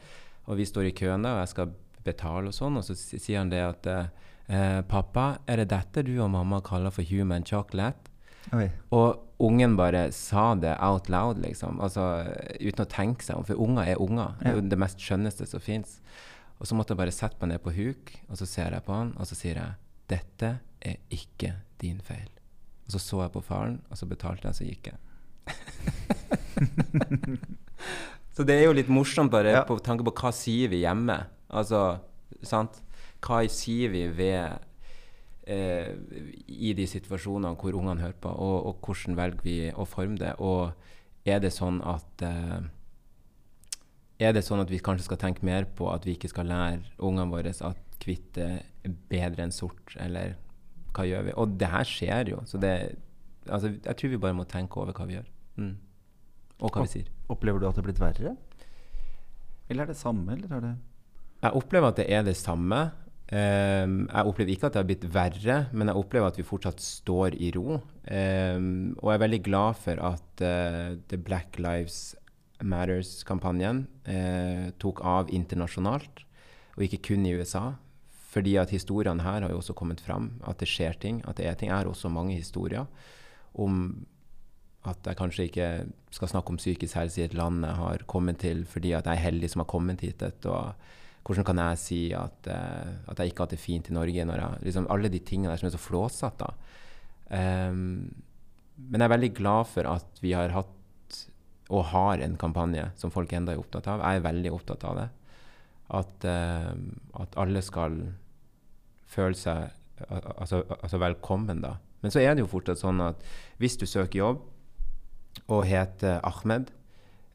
Og 0.47 0.57
vi 0.57 0.67
står 0.69 0.89
i 0.89 0.95
køen, 0.95 1.27
da, 1.27 1.35
og 1.35 1.43
jeg 1.43 1.53
skal 1.55 1.75
betale 2.05 2.53
og 2.53 2.57
sånn, 2.57 2.79
og 2.79 2.87
så 2.87 2.97
sier 2.97 3.41
han 3.41 3.51
det 3.53 3.65
at 3.65 3.89
uh, 3.89 4.81
Pappa, 4.89 5.27
er 5.47 5.63
det 5.63 5.71
dette 5.75 6.07
du 6.07 6.15
og 6.21 6.31
mamma 6.33 6.63
kaller 6.65 6.95
for 6.95 7.05
human 7.05 7.45
chocolate? 7.45 8.08
Oi. 8.57 8.69
Og 8.97 9.25
ungen 9.45 9.77
bare 9.79 10.07
sa 10.13 10.55
det 10.59 10.77
out 10.83 11.09
loud, 11.13 11.39
liksom. 11.45 11.81
Altså 11.85 12.05
uten 12.61 12.85
å 12.85 12.89
tenke 12.91 13.25
seg 13.27 13.37
om. 13.39 13.45
For 13.47 13.61
unger 13.61 13.93
er 13.93 14.01
unger. 14.03 14.35
Det 14.41 14.49
er 14.51 14.57
jo 14.59 14.65
det 14.73 14.79
mest 14.81 14.99
skjønneste 15.05 15.47
som 15.51 15.61
fins. 15.63 15.99
Og 16.59 16.67
så 16.67 16.75
måtte 16.75 16.95
jeg 16.95 16.99
bare 17.03 17.15
sette 17.15 17.39
meg 17.43 17.53
ned 17.53 17.63
på 17.63 17.71
huk, 17.77 18.15
og 18.31 18.39
så 18.41 18.47
ser 18.51 18.75
jeg 18.75 18.83
på 18.87 18.95
han, 18.97 19.13
og 19.21 19.29
så 19.31 19.37
sier 19.39 19.61
jeg 19.61 19.77
Dette 20.11 20.49
er 20.83 20.97
ikke 21.15 21.53
din 21.83 22.01
feil. 22.03 22.27
Og 22.89 22.95
så 22.97 23.01
så 23.05 23.21
jeg 23.27 23.35
på 23.35 23.43
faren, 23.45 23.77
og 23.93 23.99
så 24.01 24.09
betalte 24.09 24.49
jeg, 24.49 24.57
så 24.57 24.65
gikk 24.67 24.89
jeg. 24.89 24.99
så 28.35 28.47
det 28.49 28.57
er 28.57 28.65
jo 28.67 28.75
litt 28.77 28.89
morsomt 28.93 29.31
bare 29.33 29.53
Ja. 29.53 29.63
på 29.69 29.77
tanke 29.85 30.05
på 30.07 30.15
hva 30.17 30.33
sier 30.35 30.69
vi 30.73 30.83
hjemme. 30.83 31.19
Altså, 31.51 32.01
sant? 32.43 32.81
Hva 33.25 33.43
sier 33.51 33.91
vi 33.93 34.07
ved 34.09 34.59
eh, 35.49 35.93
i 36.47 36.73
de 36.77 36.87
situasjonene 36.89 37.57
hvor 37.59 37.77
ungene 37.79 38.05
hører 38.05 38.19
på, 38.21 38.33
og, 38.33 38.57
og 38.71 38.85
hvordan 38.85 39.19
velger 39.19 39.45
vi 39.45 39.59
å 39.73 39.87
forme 39.89 40.19
det. 40.21 40.35
Og 40.39 41.29
er 41.29 41.41
det 41.45 41.53
sånn 41.55 41.81
at 41.87 42.25
eh, 42.27 42.69
er 44.19 44.35
det 44.35 44.45
sånn 44.47 44.63
at 44.63 44.71
vi 44.73 44.81
kanskje 44.83 45.07
skal 45.07 45.21
tenke 45.23 45.47
mer 45.47 45.69
på 45.79 45.89
at 45.93 46.07
vi 46.07 46.17
ikke 46.19 46.31
skal 46.33 46.49
lære 46.51 46.83
ungene 46.99 47.31
våre 47.31 47.55
at 47.55 48.05
hvitt 48.05 48.39
er 48.41 48.63
bedre 49.11 49.45
enn 49.45 49.55
sort, 49.55 49.95
eller 50.01 50.37
hva 50.97 51.05
gjør 51.07 51.29
vi? 51.29 51.35
Og 51.39 51.55
det 51.61 51.71
her 51.71 51.87
skjer 51.87 52.33
jo, 52.33 52.43
så 52.49 52.61
det 52.63 52.73
altså, 53.47 53.71
Jeg 53.85 53.97
tror 53.97 54.13
vi 54.15 54.21
bare 54.23 54.37
må 54.37 54.47
tenke 54.49 54.81
over 54.81 54.97
hva 54.97 55.07
vi 55.09 55.19
gjør. 55.19 55.29
Mm. 55.59 55.75
Og 56.59 56.75
hva 56.75 56.85
vi 56.85 56.93
sier. 56.97 57.11
Opplever 57.31 57.61
du 57.61 57.69
at 57.69 57.77
det 57.77 57.85
er 57.85 57.89
blitt 57.91 58.03
verre? 58.03 58.35
Eller 59.69 59.85
er 59.85 59.93
det 59.93 59.99
samme, 60.01 60.33
eller 60.33 60.57
er 60.57 60.65
det 60.65 60.75
Jeg 61.43 61.61
opplever 61.61 61.93
at 61.93 62.01
det 62.01 62.09
er 62.11 62.25
det 62.27 62.37
samme, 62.39 62.81
jeg 63.29 64.25
opplever 64.25 64.55
ikke 64.55 64.69
at 64.71 64.77
det 64.77 64.81
har 64.81 64.89
blitt 64.89 65.09
verre, 65.13 65.57
men 65.77 65.91
jeg 65.91 66.01
opplever 66.01 66.31
at 66.31 66.39
vi 66.39 66.47
fortsatt 66.49 66.81
står 66.81 67.37
i 67.37 67.51
ro. 67.57 67.77
Um, 68.09 68.95
og 69.03 69.11
jeg 69.11 69.19
er 69.19 69.25
veldig 69.25 69.41
glad 69.45 69.77
for 69.83 70.01
at 70.01 70.45
uh, 70.45 70.97
The 71.11 71.19
Black 71.21 71.59
Lives 71.61 72.17
Matters-kampanjen 72.65 73.85
uh, 74.09 74.71
tok 74.81 75.05
av 75.05 75.29
internasjonalt, 75.35 76.25
og 76.79 76.87
ikke 76.87 77.03
kun 77.11 77.29
i 77.29 77.35
USA. 77.37 77.75
Fordi 78.29 78.57
at 78.61 78.73
historiene 78.73 79.25
her 79.25 79.45
har 79.45 79.53
jo 79.53 79.61
også 79.61 79.77
kommet 79.77 80.01
fram, 80.05 80.35
at 80.49 80.61
det 80.61 80.69
skjer 80.69 80.97
ting. 81.01 81.21
At 81.29 81.37
det 81.41 81.49
er 81.49 81.57
ting. 81.57 81.69
Jeg 81.73 81.83
har 81.83 81.89
også 81.89 82.11
mange 82.13 82.37
historier 82.37 82.89
om 83.59 84.07
at 84.89 85.05
jeg 85.05 85.19
kanskje 85.19 85.47
ikke 85.49 85.69
skal 86.15 86.31
snakke 86.31 86.55
om 86.55 86.61
psykisk 86.61 86.97
helse 86.97 87.21
i 87.21 87.25
et 87.27 87.35
land 87.37 87.65
jeg 87.67 87.77
har 87.77 88.05
kommet 88.09 88.39
til 88.41 88.63
fordi 88.69 88.93
at 88.95 89.09
jeg 89.09 89.19
er 89.19 89.25
heldig 89.27 89.51
som 89.51 89.65
har 89.65 89.69
kommet 89.69 90.05
hit. 90.05 90.23
Og 90.23 90.75
hvordan 91.29 91.45
kan 91.45 91.61
jeg 91.61 91.81
si 91.83 92.01
at, 92.17 92.49
uh, 92.49 92.95
at 93.13 93.21
jeg 93.21 93.31
ikke 93.31 93.43
har 93.43 93.51
hatt 93.51 93.53
det 93.53 93.61
fint 93.61 93.91
i 93.91 93.95
Norge? 93.95 94.25
når 94.25 94.41
jeg, 94.41 94.63
liksom 94.71 94.87
Alle 94.89 95.11
de 95.13 95.21
tingene 95.21 95.53
der 95.53 95.61
som 95.61 95.69
er 95.69 95.75
så 95.75 95.83
flåsete. 95.83 96.49
Um, 97.29 98.09
men 98.79 99.03
jeg 99.03 99.05
er 99.05 99.13
veldig 99.13 99.35
glad 99.37 99.69
for 99.69 99.89
at 99.91 100.23
vi 100.25 100.33
har 100.33 100.55
hatt 100.55 100.73
og 101.69 101.85
har 101.91 102.23
en 102.25 102.39
kampanje 102.41 102.87
som 102.97 103.13
folk 103.13 103.33
enda 103.37 103.53
er 103.53 103.61
opptatt 103.61 103.91
av. 103.93 104.01
Jeg 104.01 104.23
er 104.23 104.25
veldig 104.25 104.53
opptatt 104.57 104.87
av 104.89 105.03
det. 105.03 105.09
At, 105.99 106.25
uh, 106.25 106.73
at 107.21 107.37
alle 107.45 107.61
skal 107.65 108.01
føle 109.09 109.37
seg 109.37 109.69
altså, 110.09 110.63
altså 110.81 111.01
velkommen, 111.03 111.61
da. 111.65 111.75
Men 112.01 112.15
så 112.15 112.23
er 112.23 112.33
det 112.33 112.45
jo 112.45 112.53
fortsatt 112.55 112.81
sånn 112.81 113.03
at 113.03 113.21
hvis 113.61 113.77
du 113.77 113.85
søker 113.89 114.23
jobb 114.23 114.43
og 115.49 115.65
heter 115.69 116.23
Ahmed 116.25 116.71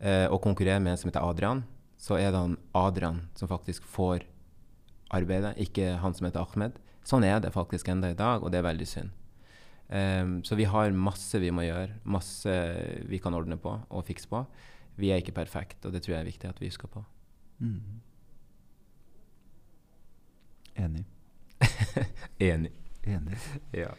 uh, 0.02 0.28
og 0.32 0.42
konkurrerer 0.42 0.82
med 0.82 0.96
en 0.96 1.02
som 1.02 1.12
heter 1.12 1.26
Adrian, 1.26 1.62
så 2.04 2.18
er 2.20 2.34
det 2.34 2.40
han 2.42 2.58
Adrian 2.76 3.22
som 3.40 3.48
faktisk 3.48 3.86
får 3.88 4.26
arbeidet, 5.14 5.56
ikke 5.62 5.94
han 6.02 6.16
som 6.16 6.28
heter 6.28 6.44
Ahmed. 6.44 6.80
Sånn 7.08 7.24
er 7.24 7.40
det 7.44 7.54
faktisk 7.56 7.88
enda 7.92 8.10
i 8.12 8.18
dag, 8.18 8.44
og 8.44 8.52
det 8.52 8.60
er 8.60 8.68
veldig 8.68 8.88
synd. 8.90 9.14
Um, 9.88 10.38
så 10.44 10.58
vi 10.58 10.66
har 10.68 10.96
masse 10.96 11.40
vi 11.40 11.52
må 11.54 11.64
gjøre, 11.68 12.00
masse 12.04 12.54
vi 13.08 13.20
kan 13.24 13.36
ordne 13.38 13.60
på 13.62 13.76
og 13.88 14.08
fikse 14.08 14.28
på. 14.32 14.42
Vi 15.00 15.12
er 15.14 15.22
ikke 15.22 15.36
perfekte, 15.38 15.88
og 15.88 15.96
det 15.96 16.04
tror 16.04 16.16
jeg 16.18 16.24
er 16.24 16.32
viktig 16.32 16.50
at 16.50 16.60
vi 16.60 16.72
husker 16.72 16.92
på. 16.92 17.04
Mm. 17.64 18.02
Enig. 20.84 21.06
Enig. 22.52 22.74
Enig. 23.04 23.40
ja. 23.84 23.94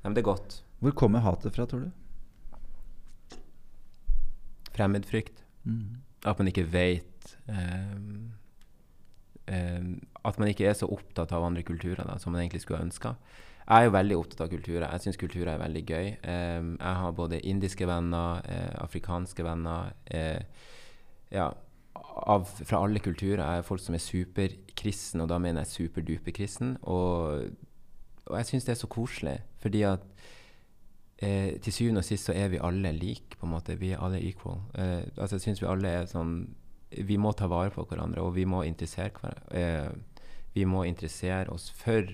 Nei, 0.00 0.08
men 0.08 0.16
det 0.16 0.24
er 0.24 0.30
godt. 0.32 0.60
Hvor 0.80 0.96
kommer 0.96 1.22
hatet 1.22 1.54
fra, 1.54 1.68
tror 1.68 1.86
du? 1.86 3.38
Fremmedfrykt. 4.74 5.44
Mm. 5.68 6.00
At 6.24 6.40
man 6.40 6.48
ikke 6.48 6.66
um, 6.66 7.04
At 9.50 10.38
man 10.38 10.50
ikke 10.50 10.68
er 10.68 10.76
så 10.78 10.86
opptatt 10.86 11.32
av 11.34 11.42
andre 11.42 11.64
kulturer 11.66 12.06
da, 12.06 12.18
som 12.22 12.30
man 12.32 12.44
egentlig 12.44 12.62
skulle 12.62 12.84
ønska. 12.84 13.16
Jeg 13.70 13.78
er 13.78 13.86
jo 13.86 13.94
veldig 13.94 14.16
opptatt 14.18 14.40
av 14.42 14.48
kulturer. 14.50 14.84
Jeg 14.90 15.02
syns 15.04 15.18
kulturer 15.20 15.52
er 15.52 15.60
veldig 15.60 15.82
gøy. 15.86 16.06
Um, 16.26 16.70
jeg 16.74 16.94
har 17.00 17.12
både 17.14 17.38
indiske 17.46 17.86
venner, 17.86 18.40
eh, 18.50 18.72
afrikanske 18.82 19.44
venner 19.46 19.92
eh, 20.10 20.42
ja, 21.30 21.52
av, 21.94 22.48
Fra 22.64 22.80
alle 22.82 22.98
kulturer. 22.98 23.44
Jeg 23.44 23.62
er 23.62 23.68
folk 23.68 23.82
som 23.84 23.94
er 23.94 24.02
superkristne, 24.02 25.22
og 25.22 25.30
da 25.30 25.38
mener 25.38 25.62
jeg 25.62 25.74
superduperkristen. 25.76 26.76
Og, 26.82 27.46
og 28.26 28.36
jeg 28.40 28.50
syns 28.50 28.66
det 28.66 28.74
er 28.74 28.80
så 28.82 28.90
koselig, 28.90 29.38
fordi 29.62 29.84
at 29.86 30.02
eh, 31.22 31.60
til 31.62 31.72
syvende 31.72 32.02
og 32.02 32.08
sist 32.10 32.26
så 32.26 32.34
er 32.34 32.50
vi 32.50 32.58
alle 32.62 32.92
like, 32.92 33.38
på 33.38 33.46
en 33.46 33.54
måte. 33.54 33.78
Vi 33.78 33.92
er 33.94 34.02
alle 34.02 34.18
equal. 34.18 34.58
Eh, 34.74 35.06
altså 35.16 35.38
jeg 35.38 35.46
syns 35.46 35.62
vi 35.62 35.70
alle 35.70 35.94
er 36.00 36.10
sånn 36.10 36.40
Vi 36.90 37.18
må 37.22 37.32
ta 37.36 37.46
vare 37.50 37.72
på 37.74 37.84
hverandre, 37.86 38.22
og 38.24 38.34
vi 38.34 38.46
må 38.48 38.64
interessere, 38.66 39.12
hver, 39.20 39.38
eh, 39.54 39.90
vi 40.56 40.64
må 40.66 40.84
interessere 40.88 41.52
oss 41.54 41.68
for 41.70 42.08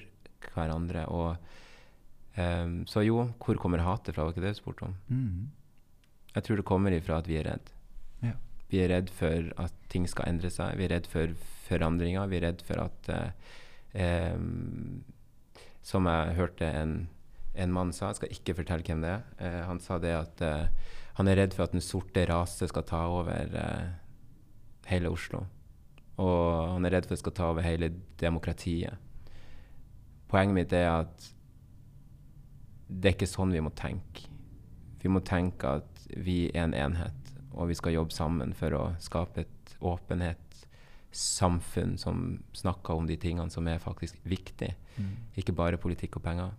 hverandre. 0.53 1.07
Og 1.09 1.37
um, 2.37 2.85
Så 2.87 3.07
jo, 3.07 3.23
hvor 3.41 3.57
kommer 3.61 3.85
hatet 3.85 4.15
fra? 4.15 4.27
Var 4.27 4.37
ikke 4.37 4.45
det 4.45 4.57
du 4.57 4.61
spurte 4.61 4.91
om? 4.91 4.95
Mm. 5.09 5.49
Jeg 6.35 6.45
tror 6.45 6.61
det 6.61 6.69
kommer 6.69 6.93
ifra 6.93 7.23
at 7.23 7.29
vi 7.29 7.39
er 7.41 7.49
redd. 7.49 7.73
Ja. 8.21 8.37
Vi 8.69 8.83
er 8.83 8.93
redd 8.93 9.11
for 9.11 9.51
at 9.65 9.73
ting 9.89 10.05
skal 10.09 10.29
endre 10.29 10.53
seg. 10.53 10.77
Vi 10.77 10.85
er 10.85 10.93
redd 10.93 11.09
for 11.09 11.33
forandringer. 11.71 12.29
Vi 12.29 12.41
er 12.41 12.49
redd 12.51 12.65
for 12.69 12.85
at 12.85 13.13
uh, 13.13 13.53
um, 13.97 15.05
Som 15.87 16.09
jeg 16.11 16.37
hørte 16.37 16.69
en 16.69 17.07
en 17.57 17.73
mann 17.73 17.93
sa, 17.95 18.11
jeg 18.11 18.21
skal 18.21 18.35
ikke 18.35 18.57
fortelle 18.61 18.87
hvem 18.87 19.03
det 19.05 19.13
er, 19.15 19.23
eh, 19.41 19.63
han 19.67 19.81
sa 19.83 19.99
det 20.03 20.13
at 20.17 20.43
eh, 20.45 20.93
han 21.17 21.31
er 21.31 21.41
redd 21.41 21.57
for 21.57 21.67
at 21.67 21.73
den 21.73 21.85
sorte 21.85 22.27
rase 22.29 22.69
skal 22.69 22.85
ta 22.89 23.07
over 23.09 23.49
hele 24.91 25.11
Oslo. 25.13 25.45
Og 26.23 26.73
han 26.73 26.87
er 26.87 26.97
redd 26.97 27.09
for 27.09 27.15
at 27.15 27.19
det 27.19 27.25
skal 27.25 27.37
ta 27.37 27.51
over 27.53 27.67
hele 27.67 27.91
demokratiet. 28.21 28.97
Poenget 30.31 30.57
mitt 30.57 30.73
er 30.75 30.89
at 31.03 31.29
det 32.87 33.11
er 33.11 33.17
ikke 33.17 33.29
sånn 33.29 33.55
vi 33.55 33.63
må 33.63 33.73
tenke. 33.77 34.29
Vi 35.03 35.11
må 35.13 35.21
tenke 35.27 35.77
at 35.81 36.07
vi 36.15 36.47
er 36.53 36.65
en 36.65 36.77
enhet, 36.77 37.33
og 37.53 37.71
vi 37.71 37.77
skal 37.79 37.97
jobbe 37.97 38.15
sammen 38.15 38.55
for 38.57 38.75
å 38.79 38.85
skape 39.03 39.45
et 39.45 39.77
åpenhet 39.85 40.43
samfunn 41.17 41.97
som 41.99 42.39
snakker 42.57 42.95
om 42.95 43.07
de 43.09 43.17
tingene 43.21 43.51
som 43.51 43.67
er 43.69 43.83
faktisk 43.83 44.19
viktige. 44.29 44.75
Mm. 44.97 45.13
Ikke 45.41 45.55
bare 45.57 45.81
politikk 45.81 46.19
og 46.19 46.27
penger. 46.27 46.51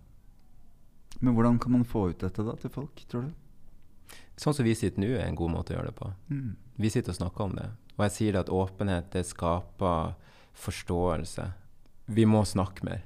Men 1.20 1.34
hvordan 1.34 1.58
kan 1.58 1.72
man 1.72 1.84
få 1.84 2.08
ut 2.10 2.20
dette 2.20 2.44
da 2.46 2.54
til 2.58 2.72
folk, 2.72 3.02
tror 3.10 3.28
du? 3.28 4.16
Sånn 4.38 4.54
som 4.54 4.66
vi 4.66 4.74
sitter 4.78 5.02
nå, 5.02 5.10
er 5.18 5.26
en 5.26 5.38
god 5.38 5.50
måte 5.50 5.74
å 5.74 5.78
gjøre 5.78 5.90
det 5.90 5.98
på. 5.98 6.10
Mm. 6.30 6.50
Vi 6.78 6.90
sitter 6.94 7.14
og 7.14 7.18
snakker 7.18 7.48
om 7.48 7.56
det. 7.58 7.68
Og 7.98 8.06
jeg 8.06 8.14
sier 8.14 8.38
at 8.38 8.50
åpenhet 8.54 9.10
det 9.12 9.24
skaper 9.26 10.14
forståelse. 10.58 11.50
Vi 12.14 12.24
må 12.30 12.44
snakke 12.46 12.86
mer. 12.86 13.02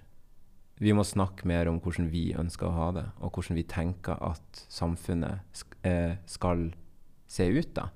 Vi 0.82 0.92
må 0.92 1.04
snakke 1.06 1.46
mer 1.48 1.70
om 1.70 1.78
hvordan 1.80 2.10
vi 2.12 2.32
ønsker 2.36 2.68
å 2.68 2.76
ha 2.76 2.88
det, 2.96 3.06
og 3.22 3.32
hvordan 3.36 3.56
vi 3.56 3.64
tenker 3.70 4.18
at 4.20 4.64
samfunnet 4.72 5.64
eh, 5.86 6.18
skal 6.26 6.68
se 7.30 7.48
ut. 7.48 7.72
da. 7.76 7.88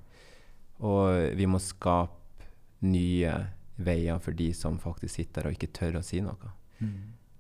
Og 0.87 1.37
vi 1.37 1.49
må 1.51 1.61
skape 1.61 2.49
nye 2.87 3.35
veier 3.77 4.21
for 4.23 4.37
de 4.37 4.51
som 4.57 4.79
faktisk 4.81 5.19
sitter 5.19 5.49
og 5.49 5.57
ikke 5.57 5.73
tør 5.77 6.01
å 6.01 6.05
si 6.05 6.23
noe. 6.25 6.53
Mm. 6.79 6.97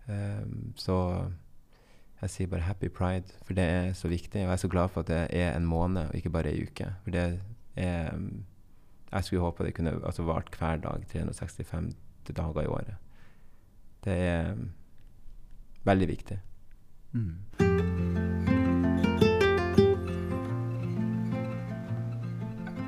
Um, 0.06 0.56
så 0.78 0.96
jeg 2.22 2.30
sier 2.32 2.48
bare 2.48 2.64
'happy 2.64 2.88
pride', 2.88 3.32
for 3.44 3.54
det 3.54 3.64
er 3.64 3.92
så 3.92 4.08
viktig. 4.08 4.40
Og 4.40 4.48
jeg 4.48 4.52
er 4.52 4.64
så 4.64 4.68
glad 4.68 4.88
for 4.88 5.00
at 5.00 5.08
det 5.08 5.26
er 5.30 5.56
en 5.56 5.66
måned, 5.66 6.08
og 6.08 6.14
ikke 6.14 6.30
bare 6.30 6.52
ei 6.52 6.62
uke. 6.62 6.94
For 7.04 7.10
det 7.10 7.40
er 7.76 8.18
Jeg 9.12 9.24
skulle 9.24 9.42
håpe 9.42 9.64
det 9.64 9.74
kunne 9.76 9.94
altså, 10.02 10.26
vart 10.26 10.50
hver 10.58 10.80
dag 10.82 11.06
365 11.12 11.92
dager 12.26 12.62
i 12.62 12.66
året. 12.66 12.96
Det 14.04 14.16
er 14.26 14.52
um, 14.52 14.68
veldig 15.86 16.08
viktig. 16.08 16.38
Mm. 17.12 17.36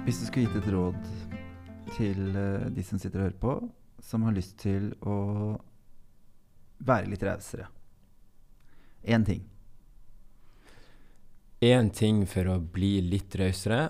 Hvis 0.04 0.20
du 0.20 0.26
skulle 0.26 0.46
gitt 0.46 0.60
et 0.62 0.70
råd 0.72 1.00
til 1.96 2.36
uh, 2.36 2.68
de 2.74 2.84
som 2.84 2.98
sitter 2.98 3.20
og 3.20 3.28
hører 3.28 3.40
på, 3.40 3.56
som 4.02 4.26
har 4.26 4.36
lyst 4.36 4.58
til 4.62 4.92
å 5.02 5.18
være 6.78 7.10
litt 7.10 7.26
rausere 7.26 7.66
én 9.08 9.24
ting. 9.24 9.42
Én 11.60 11.90
ting 11.90 12.26
for 12.26 12.46
å 12.52 12.58
bli 12.62 13.00
litt 13.02 13.34
rausere, 13.38 13.88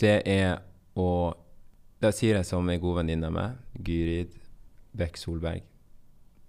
det 0.00 0.22
er 0.26 0.58
å 0.98 1.10
Da 1.98 2.12
sier 2.14 2.36
jeg 2.38 2.46
som 2.46 2.68
ei 2.70 2.78
god 2.78 3.00
venninne 3.00 3.26
av 3.26 3.34
meg, 3.34 3.54
Gyrid 3.82 4.34
Bekk 4.98 5.16
Solberg. 5.18 5.64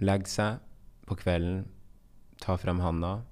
Legg 0.05 0.27
seg 0.29 0.59
på 1.09 1.17
kvelden, 1.17 1.63
ta 2.39 2.53
frem 2.61 2.81
handa, 2.83 3.23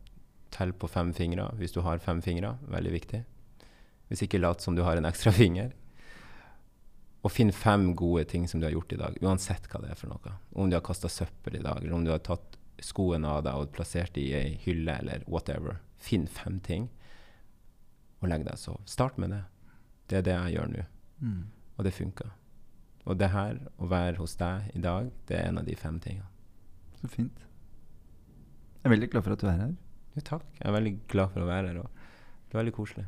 tell 0.53 0.73
på 0.73 0.89
fem 0.89 1.11
fingre 1.13 1.51
hvis 1.59 1.75
du 1.75 1.83
har 1.85 2.01
fem 2.01 2.23
fingre. 2.25 2.55
Veldig 2.73 2.93
viktig. 2.95 3.21
Hvis 4.09 4.23
ikke 4.25 4.41
lat 4.41 4.63
som 4.65 4.75
du 4.75 4.81
har 4.87 4.97
en 4.97 5.05
ekstra 5.05 5.33
finger. 5.35 5.75
Og 7.21 7.33
finn 7.33 7.51
fem 7.53 7.91
gode 7.97 8.25
ting 8.31 8.47
som 8.49 8.61
du 8.61 8.65
har 8.65 8.73
gjort 8.73 8.95
i 8.95 8.99
dag, 9.01 9.17
uansett 9.21 9.67
hva 9.69 9.81
det 9.83 9.91
er 9.93 9.99
for 9.99 10.09
noe. 10.09 10.33
Om 10.57 10.71
du 10.71 10.77
har 10.77 10.85
kasta 10.85 11.11
søppel 11.11 11.59
i 11.59 11.63
dag, 11.63 11.83
eller 11.83 11.97
om 11.97 12.05
du 12.05 12.13
har 12.13 12.23
tatt 12.25 12.57
skoene 12.81 13.29
av 13.29 13.43
deg 13.45 13.57
og 13.57 13.73
plassert 13.75 14.13
dem 14.15 14.25
i 14.25 14.33
ei 14.37 14.55
hylle 14.65 14.95
eller 15.03 15.25
whatever. 15.29 15.83
Finn 16.01 16.25
fem 16.29 16.57
ting, 16.65 16.89
og 18.21 18.31
legg 18.31 18.45
deg 18.45 18.57
og 18.57 18.63
sov. 18.63 18.81
Start 18.89 19.21
med 19.21 19.35
det. 19.35 19.43
Det 20.09 20.19
er 20.21 20.25
det 20.25 20.35
jeg 20.37 20.57
gjør 20.57 20.73
nå. 20.73 20.87
Mm. 21.21 21.45
Og 21.77 21.85
det 21.85 21.93
funker. 21.95 22.31
Og 23.07 23.17
det 23.19 23.29
her, 23.31 23.59
å 23.79 23.87
være 23.87 24.17
hos 24.19 24.35
deg 24.39 24.71
i 24.75 24.81
dag, 24.83 25.11
det 25.29 25.37
er 25.37 25.51
en 25.51 25.61
av 25.61 25.67
de 25.67 25.75
fem 25.79 25.99
tingene. 26.03 26.27
Så 26.99 27.09
fint. 27.11 27.45
Jeg 28.81 28.89
er 28.89 28.95
veldig 28.95 29.11
glad 29.13 29.25
for 29.25 29.35
at 29.35 29.43
du 29.43 29.47
er 29.47 29.61
her. 29.61 29.75
Jo, 30.17 30.23
takk. 30.25 30.45
Jeg 30.57 30.67
er 30.67 30.75
veldig 30.75 30.93
glad 31.11 31.33
for 31.33 31.45
å 31.45 31.49
være 31.49 31.71
her. 31.71 31.79
Og 31.83 31.87
det 32.47 32.55
er 32.55 32.61
veldig 32.61 32.75
koselig. 32.75 33.05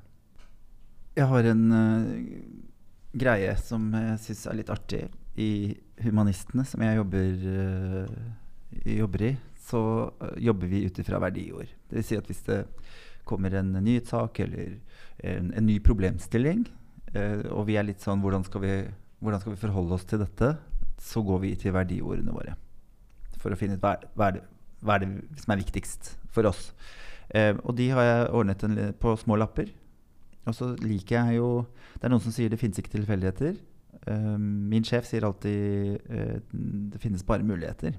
Jeg 1.17 1.27
har 1.31 1.49
en 1.49 1.63
uh, 1.73 2.09
greie 3.19 3.55
som 3.59 3.89
jeg 3.97 4.21
syns 4.23 4.45
er 4.47 4.59
litt 4.61 4.71
artig 4.71 5.03
i 5.39 5.51
Humanistene, 6.05 6.63
som 6.67 6.83
jeg 6.85 6.99
jobber, 6.99 7.45
uh, 8.05 8.83
jobber 8.85 9.25
i 9.31 9.35
så 9.69 9.81
uh, 10.21 10.35
jobber 10.39 10.71
vi 10.71 10.85
ut 10.87 10.99
ifra 11.01 11.19
verdiord. 11.21 11.71
Dvs. 11.91 12.07
Si 12.07 12.17
at 12.17 12.29
hvis 12.29 12.45
det 12.47 12.63
kommer 13.27 13.53
en 13.59 13.73
nyhetssak 13.75 14.39
eller 14.45 14.77
en, 15.21 15.51
en 15.53 15.67
ny 15.67 15.77
problemstilling, 15.85 16.65
og 17.09 17.63
vi 17.65 17.77
er 17.79 17.87
litt 17.87 18.03
sånn 18.03 18.21
hvordan 18.21 18.43
skal, 18.45 18.61
vi, 18.61 18.73
hvordan 19.23 19.41
skal, 19.41 19.55
vi, 19.55 19.61
forholde 19.63 19.95
oss 19.95 20.05
til 20.05 20.21
dette? 20.21 20.51
Så 21.01 21.23
går 21.25 21.39
vi 21.41 21.55
til 21.57 21.73
verdiordene 21.73 22.35
våre. 22.35 22.53
for 23.39 23.55
å 23.55 23.57
finne 23.57 23.77
ut 23.79 23.83
hva, 23.83 23.95
hva, 24.13 24.27
er 24.27 24.37
det, 24.37 24.41
hva 24.83 24.97
er 24.97 25.05
det 25.05 25.39
som 25.41 25.53
er 25.53 25.61
viktigst 25.61 26.11
for 26.35 26.49
oss. 26.49 26.73
Eh, 27.29 27.53
og 27.63 27.75
de 27.77 27.89
har 27.93 28.05
jeg 28.05 28.29
ordnet 28.35 28.65
en, 28.65 28.77
på 28.99 29.15
små 29.21 29.37
lapper. 29.39 29.69
Og 30.47 30.55
så 30.55 30.71
liker 30.81 31.19
jeg 31.19 31.37
jo 31.37 31.49
Det 31.99 32.07
er 32.07 32.13
noen 32.13 32.23
som 32.23 32.33
sier 32.33 32.49
det 32.49 32.59
finnes 32.61 32.79
ikke 32.81 32.95
tilfeldigheter. 32.95 33.57
Eh, 34.07 34.35
min 34.39 34.85
sjef 34.87 35.07
sier 35.09 35.27
alltid 35.27 36.09
eh, 36.09 36.37
det 36.93 37.01
finnes 37.01 37.25
bare 37.27 37.45
muligheter. 37.45 37.97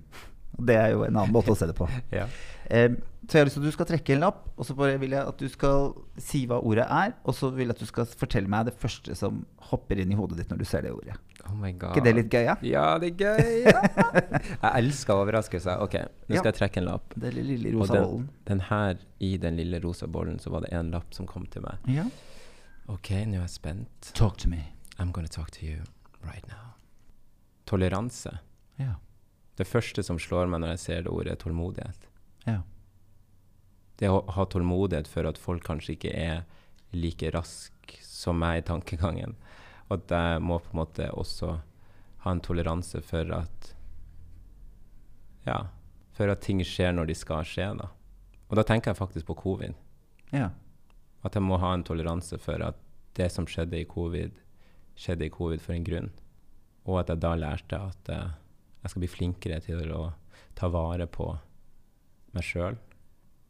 Det 0.58 0.76
er 0.76 0.90
jo 0.94 1.04
en 1.06 1.16
annen 1.16 1.32
måte 1.32 1.52
å 1.54 1.56
se 1.58 1.66
det 1.70 1.76
på. 1.78 1.88
Ja. 2.20 2.26
Eh, 2.70 2.92
så 3.28 3.36
jeg 3.36 3.42
har 3.42 3.46
lyst 3.48 3.56
til 3.58 3.62
at 3.62 3.68
du 3.70 3.74
skal 3.74 3.86
trekke 3.86 4.12
en 4.14 4.22
lapp, 4.24 4.38
og 4.58 4.66
så 4.66 4.74
vil 4.78 5.10
jeg 5.12 5.20
at 5.22 5.38
du 5.38 5.48
skal 5.50 5.90
si 6.22 6.40
hva 6.50 6.56
ordet 6.66 6.86
er. 6.90 7.12
Og 7.28 7.34
så 7.36 7.50
vil 7.54 7.68
jeg 7.68 7.74
at 7.76 7.82
du 7.82 7.86
skal 7.86 8.06
fortelle 8.18 8.50
meg 8.50 8.66
det 8.70 8.74
første 8.80 9.14
som 9.18 9.42
hopper 9.70 10.00
inn 10.02 10.10
i 10.14 10.16
hodet 10.18 10.38
ditt 10.40 10.50
når 10.50 10.62
du 10.62 10.64
ser 10.66 10.82
det 10.86 10.92
ordet. 10.94 11.14
Oh 11.46 11.54
my 11.58 11.70
god. 11.72 11.94
ikke 11.94 12.04
det 12.06 12.14
litt 12.16 12.30
gøy? 12.32 12.42
Ja? 12.46 12.54
Ja, 12.66 12.84
det 13.02 13.12
er 13.12 13.16
gøy! 13.20 13.50
Ja. 13.66 13.82
jeg 14.64 14.70
elsker 14.80 15.14
overraskelser. 15.20 15.82
Ok, 15.84 15.94
nå 16.28 16.34
Ja. 16.36 16.40
skal 16.42 16.50
jeg 16.52 16.58
trekke 16.60 16.82
en 16.82 16.88
lapp. 16.88 17.14
Det 17.16 17.32
lille, 17.36 17.74
rosa 17.76 17.94
den, 17.98 18.04
bollen. 18.08 18.26
den 18.50 18.64
her, 18.70 19.04
i 19.20 19.30
den 19.42 19.56
lille 19.60 19.82
rosa 19.84 20.06
bollen, 20.10 20.38
så 20.42 20.50
var 20.54 20.66
det 20.66 20.72
en 20.78 20.90
lapp 20.94 21.14
som 21.14 21.26
kom 21.30 21.46
til 21.50 21.62
meg. 21.66 21.86
Ja. 21.90 22.06
Ok, 22.90 23.12
nå 23.30 23.38
er 23.38 23.44
jeg 23.46 23.54
spent. 23.58 24.12
Talk 24.18 24.38
to 24.42 24.48
me. 24.50 24.64
I'm 24.98 25.12
gonna 25.12 25.28
talk 25.30 25.50
to 25.58 25.66
you 25.66 25.84
right 26.26 26.46
now. 26.48 26.74
Toleranse. 27.66 28.38
Ja. 28.80 28.94
Det 29.60 29.68
første 29.68 30.02
som 30.06 30.18
slår 30.20 30.48
meg 30.48 30.62
når 30.62 30.74
jeg 30.74 30.82
ser 30.86 31.02
det 31.04 31.12
ordet, 31.12 31.34
er 31.34 31.42
tålmodighet. 31.44 32.06
ja. 32.48 32.60
Det 34.00 34.08
å 34.08 34.22
ha 34.32 34.44
tålmodighet 34.48 35.08
for 35.12 35.28
at 35.28 35.36
folk 35.36 35.60
kanskje 35.66 35.92
ikke 35.92 36.12
er 36.16 36.38
like 36.96 37.28
rask 37.34 37.98
som 38.00 38.38
meg 38.40 38.62
i 38.62 38.64
tankegangen. 38.64 39.34
Og 39.90 39.98
at 39.98 40.14
jeg 40.16 40.40
må 40.40 40.56
på 40.64 40.72
en 40.72 40.78
måte 40.80 41.10
også 41.12 41.58
ha 42.24 42.32
en 42.32 42.40
toleranse 42.40 43.02
for 43.04 43.28
at 43.36 43.74
Ja, 45.44 45.66
for 46.16 46.28
at 46.32 46.40
ting 46.44 46.64
skjer 46.64 46.92
når 46.96 47.12
de 47.12 47.14
skal 47.16 47.44
skje, 47.44 47.68
da. 47.76 47.90
Og 48.48 48.56
da 48.56 48.64
tenker 48.64 48.90
jeg 48.90 49.00
faktisk 49.02 49.26
på 49.28 49.36
covid. 49.44 49.76
ja. 50.32 50.50
At 51.22 51.34
jeg 51.36 51.44
må 51.44 51.58
ha 51.60 51.74
en 51.74 51.84
toleranse 51.84 52.38
for 52.40 52.62
at 52.64 52.76
det 53.20 53.28
som 53.32 53.44
skjedde 53.44 53.76
i 53.76 53.84
covid, 53.84 54.32
skjedde 54.96 55.26
i 55.26 55.32
covid 55.32 55.60
for 55.60 55.76
en 55.76 55.84
grunn. 55.84 56.10
Og 56.88 57.00
at 57.02 57.12
jeg 57.12 57.20
da 57.20 57.34
lærte 57.36 57.76
at 57.76 58.08
eh, 58.08 58.30
jeg 58.82 58.92
skal 58.92 59.02
bli 59.02 59.10
flinkere 59.12 59.60
til 59.64 59.92
å 59.92 60.04
ta 60.58 60.70
vare 60.72 61.06
på 61.10 61.28
meg 62.34 62.46
sjøl. 62.46 62.78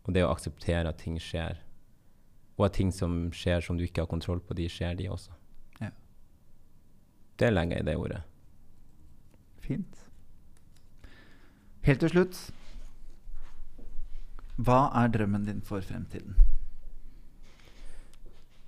Og 0.06 0.14
det 0.16 0.24
å 0.24 0.32
akseptere 0.32 0.90
at 0.90 1.00
ting 1.02 1.18
skjer. 1.22 1.60
Og 2.58 2.66
at 2.66 2.76
ting 2.78 2.90
som 2.94 3.28
skjer 3.34 3.62
som 3.64 3.78
du 3.78 3.84
ikke 3.86 4.04
har 4.04 4.10
kontroll 4.10 4.40
på, 4.42 4.56
de 4.58 4.66
skjer, 4.70 4.96
de 4.98 5.08
også. 5.12 5.36
Ja. 5.80 5.92
Det 7.40 7.52
legger 7.52 7.78
jeg 7.78 7.86
i 7.86 7.88
det 7.90 7.96
ordet. 8.00 8.22
Fint. 9.64 10.06
Helt 11.86 12.02
til 12.02 12.10
slutt 12.12 12.38
Hva 14.60 14.90
er 15.00 15.12
drømmen 15.14 15.46
din 15.46 15.62
for 15.64 15.80
fremtiden? 15.84 16.34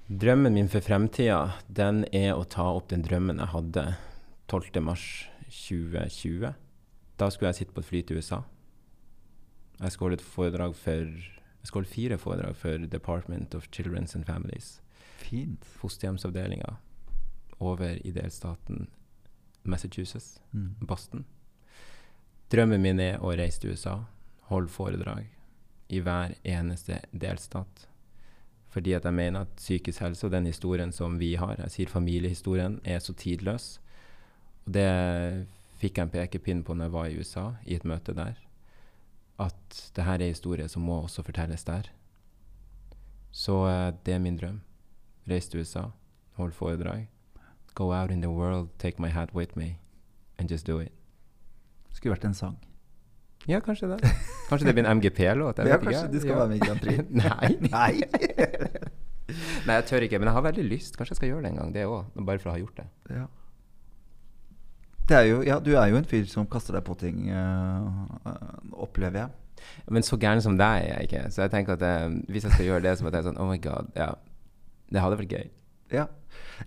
Drømmen 0.09 0.55
min 0.57 0.71
for 0.73 0.85
fremtida, 0.85 1.59
den 1.69 2.03
er 2.13 2.35
å 2.37 2.45
ta 2.45 2.71
opp 2.77 2.91
den 2.93 3.05
drømmen 3.05 3.41
jeg 3.41 3.53
hadde 3.53 3.85
12.3.2020. 5.53 6.53
Da 7.21 7.29
skulle 7.31 7.49
jeg 7.49 7.55
sitte 7.61 7.73
på 7.77 7.81
et 7.81 7.87
fly 7.89 8.01
til 8.03 8.17
USA. 8.19 8.39
Jeg 9.81 9.93
skulle 9.93 10.11
holde 10.11 10.21
et 10.21 10.27
foredrag 10.27 10.75
for 10.77 10.91
Jeg 11.63 11.69
skulle 11.69 11.85
holde 11.85 11.95
fire 11.95 12.19
foredrag 12.19 12.57
for 12.57 12.87
Department 12.91 13.55
of 13.55 13.67
Children's 13.77 14.17
and 14.17 14.25
Families, 14.25 14.83
Fint. 15.17 15.65
fosterhjemsavdelinga, 15.65 16.73
over 17.61 17.99
i 18.05 18.11
delstaten 18.11 18.89
Massachusetts, 19.65 20.41
Mm. 20.53 20.75
Boston. 20.87 21.25
Drømmen 22.53 22.83
min 22.83 23.01
er 23.01 23.19
å 23.19 23.31
reise 23.39 23.61
til 23.61 23.71
USA, 23.71 23.95
holde 24.51 24.69
foredrag 24.69 25.27
i 25.89 26.01
hver 26.01 26.35
eneste 26.45 26.99
delstat. 27.13 27.87
Fordi 28.69 28.93
at 28.93 29.05
jeg 29.05 29.15
mener 29.15 29.41
at 29.41 29.57
psykisk 29.57 30.01
helse 30.01 30.27
og 30.27 30.33
den 30.33 30.47
historien 30.47 30.93
som 30.93 31.19
vi 31.21 31.35
har, 31.37 31.55
jeg 31.59 31.71
sier 31.71 31.87
familiehistorien, 31.89 32.81
er 32.85 32.99
så 32.99 33.13
tidløs. 33.15 33.79
Og 34.67 34.73
det 34.77 34.87
fikk 35.83 35.97
jeg 35.99 36.07
en 36.07 36.13
pekepinn 36.15 36.63
på 36.67 36.75
når 36.77 36.85
jeg 36.89 36.93
var 36.95 37.07
i 37.11 37.19
USA, 37.19 37.45
i 37.67 37.75
et 37.75 37.85
møte 37.89 38.15
der. 38.15 38.37
At 39.43 39.79
det 39.97 40.05
her 40.07 40.21
er 40.23 40.31
historie 40.31 40.69
som 40.71 40.85
må 40.87 41.01
også 41.03 41.25
fortelles 41.27 41.65
der. 41.67 41.89
Så 43.33 43.57
eh, 43.69 43.93
det 44.07 44.15
er 44.15 44.21
min 44.23 44.37
drøm. 44.39 44.61
Reise 45.31 45.51
til 45.51 45.61
USA, 45.65 45.87
holde 46.39 46.53
foredrag. 46.55 47.09
Go 47.75 47.93
out 47.95 48.11
in 48.11 48.21
the 48.21 48.31
world, 48.31 48.69
take 48.79 49.01
my 49.03 49.09
hat 49.09 49.33
with 49.35 49.57
me, 49.57 49.79
and 50.39 50.51
just 50.51 50.67
do 50.67 50.79
it. 50.83 50.93
Skulle 51.93 52.15
vært 52.17 52.25
en 52.29 52.35
sang. 52.35 52.59
Ja, 53.49 53.59
kanskje 53.65 53.89
det. 53.91 54.11
Kanskje 54.49 54.67
det 54.69 54.75
blir 54.77 54.85
en 54.87 54.99
MGP-låt. 54.99 55.59
Ja, 55.67 55.79
kanskje 55.83 56.07
du 56.13 56.19
skal 56.21 56.31
Ja. 56.31 56.37
være 56.45 56.49
med 56.49 56.57
i 56.57 56.67
Grand 56.67 56.81
Prix. 56.81 56.99
Nei. 57.23 57.49
Nei. 57.75 57.93
Nei, 59.67 59.75
jeg 59.79 59.87
tør 59.89 60.05
ikke, 60.07 60.19
men 60.21 60.29
jeg 60.29 60.37
har 60.37 60.45
veldig 60.47 60.65
lyst. 60.69 60.97
Kanskje 60.99 61.15
jeg 61.17 61.17
skal 61.23 61.29
gjøre 61.33 61.43
det 61.47 61.51
en 61.55 61.59
gang, 61.63 61.73
det 61.75 61.87
òg. 61.89 62.05
Bare 62.27 62.39
for 62.43 62.53
å 62.53 62.55
ha 62.55 62.61
gjort 62.63 62.77
det. 62.83 62.87
ja. 63.17 63.27
Er 65.13 65.29
jo, 65.29 65.43
ja, 65.45 65.59
du 65.61 65.75
er 65.77 65.91
jo 65.93 65.99
en 66.01 66.09
fyr 66.09 66.25
som 66.31 66.49
kaster 66.49 66.77
deg 66.77 66.85
på 66.87 66.97
ting, 67.01 67.27
øh, 67.29 68.35
opplever 68.85 69.25
jeg. 69.25 69.31
Men 69.93 70.05
så 70.07 70.19
gæren 70.21 70.43
som 70.43 70.57
deg 70.59 70.87
er 70.87 70.89
jeg 70.95 71.09
ikke. 71.09 71.23
Så 71.35 71.45
jeg 71.45 71.53
tenker 71.53 71.77
at 71.77 71.85
eh, 71.87 72.15
hvis 72.33 72.47
jeg 72.47 72.55
skal 72.55 72.69
gjøre 72.69 72.85
det, 72.87 72.97
så 72.99 73.05
må 73.05 73.13
jeg 73.13 73.27
sånn 73.27 73.41
Oh 73.41 73.51
my 73.51 73.59
god, 73.63 73.93
ja. 73.99 74.13
Det 74.93 75.03
hadde 75.03 75.19
vært 75.21 75.37
gøy. 75.37 75.47
Ja, 75.93 76.07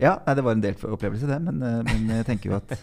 ja 0.01 0.15
nei, 0.25 0.35
det 0.37 0.45
var 0.45 0.55
en 0.55 0.63
del 0.63 0.77
opplevelse, 0.77 1.29
det. 1.29 1.39
Men, 1.47 1.61
øh, 1.61 1.81
men 1.89 2.17
jeg 2.19 2.27
tenker 2.29 2.51
jo 2.51 2.57
at 2.59 2.75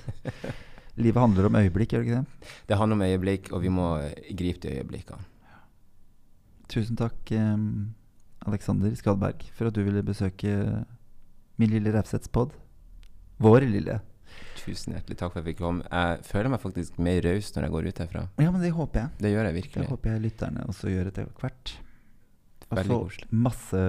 livet 1.05 1.23
handler 1.23 1.49
om 1.49 1.59
øyeblikk, 1.63 1.95
gjør 1.95 2.05
det 2.05 2.11
ikke 2.11 2.23
det? 2.23 2.55
Det 2.69 2.79
handler 2.79 2.99
om 2.99 3.05
øyeblikk, 3.09 3.53
og 3.53 3.65
vi 3.65 3.73
må 3.73 3.89
eh, 4.03 4.33
gripe 4.39 4.63
de 4.65 4.77
øyeblikkene. 4.79 5.29
Tusen 6.73 6.97
takk, 6.97 7.29
Alexander 8.49 8.95
Skadberg, 8.97 9.43
for 9.53 9.69
at 9.69 9.75
du 9.77 9.83
ville 9.85 10.01
besøke 10.07 10.55
min 11.61 11.69
lille 11.69 11.93
Refsets 11.93 12.31
pod. 12.33 12.55
Vår 13.43 13.67
lille. 13.69 13.99
Tusen 14.63 14.95
hjertelig 14.95 15.17
takk 15.19 15.33
for 15.33 15.41
at 15.41 15.47
jeg 15.47 15.55
fikk 15.55 15.63
komme. 15.63 15.87
Jeg 15.91 16.27
føler 16.29 16.53
meg 16.53 16.61
faktisk 16.63 16.99
mer 17.03 17.23
raus 17.27 17.49
når 17.55 17.65
jeg 17.67 17.73
går 17.77 17.89
ut 17.89 18.03
herfra. 18.05 18.27
Ja, 18.39 18.51
men 18.55 18.61
det 18.63 18.71
håper 18.77 19.01
jeg. 19.01 19.09
Det 19.25 19.33
gjør 19.33 19.49
jeg 19.49 19.57
virkelig. 19.61 19.83
Det 19.87 19.91
håper 19.95 20.13
jeg 20.15 20.23
lytterne 20.29 20.67
også 20.71 20.93
gjør 20.93 21.11
etter 21.13 21.33
hvert. 21.41 21.73
Veldig 22.73 22.89
Altså, 22.89 22.99
koselig. 23.05 23.27
masse 23.37 23.81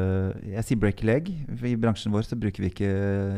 Jeg 0.43 0.63
sier 0.67 0.79
break 0.81 1.03
leg. 1.07 1.29
I 1.63 1.75
bransjen 1.79 2.11
vår 2.11 2.25
så 2.27 2.35
bruker 2.35 2.65
vi 2.65 2.71
ikke 2.73 2.89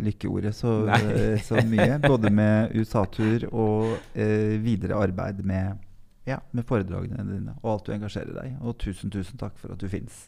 lykkeordet 0.08 0.56
så, 0.58 0.72
så 1.50 1.62
mye. 1.70 2.00
Både 2.02 2.32
med 2.34 2.74
USA-tur 2.80 3.46
og 3.52 3.92
eh, 4.18 4.56
videre 4.64 4.98
arbeid 5.06 5.44
med, 5.46 5.78
ja, 6.26 6.40
med 6.56 6.66
foredragene 6.66 7.28
dine 7.30 7.54
og 7.62 7.76
alt 7.76 7.86
du 7.92 7.94
engasjerer 8.00 8.34
deg. 8.40 8.56
Og 8.66 8.80
tusen, 8.82 9.14
tusen 9.14 9.38
takk 9.38 9.60
for 9.62 9.76
at 9.76 9.84
du 9.84 9.90
fins. 9.92 10.26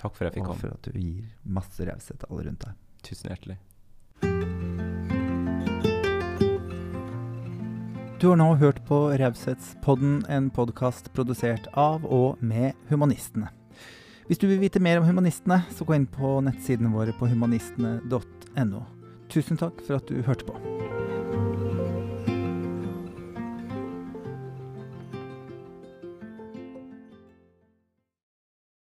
Takk 0.00 0.16
for 0.16 0.24
at 0.24 0.32
jeg 0.32 0.40
fikk 0.40 0.48
komme. 0.54 0.56
Og 0.56 0.64
for 0.64 0.78
at 0.78 0.88
du 0.88 0.96
gir 0.96 1.28
masse 1.44 1.90
raushet 1.90 2.22
til 2.22 2.30
alle 2.32 2.48
rundt 2.48 2.64
deg. 2.64 2.84
Tusen 3.04 3.34
hjertelig. 3.34 3.60
Du 8.20 8.28
har 8.28 8.36
nå 8.36 8.50
hørt 8.60 8.82
på 8.84 8.96
Raushetspodden, 9.16 10.26
en 10.28 10.50
podkast 10.52 11.06
produsert 11.16 11.70
av 11.72 12.02
og 12.04 12.42
med 12.44 12.76
Humanistene. 12.90 13.48
Hvis 14.28 14.42
du 14.42 14.44
vil 14.44 14.60
vite 14.60 14.82
mer 14.84 15.00
om 15.00 15.06
Humanistene, 15.08 15.62
så 15.72 15.86
gå 15.88 15.96
inn 15.96 16.04
på 16.04 16.34
nettsidene 16.44 16.92
våre 16.92 17.14
på 17.16 17.30
humanistene.no. 17.32 18.82
Tusen 19.32 19.56
takk 19.56 19.80
for 19.86 19.96
at 20.02 20.12
du 20.12 20.20
hørte 20.26 20.52
på. 20.52 20.60